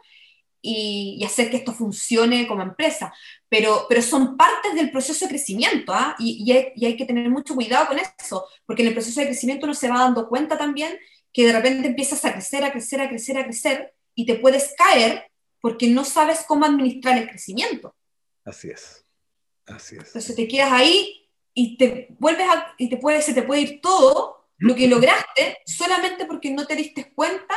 y, 0.61 1.23
hacer 1.23 1.49
que 1.49 1.57
esto 1.57 1.73
funcione 1.73 2.47
como 2.47 2.63
empresa. 2.63 3.13
Pero, 3.47 3.85
pero 3.87 4.01
son 4.01 4.35
partes 4.35 4.73
del 4.75 4.91
proceso 4.91 5.25
de 5.25 5.29
crecimiento, 5.29 5.93
y, 6.17 6.43
y, 6.43 6.51
hay, 6.51 6.71
y, 6.75 6.85
hay, 6.85 6.97
que 6.97 7.05
tener 7.05 7.29
mucho 7.29 7.55
cuidado 7.55 7.87
con 7.87 7.99
eso, 7.99 8.45
porque 8.65 8.81
en 8.81 8.89
el 8.89 8.93
proceso 8.93 9.19
de 9.19 9.27
crecimiento 9.27 9.65
uno 9.65 9.73
se 9.73 9.89
va 9.89 9.99
dando 9.99 10.27
cuenta 10.27 10.57
también 10.57 10.97
que 11.31 11.45
de 11.45 11.53
repente 11.53 11.87
empiezas 11.87 12.23
a 12.25 12.33
crecer, 12.33 12.63
a 12.63 12.71
crecer, 12.71 13.01
a 13.01 13.09
crecer, 13.09 13.37
a 13.37 13.43
crecer, 13.43 13.93
y 14.15 14.25
te 14.25 14.35
puedes 14.35 14.73
caer 14.77 15.29
porque 15.61 15.87
no 15.87 16.03
sabes 16.03 16.43
cómo 16.47 16.65
administrar 16.65 17.17
el 17.17 17.29
crecimiento. 17.29 17.95
Así 18.43 18.69
es. 18.69 19.05
Así 19.65 19.95
es. 19.97 20.07
Entonces 20.07 20.35
te 20.35 20.47
quedas 20.47 20.71
ahí 20.71 21.18
y 21.59 21.75
te 21.75 22.07
vuelves 22.19 22.47
a, 22.47 22.73
y 22.77 22.87
te 22.87 22.95
puede, 22.95 23.21
se 23.21 23.33
te 23.33 23.43
puede 23.43 23.61
ir 23.61 23.81
todo 23.81 24.47
lo 24.59 24.75
que 24.75 24.87
lograste 24.87 25.57
solamente 25.65 26.25
porque 26.25 26.51
no 26.51 26.65
te 26.65 26.77
diste 26.77 27.13
cuenta 27.13 27.53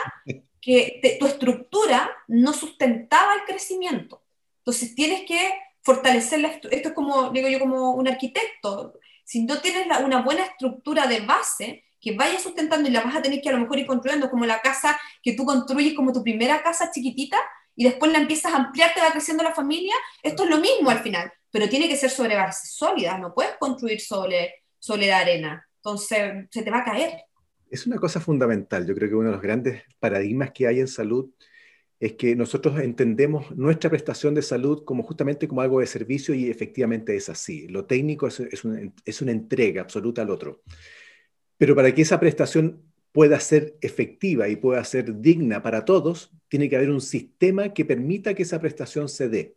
que 0.61 1.19
tu 1.21 1.27
estructura 1.27 2.11
no 2.27 2.53
sustentaba 2.53 3.35
el 3.35 3.43
crecimiento. 3.43 4.25
Entonces 4.59 4.97
tienes 4.97 5.23
que 5.23 5.55
fortalecer 5.83 6.41
la 6.41 6.49
Esto 6.49 6.69
es 6.69 6.93
como, 6.93 7.31
digo 7.31 7.49
yo, 7.49 7.61
como 7.61 7.93
un 7.93 8.09
arquitecto. 8.09 8.95
Si 9.25 9.45
no 9.45 9.61
tienes 9.61 9.87
una 10.05 10.23
buena 10.23 10.47
estructura 10.47 11.07
de 11.07 11.21
base 11.21 11.85
que 12.01 12.17
vaya 12.17 12.41
sustentando 12.41 12.88
y 12.88 12.93
la 12.93 13.03
vas 13.03 13.15
a 13.15 13.23
tener 13.23 13.41
que 13.41 13.51
a 13.51 13.53
lo 13.53 13.59
mejor 13.59 13.79
ir 13.79 13.87
construyendo, 13.87 14.31
como 14.31 14.47
la 14.47 14.61
casa 14.61 14.99
que 15.23 15.35
tú 15.35 15.45
construyes 15.45 15.95
como 15.95 16.12
tu 16.12 16.25
primera 16.25 16.61
casa 16.65 16.91
chiquitita 16.91 17.38
y 17.77 17.85
después 17.85 18.11
la 18.11 18.19
empiezas 18.19 18.53
a 18.53 18.57
ampliar, 18.57 18.95
te 18.95 19.01
va 19.01 19.12
creciendo 19.12 19.45
la 19.45 19.55
familia, 19.55 19.95
esto 20.25 20.43
es 20.43 20.51
lo 20.51 20.59
mismo 20.59 20.91
al 20.91 21.05
final 21.05 21.33
pero 21.53 21.69
tiene 21.69 21.87
que 21.87 21.97
ser 21.97 22.11
sobre 22.11 22.35
bases 22.35 22.73
sólidas, 22.73 23.21
no 23.21 23.33
puedes 23.33 23.53
construir 23.61 24.01
sobre, 24.01 24.55
sobre 24.79 25.07
la 25.07 25.19
arena, 25.19 25.69
entonces 25.77 26.49
se 26.51 26.62
te 26.62 26.71
va 26.71 26.79
a 26.79 26.85
caer. 26.85 27.25
Es 27.71 27.87
una 27.87 27.99
cosa 27.99 28.21
fundamental, 28.21 28.87
yo 28.87 28.95
creo 28.95 29.11
que 29.11 29.15
uno 29.15 29.29
de 29.29 29.35
los 29.35 29.43
grandes 29.43 29.83
paradigmas 30.01 30.51
que 30.53 30.67
hay 30.67 30.81
en 30.81 30.88
salud 30.88 31.31
es 32.01 32.15
que 32.15 32.35
nosotros 32.35 32.81
entendemos 32.81 33.55
nuestra 33.55 33.91
prestación 33.91 34.35
de 34.35 34.43
salud 34.43 34.83
como 34.85 35.05
justamente 35.05 35.47
como 35.47 35.61
algo 35.61 35.79
de 35.79 35.87
servicio 35.87 36.35
y 36.35 36.51
efectivamente 36.51 37.15
es 37.15 37.29
así. 37.29 37.69
Lo 37.69 37.85
técnico 37.85 38.27
es, 38.27 38.41
es, 38.41 38.65
una, 38.65 38.93
es 39.05 39.23
una 39.23 39.31
entrega 39.31 39.83
absoluta 39.83 40.23
al 40.23 40.31
otro. 40.31 40.62
Pero 41.59 41.77
para 41.77 41.95
que 41.95 42.03
esa 42.03 42.19
prestación 42.19 42.83
pueda 43.12 43.38
ser 43.38 43.77
efectiva 43.83 44.49
y 44.49 44.57
pueda 44.57 44.83
ser 44.83 45.21
digna 45.21 45.62
para 45.62 45.85
todos, 45.85 46.33
tiene 46.49 46.69
que 46.69 46.75
haber 46.75 46.91
un 46.91 47.01
sistema 47.01 47.73
que 47.73 47.85
permita 47.85 48.35
que 48.35 48.43
esa 48.43 48.61
prestación 48.61 49.09
se 49.09 49.29
dé. 49.29 49.55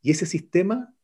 Y 0.00 0.12
ese 0.12 0.26
sistema 0.26 0.94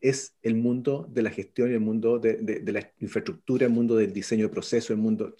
es 0.00 0.34
el 0.42 0.54
mundo 0.54 1.06
de 1.10 1.22
la 1.22 1.30
gestión, 1.30 1.70
el 1.70 1.80
mundo 1.80 2.18
de, 2.18 2.62
la 2.66 2.92
infraestructura, 2.98 3.66
el 3.66 3.72
mundo 3.72 3.96
del 3.96 4.12
diseño 4.12 4.44
de 4.44 4.52
procesos, 4.52 4.90
el 4.90 4.96
mundo... 4.96 5.36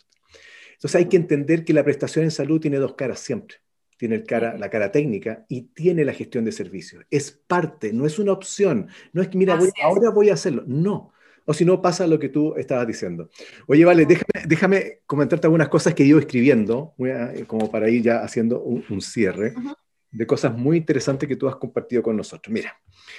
Entonces 0.75 0.95
hay 0.95 1.07
que 1.07 1.17
entender 1.17 1.65
que 1.65 1.73
la 1.73 1.85
prestación 1.85 2.25
en 2.25 2.31
salud 2.31 2.61
tiene 2.61 2.79
dos 2.79 2.95
caras 2.95 3.21
siempre. 3.21 3.57
tiene 3.97 4.17
el 4.17 4.25
cara, 4.25 4.57
la 4.57 4.71
cara 4.71 4.91
técnica 4.91 5.45
y 5.49 5.63
tiene 5.63 6.05
la 6.05 6.15
gestión 6.15 6.45
de 6.45 6.53
servicios. 6.53 7.05
Es 7.11 7.33
parte, 7.33 7.93
no 7.93 8.07
es 8.07 8.19
una 8.19 8.33
opción. 8.33 8.89
No 9.13 9.21
es 9.21 9.29
que, 9.29 9.37
mira, 9.37 9.59
ahora 9.83 10.11
voy 10.11 10.31
a 10.31 10.35
hacerlo. 10.35 10.65
No. 10.67 11.13
O 11.45 11.53
si 11.53 11.65
no, 11.65 11.83
pasa 11.83 12.07
lo 12.07 12.19
que 12.19 12.29
tú 12.29 12.55
estabas 12.57 12.87
diciendo. 12.87 13.29
Oye, 13.67 13.85
vale, 13.85 14.07
déjame, 14.47 15.01
comentarte 15.07 15.47
algunas 15.47 15.69
cosas 15.69 15.95
que 15.95 16.03
he 16.03 16.07
ido 16.07 16.19
escribiendo, 16.19 16.95
como 17.47 17.71
para 17.71 17.91
ir 17.91 18.03
ya 18.03 18.23
haciendo 18.23 18.63
un, 18.63 19.01
cierre 19.01 19.55
de 20.13 20.27
cosas 20.27 20.57
muy 20.57 20.77
interesantes 20.77 21.29
que 21.29 21.37
tú 21.37 21.49
has 21.49 21.57
compartido 21.57 22.03
con 22.03 22.17
nosotros. 22.17 22.53
Mira, 22.53 22.79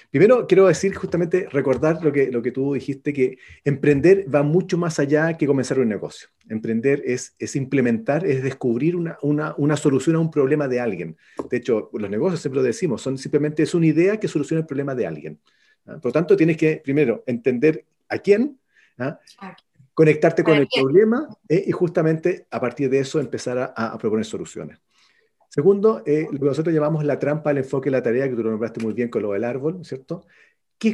primero 0.09 0.47
quiero 0.47 0.67
decir 0.67 0.95
justamente, 0.95 1.47
recordar 1.51 2.03
lo 2.03 2.11
que, 2.11 2.31
lo 2.31 2.41
que 2.41 2.51
tú 2.51 2.73
dijiste, 2.73 3.13
que 3.13 3.37
emprender 3.63 4.25
va 4.33 4.43
mucho 4.43 4.77
más 4.77 4.99
allá 4.99 5.37
que 5.37 5.47
comenzar 5.47 5.79
un 5.79 5.89
negocio. 5.89 6.29
Emprender 6.49 7.01
es, 7.05 7.35
es 7.39 7.55
implementar, 7.55 8.25
es 8.25 8.43
descubrir 8.43 8.95
una, 8.95 9.17
una, 9.21 9.53
una, 9.57 9.77
solución 9.77 10.15
a 10.15 10.19
un 10.19 10.31
problema 10.31 10.67
de 10.67 10.79
alguien. 10.79 11.17
De 11.49 11.57
hecho, 11.57 11.89
los 11.93 12.09
negocios 12.09 12.41
siempre 12.41 12.61
lo 12.61 12.65
decimos, 12.65 13.01
son 13.01 13.17
simplemente 13.17 13.63
es 13.63 13.73
una 13.73 13.87
idea 13.87 14.19
que 14.19 14.27
soluciona 14.27 14.61
el 14.61 14.67
problema 14.67 14.95
de 14.95 15.07
alguien. 15.07 15.39
Por 15.85 16.05
lo 16.05 16.11
tanto, 16.11 16.37
tienes 16.37 16.57
que 16.57 16.81
primero 16.83 17.23
entender 17.25 17.85
a 18.07 18.17
quién, 18.19 18.59
¿ah? 18.99 19.19
conectarte 19.93 20.43
con 20.43 20.57
el 20.57 20.67
problema 20.67 21.27
eh, 21.49 21.63
y 21.67 21.71
justamente 21.71 22.47
a 22.49 22.59
partir 22.59 22.89
de 22.89 22.99
eso 22.99 23.19
empezar 23.19 23.57
a, 23.57 23.65
a 23.65 23.97
proponer 23.97 24.25
soluciones. 24.25 24.79
Segundo, 25.53 26.01
eh, 26.05 26.27
lo 26.31 26.39
que 26.39 26.45
nosotros 26.45 26.73
llamamos 26.73 27.03
la 27.03 27.19
trampa 27.19 27.49
del 27.49 27.57
enfoque 27.59 27.89
de 27.89 27.97
la 27.97 28.01
tarea, 28.03 28.29
que 28.29 28.35
tú 28.35 28.43
lo 28.43 28.51
nombraste 28.51 28.79
muy 28.81 28.93
bien 28.93 29.09
con 29.09 29.21
lo 29.21 29.33
del 29.33 29.43
árbol, 29.43 29.83
¿cierto? 29.83 30.25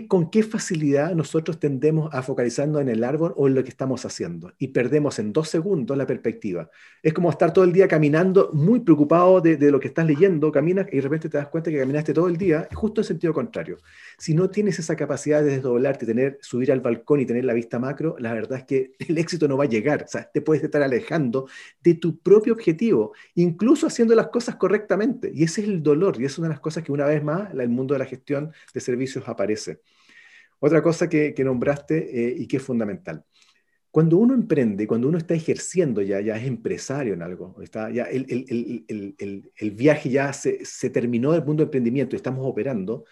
¿Con 0.09 0.29
qué 0.29 0.43
facilidad 0.43 1.15
nosotros 1.15 1.61
tendemos 1.61 2.13
a 2.13 2.21
focalizarnos 2.21 2.81
en 2.81 2.89
el 2.89 3.05
árbol 3.05 3.33
o 3.37 3.47
en 3.47 3.55
lo 3.55 3.63
que 3.63 3.69
estamos 3.69 4.03
haciendo? 4.03 4.51
Y 4.57 4.67
perdemos 4.67 5.17
en 5.17 5.31
dos 5.31 5.47
segundos 5.47 5.97
la 5.97 6.05
perspectiva. 6.05 6.69
Es 7.01 7.13
como 7.13 7.29
estar 7.29 7.53
todo 7.53 7.63
el 7.63 7.71
día 7.71 7.87
caminando 7.87 8.49
muy 8.51 8.81
preocupado 8.81 9.39
de, 9.39 9.57
lo 9.71 9.79
que 9.79 9.87
estás 9.87 10.05
leyendo, 10.05 10.51
caminas 10.51 10.87
y 10.91 10.97
de 10.97 11.03
repente 11.03 11.29
te 11.29 11.37
das 11.37 11.47
cuenta 11.47 11.71
que 11.71 11.79
caminaste 11.79 12.13
todo 12.13 12.27
el 12.27 12.35
día, 12.35 12.67
justo 12.73 12.99
en 12.99 13.05
sentido 13.05 13.31
contrario. 13.31 13.77
Si 14.17 14.33
no 14.33 14.49
tienes 14.49 14.77
esa 14.77 14.97
capacidad 14.97 15.41
de 15.41 15.51
desdoblarte, 15.51 16.05
tener, 16.05 16.37
subir 16.41 16.69
al 16.73 16.81
balcón 16.81 17.21
y 17.21 17.25
tener 17.25 17.45
la 17.45 17.53
vista 17.53 17.79
macro, 17.79 18.17
la 18.19 18.33
verdad 18.33 18.59
es 18.59 18.65
que 18.65 18.91
el 19.07 19.17
éxito 19.17 19.47
no 19.47 19.55
va 19.55 19.63
a 19.63 19.69
llegar. 19.69 20.03
O 20.03 20.07
sea, 20.09 20.29
te 20.29 20.41
puedes 20.41 20.61
estar 20.65 20.81
alejando 20.81 21.47
de 21.81 21.93
tu 21.93 22.19
propio 22.19 22.51
objetivo, 22.51 23.13
incluso 23.35 23.87
haciendo 23.87 24.15
las 24.15 24.27
cosas 24.27 24.57
correctamente. 24.57 25.31
Y 25.33 25.43
ese 25.43 25.61
es 25.61 25.69
el 25.69 25.81
dolor 25.81 26.19
y 26.19 26.25
es 26.25 26.37
una 26.37 26.49
de 26.49 26.55
las 26.55 26.61
cosas 26.61 26.83
que 26.83 26.91
una 26.91 27.05
vez 27.05 27.23
más 27.23 27.53
el 27.53 27.69
mundo 27.69 27.93
de 27.93 27.99
la 27.99 28.05
gestión 28.05 28.51
de 28.73 28.81
servicios 28.81 29.29
aparece. 29.29 29.76
Otra 30.59 30.81
cosa 30.81 31.07
que, 31.09 31.33
nombraste 31.43 31.97
eh, 31.97 32.35
y 32.37 32.47
que 32.47 32.57
es 32.57 32.63
fundamental. 32.63 33.23
Cuando 33.91 34.17
uno 34.17 34.33
emprende, 34.33 34.85
cuando 34.85 35.07
uno 35.07 35.17
está 35.17 35.33
ejerciendo 35.33 36.01
ya, 36.01 36.21
ya 36.21 36.37
es 36.37 36.45
empresario 36.45 37.13
en 37.13 37.21
algo, 37.21 37.55
está, 37.61 37.89
ya 37.89 38.03
el, 38.03 38.25
el, 39.57 39.71
viaje 39.71 40.09
ya 40.09 40.33
se, 40.33 40.63
se, 40.65 40.89
terminó 40.89 41.31
del 41.31 41.45
mundo 41.45 41.61
de 41.61 41.65
emprendimiento 41.65 42.15
estamos 42.15 42.45
operando, 42.45 43.05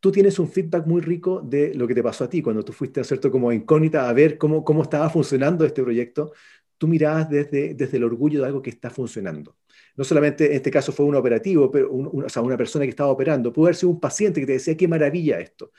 tú 0.00 0.12
tienes 0.12 0.38
un 0.38 0.48
feedback 0.48 0.86
muy 0.86 1.00
rico 1.00 1.40
de 1.40 1.74
lo 1.74 1.86
que 1.86 1.94
te 1.94 2.02
pasó 2.02 2.24
a 2.24 2.28
ti 2.28 2.42
cuando 2.42 2.62
tú 2.62 2.72
fuiste, 2.72 3.02
¿cierto? 3.04 3.30
Como 3.30 3.52
incógnita 3.52 4.08
a 4.08 4.12
ver 4.12 4.38
cómo, 4.38 4.64
cómo 4.64 4.82
estaba 4.82 5.08
funcionando 5.10 5.64
este 5.64 5.82
proyecto, 5.82 6.32
tú 6.78 6.88
mirabas 6.88 7.30
desde, 7.30 7.74
desde 7.74 7.96
el 7.96 8.04
orgullo 8.04 8.40
de 8.40 8.46
algo 8.46 8.60
que 8.60 8.70
está 8.70 8.90
funcionando. 8.90 9.56
No 9.96 10.04
solamente 10.04 10.46
en 10.46 10.52
este 10.52 10.70
caso 10.70 10.92
fue 10.92 11.06
un 11.06 11.14
operativo, 11.14 11.70
pero 11.70 11.90
o 11.90 12.28
sea, 12.28 12.42
una 12.42 12.56
persona 12.56 12.84
que 12.84 12.90
estaba 12.90 13.10
operando, 13.10 13.52
pudo 13.52 13.66
haber 13.66 13.76
sido 13.76 13.90
un 13.90 14.00
paciente 14.00 14.40
que 14.40 14.46
te 14.46 14.52
decía, 14.52 14.76
qué 14.76 14.88
maravilla 14.88 15.40
esto. 15.40 15.72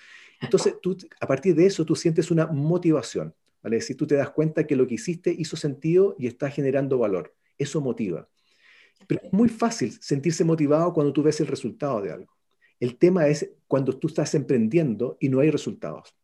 Entonces, 0.45 0.75
tú, 0.81 0.97
a 1.19 1.27
partir 1.27 1.55
de 1.55 1.65
eso, 1.65 1.85
tú 1.85 1.95
sientes 1.95 2.31
una 2.31 2.47
motivación, 2.47 3.33
¿vale? 3.61 3.81
Si 3.81 3.95
tú 3.95 4.07
te 4.07 4.15
das 4.15 4.29
cuenta 4.29 4.65
que 4.65 4.75
lo 4.75 4.87
que 4.87 4.95
hiciste 4.95 5.35
hizo 5.37 5.57
sentido 5.57 6.15
y 6.17 6.27
está 6.27 6.49
generando 6.49 6.97
valor. 6.97 7.35
Eso 7.57 7.81
motiva. 7.81 8.29
Pero 9.07 9.21
es 9.23 9.33
muy 9.33 9.49
fácil 9.49 9.91
sentirse 10.01 10.43
motivado 10.43 10.93
cuando 10.93 11.13
tú 11.13 11.23
ves 11.23 11.39
el 11.39 11.47
resultado 11.47 12.01
de 12.01 12.11
algo. 12.11 12.33
El 12.79 12.97
tema 12.97 13.27
es 13.27 13.49
cuando 13.67 13.97
tú 13.97 14.07
estás 14.07 14.35
emprendiendo 14.35 15.17
y 15.19 15.29
no 15.29 15.39
hay 15.39 15.49
resultados. 15.49 16.15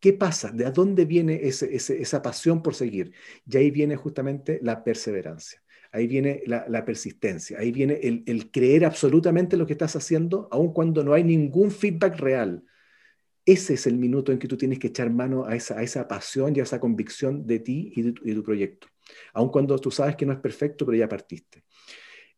¿Qué 0.00 0.12
pasa? 0.12 0.52
¿De 0.52 0.70
dónde 0.70 1.04
viene 1.04 1.40
esa 1.42 2.22
pasión 2.22 2.62
por 2.62 2.74
seguir? 2.74 3.12
Y 3.46 3.56
ahí 3.56 3.70
viene 3.70 3.96
justamente 3.96 4.60
la 4.62 4.84
perseverancia, 4.84 5.60
ahí 5.90 6.06
viene 6.06 6.42
la, 6.46 6.84
persistencia, 6.84 7.58
ahí 7.58 7.72
viene 7.72 7.94
el, 8.26 8.50
creer 8.52 8.84
absolutamente 8.84 9.56
lo 9.56 9.66
que 9.66 9.72
estás 9.72 9.96
haciendo, 9.96 10.48
aun 10.52 10.72
cuando 10.72 11.02
no 11.02 11.14
hay 11.14 11.24
ningún 11.24 11.72
feedback 11.72 12.16
real. 12.16 12.62
Ese 13.48 13.72
es 13.72 13.86
el 13.86 13.96
minuto 13.96 14.30
en 14.30 14.38
que 14.38 14.46
tú 14.46 14.58
tienes 14.58 14.78
que 14.78 14.88
echar 14.88 15.08
mano 15.08 15.46
a 15.46 15.56
esa, 15.56 15.78
a 15.78 15.82
esa 15.82 16.06
pasión 16.06 16.54
y 16.54 16.60
a 16.60 16.64
esa 16.64 16.78
convicción 16.78 17.46
de 17.46 17.60
ti 17.60 17.94
y 17.96 18.02
de, 18.02 18.12
tu, 18.12 18.42
proyecto. 18.42 18.88
Aun 19.32 19.48
cuando 19.48 19.78
tú 19.78 19.90
sabes 19.90 20.16
que 20.16 20.26
no 20.26 20.34
es 20.34 20.38
perfecto, 20.38 20.84
pero 20.84 20.98
ya 20.98 21.08
partiste. 21.08 21.64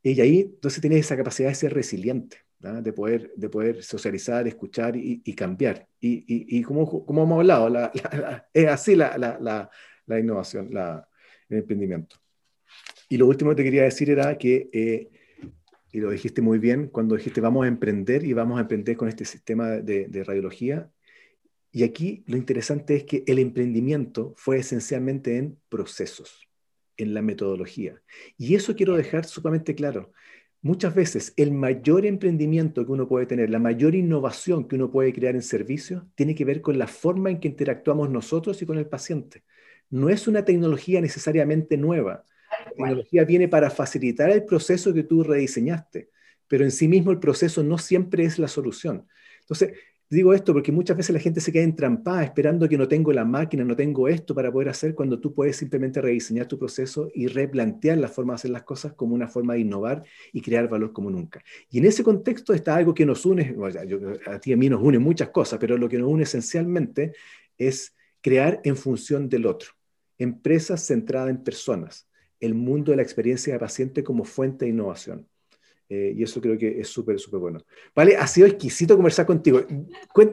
Y 0.04 0.20
ahí 0.20 0.42
entonces 0.42 0.80
tienes 0.80 1.00
esa 1.00 1.16
capacidad 1.16 1.48
de 1.48 1.56
ser 1.56 1.74
resiliente, 1.74 2.36
de, 2.60 2.92
poder, 2.92 3.32
de 3.34 3.48
poder 3.48 3.82
socializar, 3.82 4.46
escuchar 4.46 4.94
y, 4.94 5.34
cambiar. 5.34 5.88
Y, 5.98 6.22
y, 6.28 6.62
como, 6.62 7.04
como 7.04 7.24
hemos 7.24 7.40
hablado, 7.40 7.90
es 8.54 8.66
así 8.68 8.94
la, 8.94 9.18
la, 9.18 10.20
innovación, 10.20 10.70
el 11.48 11.56
emprendimiento. 11.58 12.18
Y 13.08 13.16
lo 13.16 13.26
último 13.26 13.50
que 13.50 13.56
te 13.56 13.64
quería 13.64 13.82
decir 13.82 14.10
era 14.10 14.38
que, 14.38 14.70
eh, 14.72 15.08
y 15.90 15.98
lo 15.98 16.10
dijiste 16.12 16.40
muy 16.40 16.60
bien, 16.60 16.86
cuando 16.86 17.16
dijiste 17.16 17.40
vamos 17.40 17.64
a 17.64 17.68
emprender 17.68 18.22
y 18.22 18.32
vamos 18.32 18.58
a 18.58 18.60
emprender 18.60 18.96
con 18.96 19.08
este 19.08 19.24
sistema 19.24 19.70
de, 19.70 20.06
de 20.06 20.22
radiología, 20.22 20.88
y 21.72 21.84
aquí 21.84 22.24
lo 22.26 22.36
interesante 22.36 22.96
es 22.96 23.04
que 23.04 23.22
el 23.26 23.38
emprendimiento 23.38 24.34
fue 24.36 24.58
esencialmente 24.58 25.36
en 25.36 25.58
procesos, 25.68 26.48
en 26.96 27.14
la 27.14 27.22
metodología. 27.22 28.02
Y 28.36 28.56
eso 28.56 28.74
quiero 28.74 28.96
dejar 28.96 29.24
sumamente 29.24 29.74
claro. 29.74 30.12
Muchas 30.62 30.94
veces 30.94 31.32
el 31.36 31.52
mayor 31.52 32.04
emprendimiento 32.04 32.84
que 32.84 32.92
uno 32.92 33.08
puede 33.08 33.26
tener, 33.26 33.50
la 33.50 33.60
mayor 33.60 33.94
innovación 33.94 34.66
que 34.66 34.76
uno 34.76 34.90
puede 34.90 35.12
crear 35.12 35.34
en 35.34 35.42
servicios, 35.42 36.02
tiene 36.16 36.34
que 36.34 36.44
ver 36.44 36.60
con 36.60 36.76
la 36.76 36.86
forma 36.86 37.30
en 37.30 37.40
que 37.40 37.48
interactuamos 37.48 38.10
nosotros 38.10 38.60
y 38.60 38.66
con 38.66 38.76
el 38.76 38.86
paciente. 38.86 39.44
No 39.88 40.10
es 40.10 40.28
una 40.28 40.44
tecnología 40.44 41.00
necesariamente 41.00 41.76
nueva. 41.76 42.24
La 42.50 42.70
tecnología 42.72 43.24
viene 43.24 43.48
para 43.48 43.70
facilitar 43.70 44.28
el 44.30 44.44
proceso 44.44 44.92
que 44.92 45.04
tú 45.04 45.22
rediseñaste, 45.22 46.10
pero 46.48 46.64
en 46.64 46.72
sí 46.72 46.88
mismo 46.88 47.12
el 47.12 47.20
proceso 47.20 47.62
no 47.62 47.78
siempre 47.78 48.24
es 48.24 48.38
la 48.38 48.48
solución. 48.48 49.06
Entonces, 49.40 49.72
Digo 50.12 50.34
esto 50.34 50.52
porque 50.52 50.72
muchas 50.72 50.96
veces 50.96 51.14
la 51.14 51.20
gente 51.20 51.40
se 51.40 51.52
queda 51.52 51.62
entrampada 51.62 52.24
esperando 52.24 52.68
que 52.68 52.76
no 52.76 52.88
tengo 52.88 53.12
la 53.12 53.24
máquina, 53.24 53.62
no 53.62 53.76
tengo 53.76 54.08
esto 54.08 54.34
para 54.34 54.50
poder 54.50 54.68
hacer, 54.68 54.92
cuando 54.92 55.20
tú 55.20 55.32
puedes 55.32 55.56
simplemente 55.56 56.00
rediseñar 56.00 56.46
tu 56.48 56.58
proceso 56.58 57.08
y 57.14 57.28
replantear 57.28 57.96
la 57.96 58.08
forma 58.08 58.32
de 58.32 58.34
hacer 58.34 58.50
las 58.50 58.64
cosas 58.64 58.92
como 58.94 59.14
una 59.14 59.28
forma 59.28 59.54
de 59.54 59.60
innovar 59.60 60.02
y 60.32 60.40
crear 60.40 60.68
valor 60.68 60.92
como 60.92 61.12
nunca. 61.12 61.44
Y 61.70 61.78
en 61.78 61.84
ese 61.84 62.02
contexto 62.02 62.52
está 62.52 62.74
algo 62.74 62.92
que 62.92 63.06
nos 63.06 63.24
une, 63.24 63.54
a 64.26 64.40
ti 64.40 64.50
y 64.50 64.52
a 64.52 64.56
mí 64.56 64.68
nos 64.68 64.82
une 64.82 64.98
muchas 64.98 65.28
cosas, 65.28 65.60
pero 65.60 65.78
lo 65.78 65.88
que 65.88 65.98
nos 65.98 66.08
une 66.08 66.24
esencialmente 66.24 67.12
es 67.56 67.94
crear 68.20 68.60
en 68.64 68.76
función 68.76 69.28
del 69.28 69.46
otro. 69.46 69.70
Empresas 70.18 70.84
centradas 70.84 71.30
en 71.30 71.44
personas, 71.44 72.08
el 72.40 72.54
mundo 72.54 72.90
de 72.90 72.96
la 72.96 73.04
experiencia 73.04 73.52
de 73.52 73.60
paciente 73.60 74.02
como 74.02 74.24
fuente 74.24 74.64
de 74.64 74.72
innovación. 74.72 75.28
Eh, 75.92 76.14
y 76.16 76.22
eso 76.22 76.40
creo 76.40 76.56
que 76.56 76.80
es 76.80 76.88
súper, 76.88 77.18
súper 77.18 77.40
bueno. 77.40 77.60
Vale, 77.96 78.16
ha 78.16 78.24
sido 78.28 78.46
exquisito 78.46 78.94
conversar 78.94 79.26
contigo. 79.26 79.60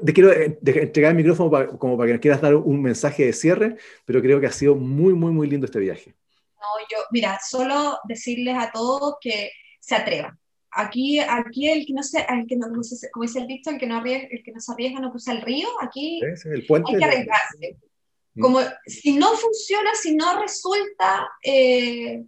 Te 0.06 0.14
quiero 0.14 0.32
eh, 0.32 0.60
entregar 0.64 1.10
el 1.10 1.18
micrófono 1.18 1.80
como 1.80 1.98
para 1.98 2.08
que 2.08 2.14
nos 2.14 2.22
quieras 2.22 2.42
dar 2.42 2.56
un 2.56 2.80
mensaje 2.80 3.26
de 3.26 3.34
cierre, 3.34 3.76
pero 4.06 4.22
creo 4.22 4.40
que 4.40 4.46
ha 4.46 4.52
sido 4.52 4.76
muy, 4.76 5.16
muy, 5.16 5.32
muy 5.32 5.50
lindo 5.50 5.66
este 5.66 5.80
viaje. 5.80 6.14
No, 6.58 6.68
yo, 6.92 6.98
mira, 7.10 7.40
solo 7.44 7.98
decirles 8.08 8.56
a 8.56 8.72
todos 8.72 9.16
que 9.20 9.50
se 9.80 9.96
atrevan. 9.96 10.38
Aquí, 10.70 11.18
aquí 11.20 11.68
el 11.68 11.88
que 11.88 11.94
no 11.94 12.04
se, 12.04 12.20
el 12.30 12.46
que 12.46 12.56
no, 12.56 12.68
como 12.68 13.24
dice 13.24 13.40
el 13.40 13.48
dicho, 13.48 13.72
el 13.72 13.80
que 13.80 13.88
no 13.88 13.98
arriesga, 13.98 14.28
el 14.30 14.44
que 14.44 14.52
no 14.52 14.60
se 14.60 14.72
arriesga 14.72 15.00
no 15.00 15.10
cruza 15.10 15.32
el 15.32 15.42
río. 15.42 15.68
Aquí 15.82 16.22
el 16.22 16.68
puente 16.68 16.92
hay 16.92 17.00
que 17.00 17.06
arriesgarse. 17.06 17.78
Mm. 18.36 18.42
Como 18.42 18.60
si 18.86 19.18
no 19.18 19.34
funciona, 19.34 19.90
si 19.96 20.16
no 20.16 20.40
resulta, 20.40 21.28
eh, 21.42 22.24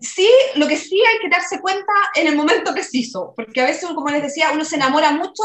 sí, 0.00 0.28
lo 0.56 0.66
que 0.66 0.76
sí 0.76 1.00
hay 1.00 1.18
que 1.20 1.28
darse 1.28 1.60
cuenta 1.60 1.92
en 2.14 2.26
el 2.26 2.36
momento 2.36 2.72
preciso, 2.72 3.32
porque 3.36 3.60
a 3.60 3.66
veces, 3.66 3.88
como 3.94 4.08
les 4.08 4.22
decía, 4.22 4.50
uno 4.52 4.64
se 4.64 4.76
enamora 4.76 5.12
mucho 5.12 5.42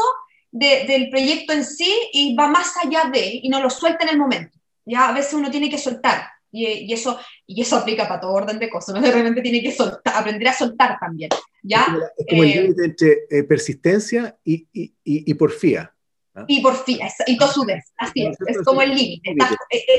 del 0.50 1.10
proyecto 1.10 1.52
en 1.52 1.64
sí 1.64 1.92
y 2.12 2.34
va 2.36 2.46
más 2.46 2.74
allá 2.84 3.10
de, 3.12 3.40
y 3.42 3.48
no 3.48 3.60
lo 3.60 3.70
suelta 3.70 4.04
en 4.04 4.10
el 4.10 4.18
momento. 4.18 4.56
Ya 4.84 5.08
a 5.08 5.12
veces 5.12 5.34
uno 5.34 5.50
tiene 5.50 5.68
que 5.68 5.78
soltar, 5.78 6.28
y, 6.52 6.92
eso, 6.92 7.18
y 7.46 7.62
eso 7.62 7.76
aplica 7.76 8.06
para 8.06 8.20
todo 8.20 8.32
orden 8.32 8.60
de 8.60 8.70
cosas, 8.70 8.94
uno 8.94 9.04
de 9.04 9.12
repente 9.12 9.42
tiene 9.42 9.60
que 9.60 9.72
soltar, 9.72 10.14
aprender 10.14 10.48
a 10.48 10.52
soltar 10.52 10.96
también. 11.00 11.30
¿ya? 11.62 11.86
Es 12.16 12.26
como, 12.28 12.44
el 12.44 12.50
eh, 12.50 12.62
límite 12.62 12.84
entre 12.84 13.12
eh, 13.30 13.42
persistencia 13.42 14.36
y, 14.44 14.68
y, 14.72 14.94
y, 15.02 15.34
porfía. 15.34 15.92
¿ah? 16.34 16.44
Y 16.46 16.62
porfía, 16.62 17.08
y 17.26 17.36
tosudez, 17.36 17.92
así 17.96 18.26
es, 18.26 18.36
es 18.46 18.62
como 18.62 18.82
el 18.82 18.94
límite. 18.94 19.34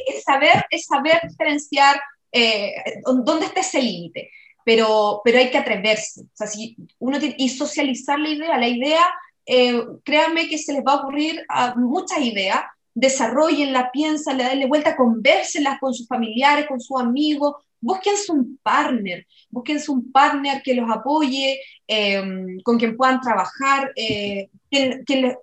Es 0.07 0.23
saber, 0.23 0.65
es 0.69 0.85
saber 0.85 1.19
diferenciar 1.27 1.99
eh, 2.35 2.99
dónde 3.03 3.45
está 3.45 3.61
ese 3.61 3.81
límite. 3.81 4.29
Pero, 4.63 5.21
pero 5.23 5.37
hay 5.37 5.51
que 5.51 5.57
atreverse. 5.57 6.21
O 6.21 6.29
sea, 6.33 6.47
si 6.47 6.75
uno 6.99 7.17
y 7.37 7.49
socializar 7.49 8.19
la 8.19 8.29
idea. 8.29 8.57
La 8.57 8.67
idea, 8.67 9.05
eh, 9.45 9.79
créanme 10.03 10.47
que 10.47 10.57
se 10.57 10.73
les 10.73 10.83
va 10.83 10.93
a 10.93 11.01
ocurrir 11.01 11.43
a 11.47 11.75
muchas 11.75 12.19
ideas. 12.19 12.61
Desarrollenla, 12.93 13.91
piénsenla, 13.91 14.49
denle 14.49 14.67
vuelta, 14.67 14.95
conversenlas 14.95 15.79
con 15.79 15.93
sus 15.93 16.07
familiares, 16.07 16.67
con 16.67 16.79
sus 16.79 16.99
amigos, 16.99 17.55
búsquense 17.85 18.31
un 18.31 18.57
partner, 18.63 19.27
búsquense 19.49 19.91
un 19.91 20.11
partner 20.11 20.61
que 20.63 20.73
los 20.73 20.89
apoye, 20.89 21.59
em, 21.87 22.59
con 22.63 22.79
quien 22.79 22.97
puedan 22.97 23.19
trabajar, 23.21 23.91
eh, 23.95 24.49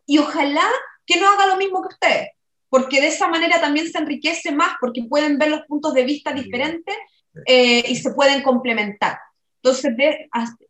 y 0.07 0.18
ojalá 0.18 0.66
que 1.07 1.20
no 1.20 1.28
haga 1.28 1.47
lo 1.47 1.57
mismo 1.57 1.82
que 1.82 1.95
ustedes, 1.95 2.28
porque 2.73 3.03
de 3.03 3.09
esa 3.09 3.29
manera 3.29 3.61
también 3.61 3.87
se 3.87 3.99
enriquece 3.99 4.51
más, 4.51 4.77
porque 4.81 5.05
pueden 5.05 5.37
ver 5.37 5.51
los 5.51 5.61
puntos 5.66 5.93
de 5.93 6.05
vista 6.05 6.33
diferentes 6.33 6.97
eh, 7.45 7.85
y 7.87 7.97
se 7.97 8.14
pueden 8.14 8.43
complementar. 8.43 9.18
Entonces, 9.57 9.93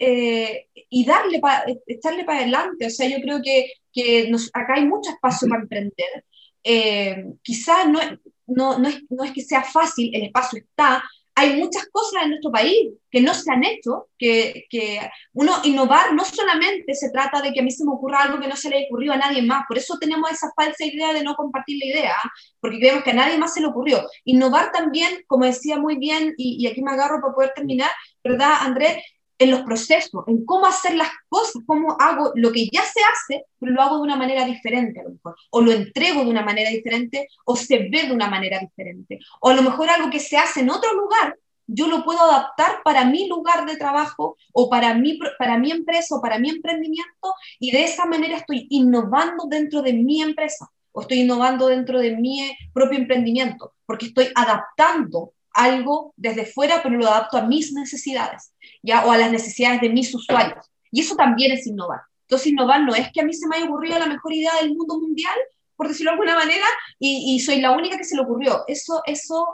eh, 0.01 0.67
y 0.75 1.05
darle, 1.05 1.41
echarle 1.87 2.25
para 2.25 2.41
adelante, 2.41 2.87
o 2.87 2.91
sea, 2.91 3.09
yo 3.09 3.19
creo 3.23 3.41
que, 3.41 3.75
que 3.93 4.29
acá 4.53 4.75
hay 4.75 4.85
mucho 4.85 5.11
espacio 5.11 5.49
para 5.49 5.63
emprender. 5.63 6.25
Eh, 6.65 7.25
quizás 7.41 7.89
no, 7.89 8.01
no, 8.49 8.81
no, 8.81 8.89
es, 8.89 9.01
no 9.09 9.23
es 9.23 9.31
que 9.31 9.43
sea 9.43 9.63
fácil, 9.63 10.11
el 10.13 10.25
espacio 10.25 10.59
está, 10.59 11.05
hay 11.35 11.57
muchas 11.57 11.87
cosas 11.91 12.25
en 12.25 12.31
nuestro 12.31 12.51
país 12.51 12.93
que 13.11 13.21
no 13.21 13.33
se 13.35 13.51
han 13.51 13.65
hecho, 13.65 14.09
que, 14.19 14.65
que, 14.69 15.01
uno 15.33 15.53
innovar 15.65 16.15
no 16.15 16.25
solamente 16.25 16.95
se 16.95 17.11
trata 17.11 17.41
de 17.41 17.53
que 17.53 17.61
a 17.61 17.63
mí 17.63 17.71
se 17.71 17.85
me 17.85 17.93
ocurra 17.93 18.23
algo 18.23 18.39
que 18.39 18.49
no 18.49 18.57
se 18.57 18.69
le 18.69 18.77
haya 18.77 18.87
ocurrido 18.87 19.15
a 19.15 19.17
nadie 19.19 19.43
más, 19.43 19.65
por 19.67 19.79
eso 19.79 19.97
tenemos 19.99 20.31
esa 20.31 20.53
falsa 20.55 20.85
idea 20.85 21.13
de 21.13 21.23
no 21.23 21.35
compartir 21.35 21.79
la 21.79 21.87
idea, 21.87 22.17
porque 22.61 22.79
creemos 22.79 23.05
que 23.05 23.11
a 23.11 23.15
nadie 23.15 23.39
más 23.39 23.55
se 23.55 23.61
le 23.61 23.69
ocurrió. 23.69 24.03
Innovar 24.25 24.73
también, 24.73 25.25
como 25.27 25.47
decía 25.47 25.79
muy 25.79 25.97
bien, 25.97 26.35
y, 26.37 26.63
y 26.63 26.67
aquí 26.67 26.83
me 26.83 26.93
agarro 26.93 27.21
para 27.21 27.35
poder 27.35 27.53
terminar, 27.55 27.91
¿verdad, 28.23 28.59
Andrés? 28.61 28.99
En 29.39 29.51
los 29.51 29.63
procesos, 29.63 30.25
en 30.27 30.45
cómo 30.45 30.67
hacer 30.67 30.95
las 30.95 31.11
cosas, 31.29 31.63
cómo 31.67 31.97
hago 31.99 32.33
lo 32.35 32.53
que 32.53 32.69
ya 32.73 32.83
se 32.83 33.01
hace, 33.01 33.45
pero 33.59 33.73
lo 33.73 33.83
hago 33.83 33.97
de 33.97 34.03
una 34.03 34.17
manera 34.17 34.45
diferente 34.45 35.01
a 35.01 35.05
lo 35.05 35.11
mejor, 35.11 35.37
o 35.51 35.61
lo 35.61 35.73
entrego 35.73 36.25
de 36.25 36.31
una 36.31 36.43
manera 36.43 36.71
diferente, 36.71 37.29
o 37.45 37.57
se 37.57 37.89
ve 37.91 38.07
de 38.07 38.13
una 38.13 38.29
manera 38.29 38.59
diferente, 38.59 39.19
o 39.41 39.51
a 39.51 39.55
lo 39.55 39.63
mejor 39.63 39.91
algo 39.91 40.11
que 40.11 40.21
se 40.21 40.37
hace 40.37 40.61
en 40.61 40.71
otro 40.71 40.93
lugar, 40.95 41.37
yo 41.67 41.87
lo 41.87 42.05
puedo 42.05 42.21
adaptar 42.21 42.83
para 42.85 43.05
mi 43.05 43.29
lugar 43.29 43.67
de 43.67 43.77
trabajo 43.77 44.37
o 44.53 44.69
para 44.69 44.95
mi, 44.95 45.19
para 45.39 45.59
mi 45.59 45.71
empresa 45.71 46.17
o 46.17 46.21
para 46.21 46.39
mi 46.39 46.51
emprendimiento 46.51 47.35
y 47.59 47.71
de 47.71 47.85
esa 47.85 48.05
manera 48.05 48.37
estoy 48.37 48.67
innovando 48.71 49.45
dentro 49.49 49.81
de 49.81 49.93
mi 49.93 50.21
empresa 50.21 50.69
o 50.93 51.03
estoy 51.03 51.21
innovando 51.21 51.69
dentro 51.69 51.99
de 51.99 52.17
mi 52.17 52.51
propio 52.75 52.99
emprendimiento 52.99 53.73
porque 53.87 54.07
estoy 54.07 54.29
adaptando 54.35 55.33
algo 55.55 56.15
desde 56.17 56.47
fuera, 56.47 56.83
pero 56.83 56.97
lo 56.97 57.09
adapto 57.09 57.37
a 57.37 57.43
mis 57.43 57.73
necesidades, 57.73 58.55
¿ya? 58.83 59.05
O 59.05 59.13
a 59.13 59.19
las 59.19 59.31
necesidades 59.31 59.81
de 59.81 59.91
mis 59.91 60.15
usuarios. 60.15 60.71
Y 60.91 61.01
eso 61.01 61.17
también 61.17 61.53
es 61.53 61.67
innovar. 61.67 62.01
Entonces, 62.23 62.49
innovar 62.49 62.83
no 62.83 62.95
es 62.95 63.11
que 63.13 63.21
a 63.21 63.25
mí 63.25 63.35
se 63.35 63.47
me 63.47 63.57
haya 63.57 63.67
ocurrido 63.67 63.99
la 63.99 64.07
mejor 64.07 64.33
idea 64.33 64.53
del 64.61 64.75
mundo 64.75 64.99
mundial, 64.99 65.37
por 65.77 65.89
decirlo 65.89 66.11
de 66.11 66.15
alguna 66.15 66.35
manera, 66.35 66.67
y, 66.99 67.39
soy 67.41 67.61
la 67.61 67.73
única 67.73 67.97
que 67.97 68.05
se 68.05 68.17
le 68.17 68.23
ocurrió. 68.23 68.65
Eso, 68.67 69.03
eso 69.07 69.47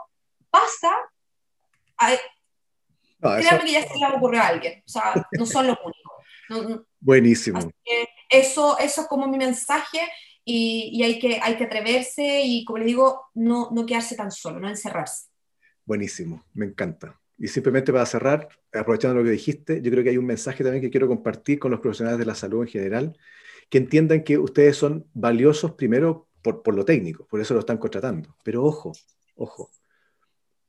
pasa. 0.51 0.93
A, 1.97 2.11
créanme 3.21 3.65
que 3.65 3.73
ya 3.73 3.83
se 3.83 3.99
le 3.99 4.07
ocurrió 4.17 4.41
a 4.41 4.49
alguien. 4.49 4.83
O 4.87 4.89
sea, 4.89 5.27
no 5.33 5.47
son 5.47 5.67
los 5.67 5.79
únicos. 5.85 6.85
Buenísimo. 7.01 7.59
eso, 8.29 8.79
eso 8.79 9.01
es 9.03 9.07
como 9.09 9.27
mi 9.27 9.39
mensaje 9.39 10.01
y, 10.45 10.91
y, 10.93 11.03
hay, 11.03 11.19
que, 11.19 11.41
hay 11.43 11.57
que 11.57 11.65
atreverse 11.65 12.43
y, 12.43 12.65
como 12.65 12.79
les 12.79 12.87
digo, 12.87 13.27
no, 13.35 13.71
no 13.73 13.85
quedarse 13.85 14.17
tan 14.17 14.31
solo, 14.31 14.59
no 14.61 14.69
encerrarse. 14.69 15.27
Buenísimo, 15.89 16.45
me 16.53 16.67
encanta. 16.67 17.19
Y 17.39 17.49
simplemente 17.49 17.95
para 17.95 18.05
cerrar, 18.05 18.47
aprovechando 18.75 19.17
lo 19.17 19.25
que 19.25 19.31
dijiste, 19.31 19.81
yo 19.81 19.91
creo 19.91 20.05
que 20.05 20.11
hay 20.11 20.19
un 20.19 20.27
mensaje 20.27 20.63
también 20.63 20.83
que 20.83 20.91
quiero 20.91 21.09
compartir 21.09 21.59
con 21.59 21.71
los 21.71 21.81
profesionales 21.81 22.19
de 22.19 22.27
la 22.27 22.35
salud 22.35 22.61
en 22.61 22.69
general, 22.69 23.17
que 23.71 23.79
entiendan 23.79 24.23
que 24.23 24.37
ustedes 24.37 24.77
son 24.77 25.07
valiosos 25.15 25.73
primero 25.73 26.29
por, 26.43 26.63
por 26.63 26.75
lo 26.75 26.85
técnico, 26.85 27.27
por 27.27 27.41
eso 27.41 27.55
lo 27.55 27.61
están 27.61 27.79
contratando. 27.79 28.37
Pero 28.45 28.65
ojo, 28.65 28.93
ojo, 29.35 29.71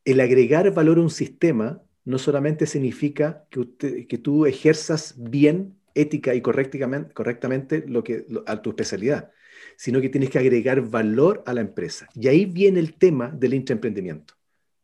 el 0.06 0.22
agregar 0.22 0.74
valor 0.74 1.00
a 1.00 1.02
un 1.02 1.10
sistema 1.10 1.84
no 2.06 2.18
solamente 2.18 2.66
significa 2.66 3.46
que, 3.50 4.18
tú 4.24 4.46
ejerzas 4.46 5.16
bien, 5.18 5.76
ética 5.96 6.34
y 6.34 6.40
correctamente, 6.40 7.14
correctamente 7.14 7.84
lo 7.86 8.06
que, 8.06 8.26
a 8.46 8.62
tu 8.62 8.70
especialidad, 8.70 9.32
sino 9.76 10.00
que 10.00 10.08
tienes 10.08 10.30
que 10.30 10.40
agregar 10.40 10.80
valor 10.80 11.44
a 11.46 11.54
la 11.54 11.60
empresa. 11.60 12.08
Y 12.16 12.30
ahí 12.30 12.46
viene 12.46 12.80
el 12.80 12.94
tema 12.94 13.28
del 13.32 13.54
intraemprendimiento 13.54 14.39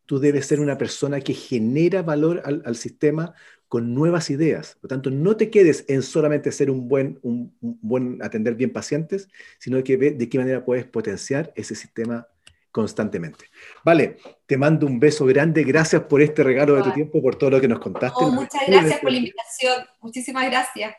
tú 0.06 0.20
debes 0.20 0.46
ser 0.46 0.60
una 0.60 0.78
persona 0.78 1.20
que 1.22 1.34
genera 1.34 2.02
valor 2.02 2.42
al, 2.46 2.76
sistema 2.76 3.34
con 3.68 3.94
nuevas 3.94 4.30
ideas. 4.30 4.76
Por 4.76 4.84
lo 4.84 4.90
tanto, 4.90 5.10
no 5.10 5.36
te 5.36 5.50
quedes 5.50 5.86
en 5.88 6.04
solamente 6.04 6.52
ser 6.52 6.70
un 6.70 6.88
buen, 6.88 7.20
un, 7.24 7.56
buen 7.60 8.22
atender 8.24 8.56
bien 8.56 8.72
pacientes, 8.72 9.28
sino 9.60 9.84
que 9.84 9.98
ve 9.98 10.12
de 10.12 10.30
qué 10.30 10.38
manera 10.38 10.64
puedes 10.64 10.86
potenciar 10.86 11.52
ese 11.56 11.76
sistema 11.76 12.28
constantemente. 12.72 13.46
Vale, 13.84 14.18
te 14.46 14.58
mando 14.58 14.86
un 14.86 15.00
beso 15.00 15.26
grande. 15.26 15.64
Gracias 15.64 16.04
por 16.04 16.22
este 16.22 16.44
regalo 16.44 16.76
de 16.76 16.84
tu 16.84 16.92
tiempo, 16.92 17.22
por 17.22 17.38
todo 17.38 17.52
lo 17.52 17.62
que 17.62 17.68
nos 17.68 17.80
contaste. 17.80 18.24
Oh, 18.24 18.32
muchas 18.32 18.62
gracias 18.68 19.00
por 19.00 19.12
la 19.12 19.18
invitación. 19.18 19.86
Muchísimas 20.02 20.46
gracias. 20.50 20.94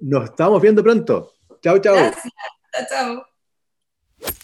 Nos 0.00 0.24
estamos 0.24 0.60
viendo 0.60 0.82
pronto. 0.82 1.34
Chao, 1.62 1.78
chao. 1.78 1.94
Gracias. 1.94 2.32
Chao, 2.72 2.86
chao. 2.88 4.40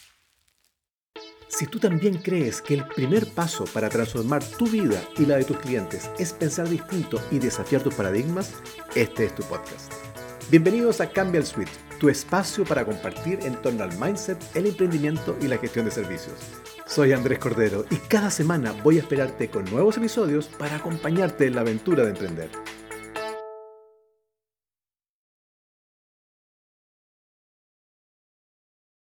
Si 1.48 1.66
tú 1.66 1.78
también 1.78 2.18
crees 2.18 2.60
que 2.60 2.74
el 2.74 2.84
primer 2.84 3.26
paso 3.28 3.64
para 3.66 3.88
transformar 3.88 4.42
tu 4.44 4.66
vida 4.66 5.00
y 5.16 5.26
la 5.26 5.36
de 5.36 5.44
tus 5.44 5.58
clientes 5.58 6.10
es 6.18 6.32
pensar 6.32 6.68
distinto 6.68 7.20
y 7.30 7.38
desafiar 7.38 7.82
tus 7.82 7.94
paradigmas, 7.94 8.54
este 8.96 9.26
es 9.26 9.34
tu 9.34 9.44
podcast. 9.44 9.92
Bienvenidos 10.50 11.00
a 11.00 11.08
Cambia 11.08 11.38
el 11.38 11.46
Switch, 11.46 11.70
tu 12.00 12.08
espacio 12.08 12.64
para 12.64 12.84
compartir 12.84 13.38
en 13.44 13.54
torno 13.62 13.84
al 13.84 13.96
mindset, 13.96 14.38
el 14.56 14.66
emprendimiento 14.66 15.36
y 15.40 15.46
la 15.46 15.58
gestión 15.58 15.84
de 15.84 15.92
servicios. 15.92 16.34
Soy 16.84 17.12
Andrés 17.12 17.38
Cordero 17.38 17.84
y 17.90 17.96
cada 17.96 18.30
semana 18.30 18.72
voy 18.82 18.96
a 18.96 19.00
esperarte 19.00 19.48
con 19.48 19.64
nuevos 19.66 19.96
episodios 19.96 20.48
para 20.48 20.76
acompañarte 20.76 21.46
en 21.46 21.54
la 21.54 21.60
aventura 21.60 22.02
de 22.02 22.10
emprender. 22.10 22.50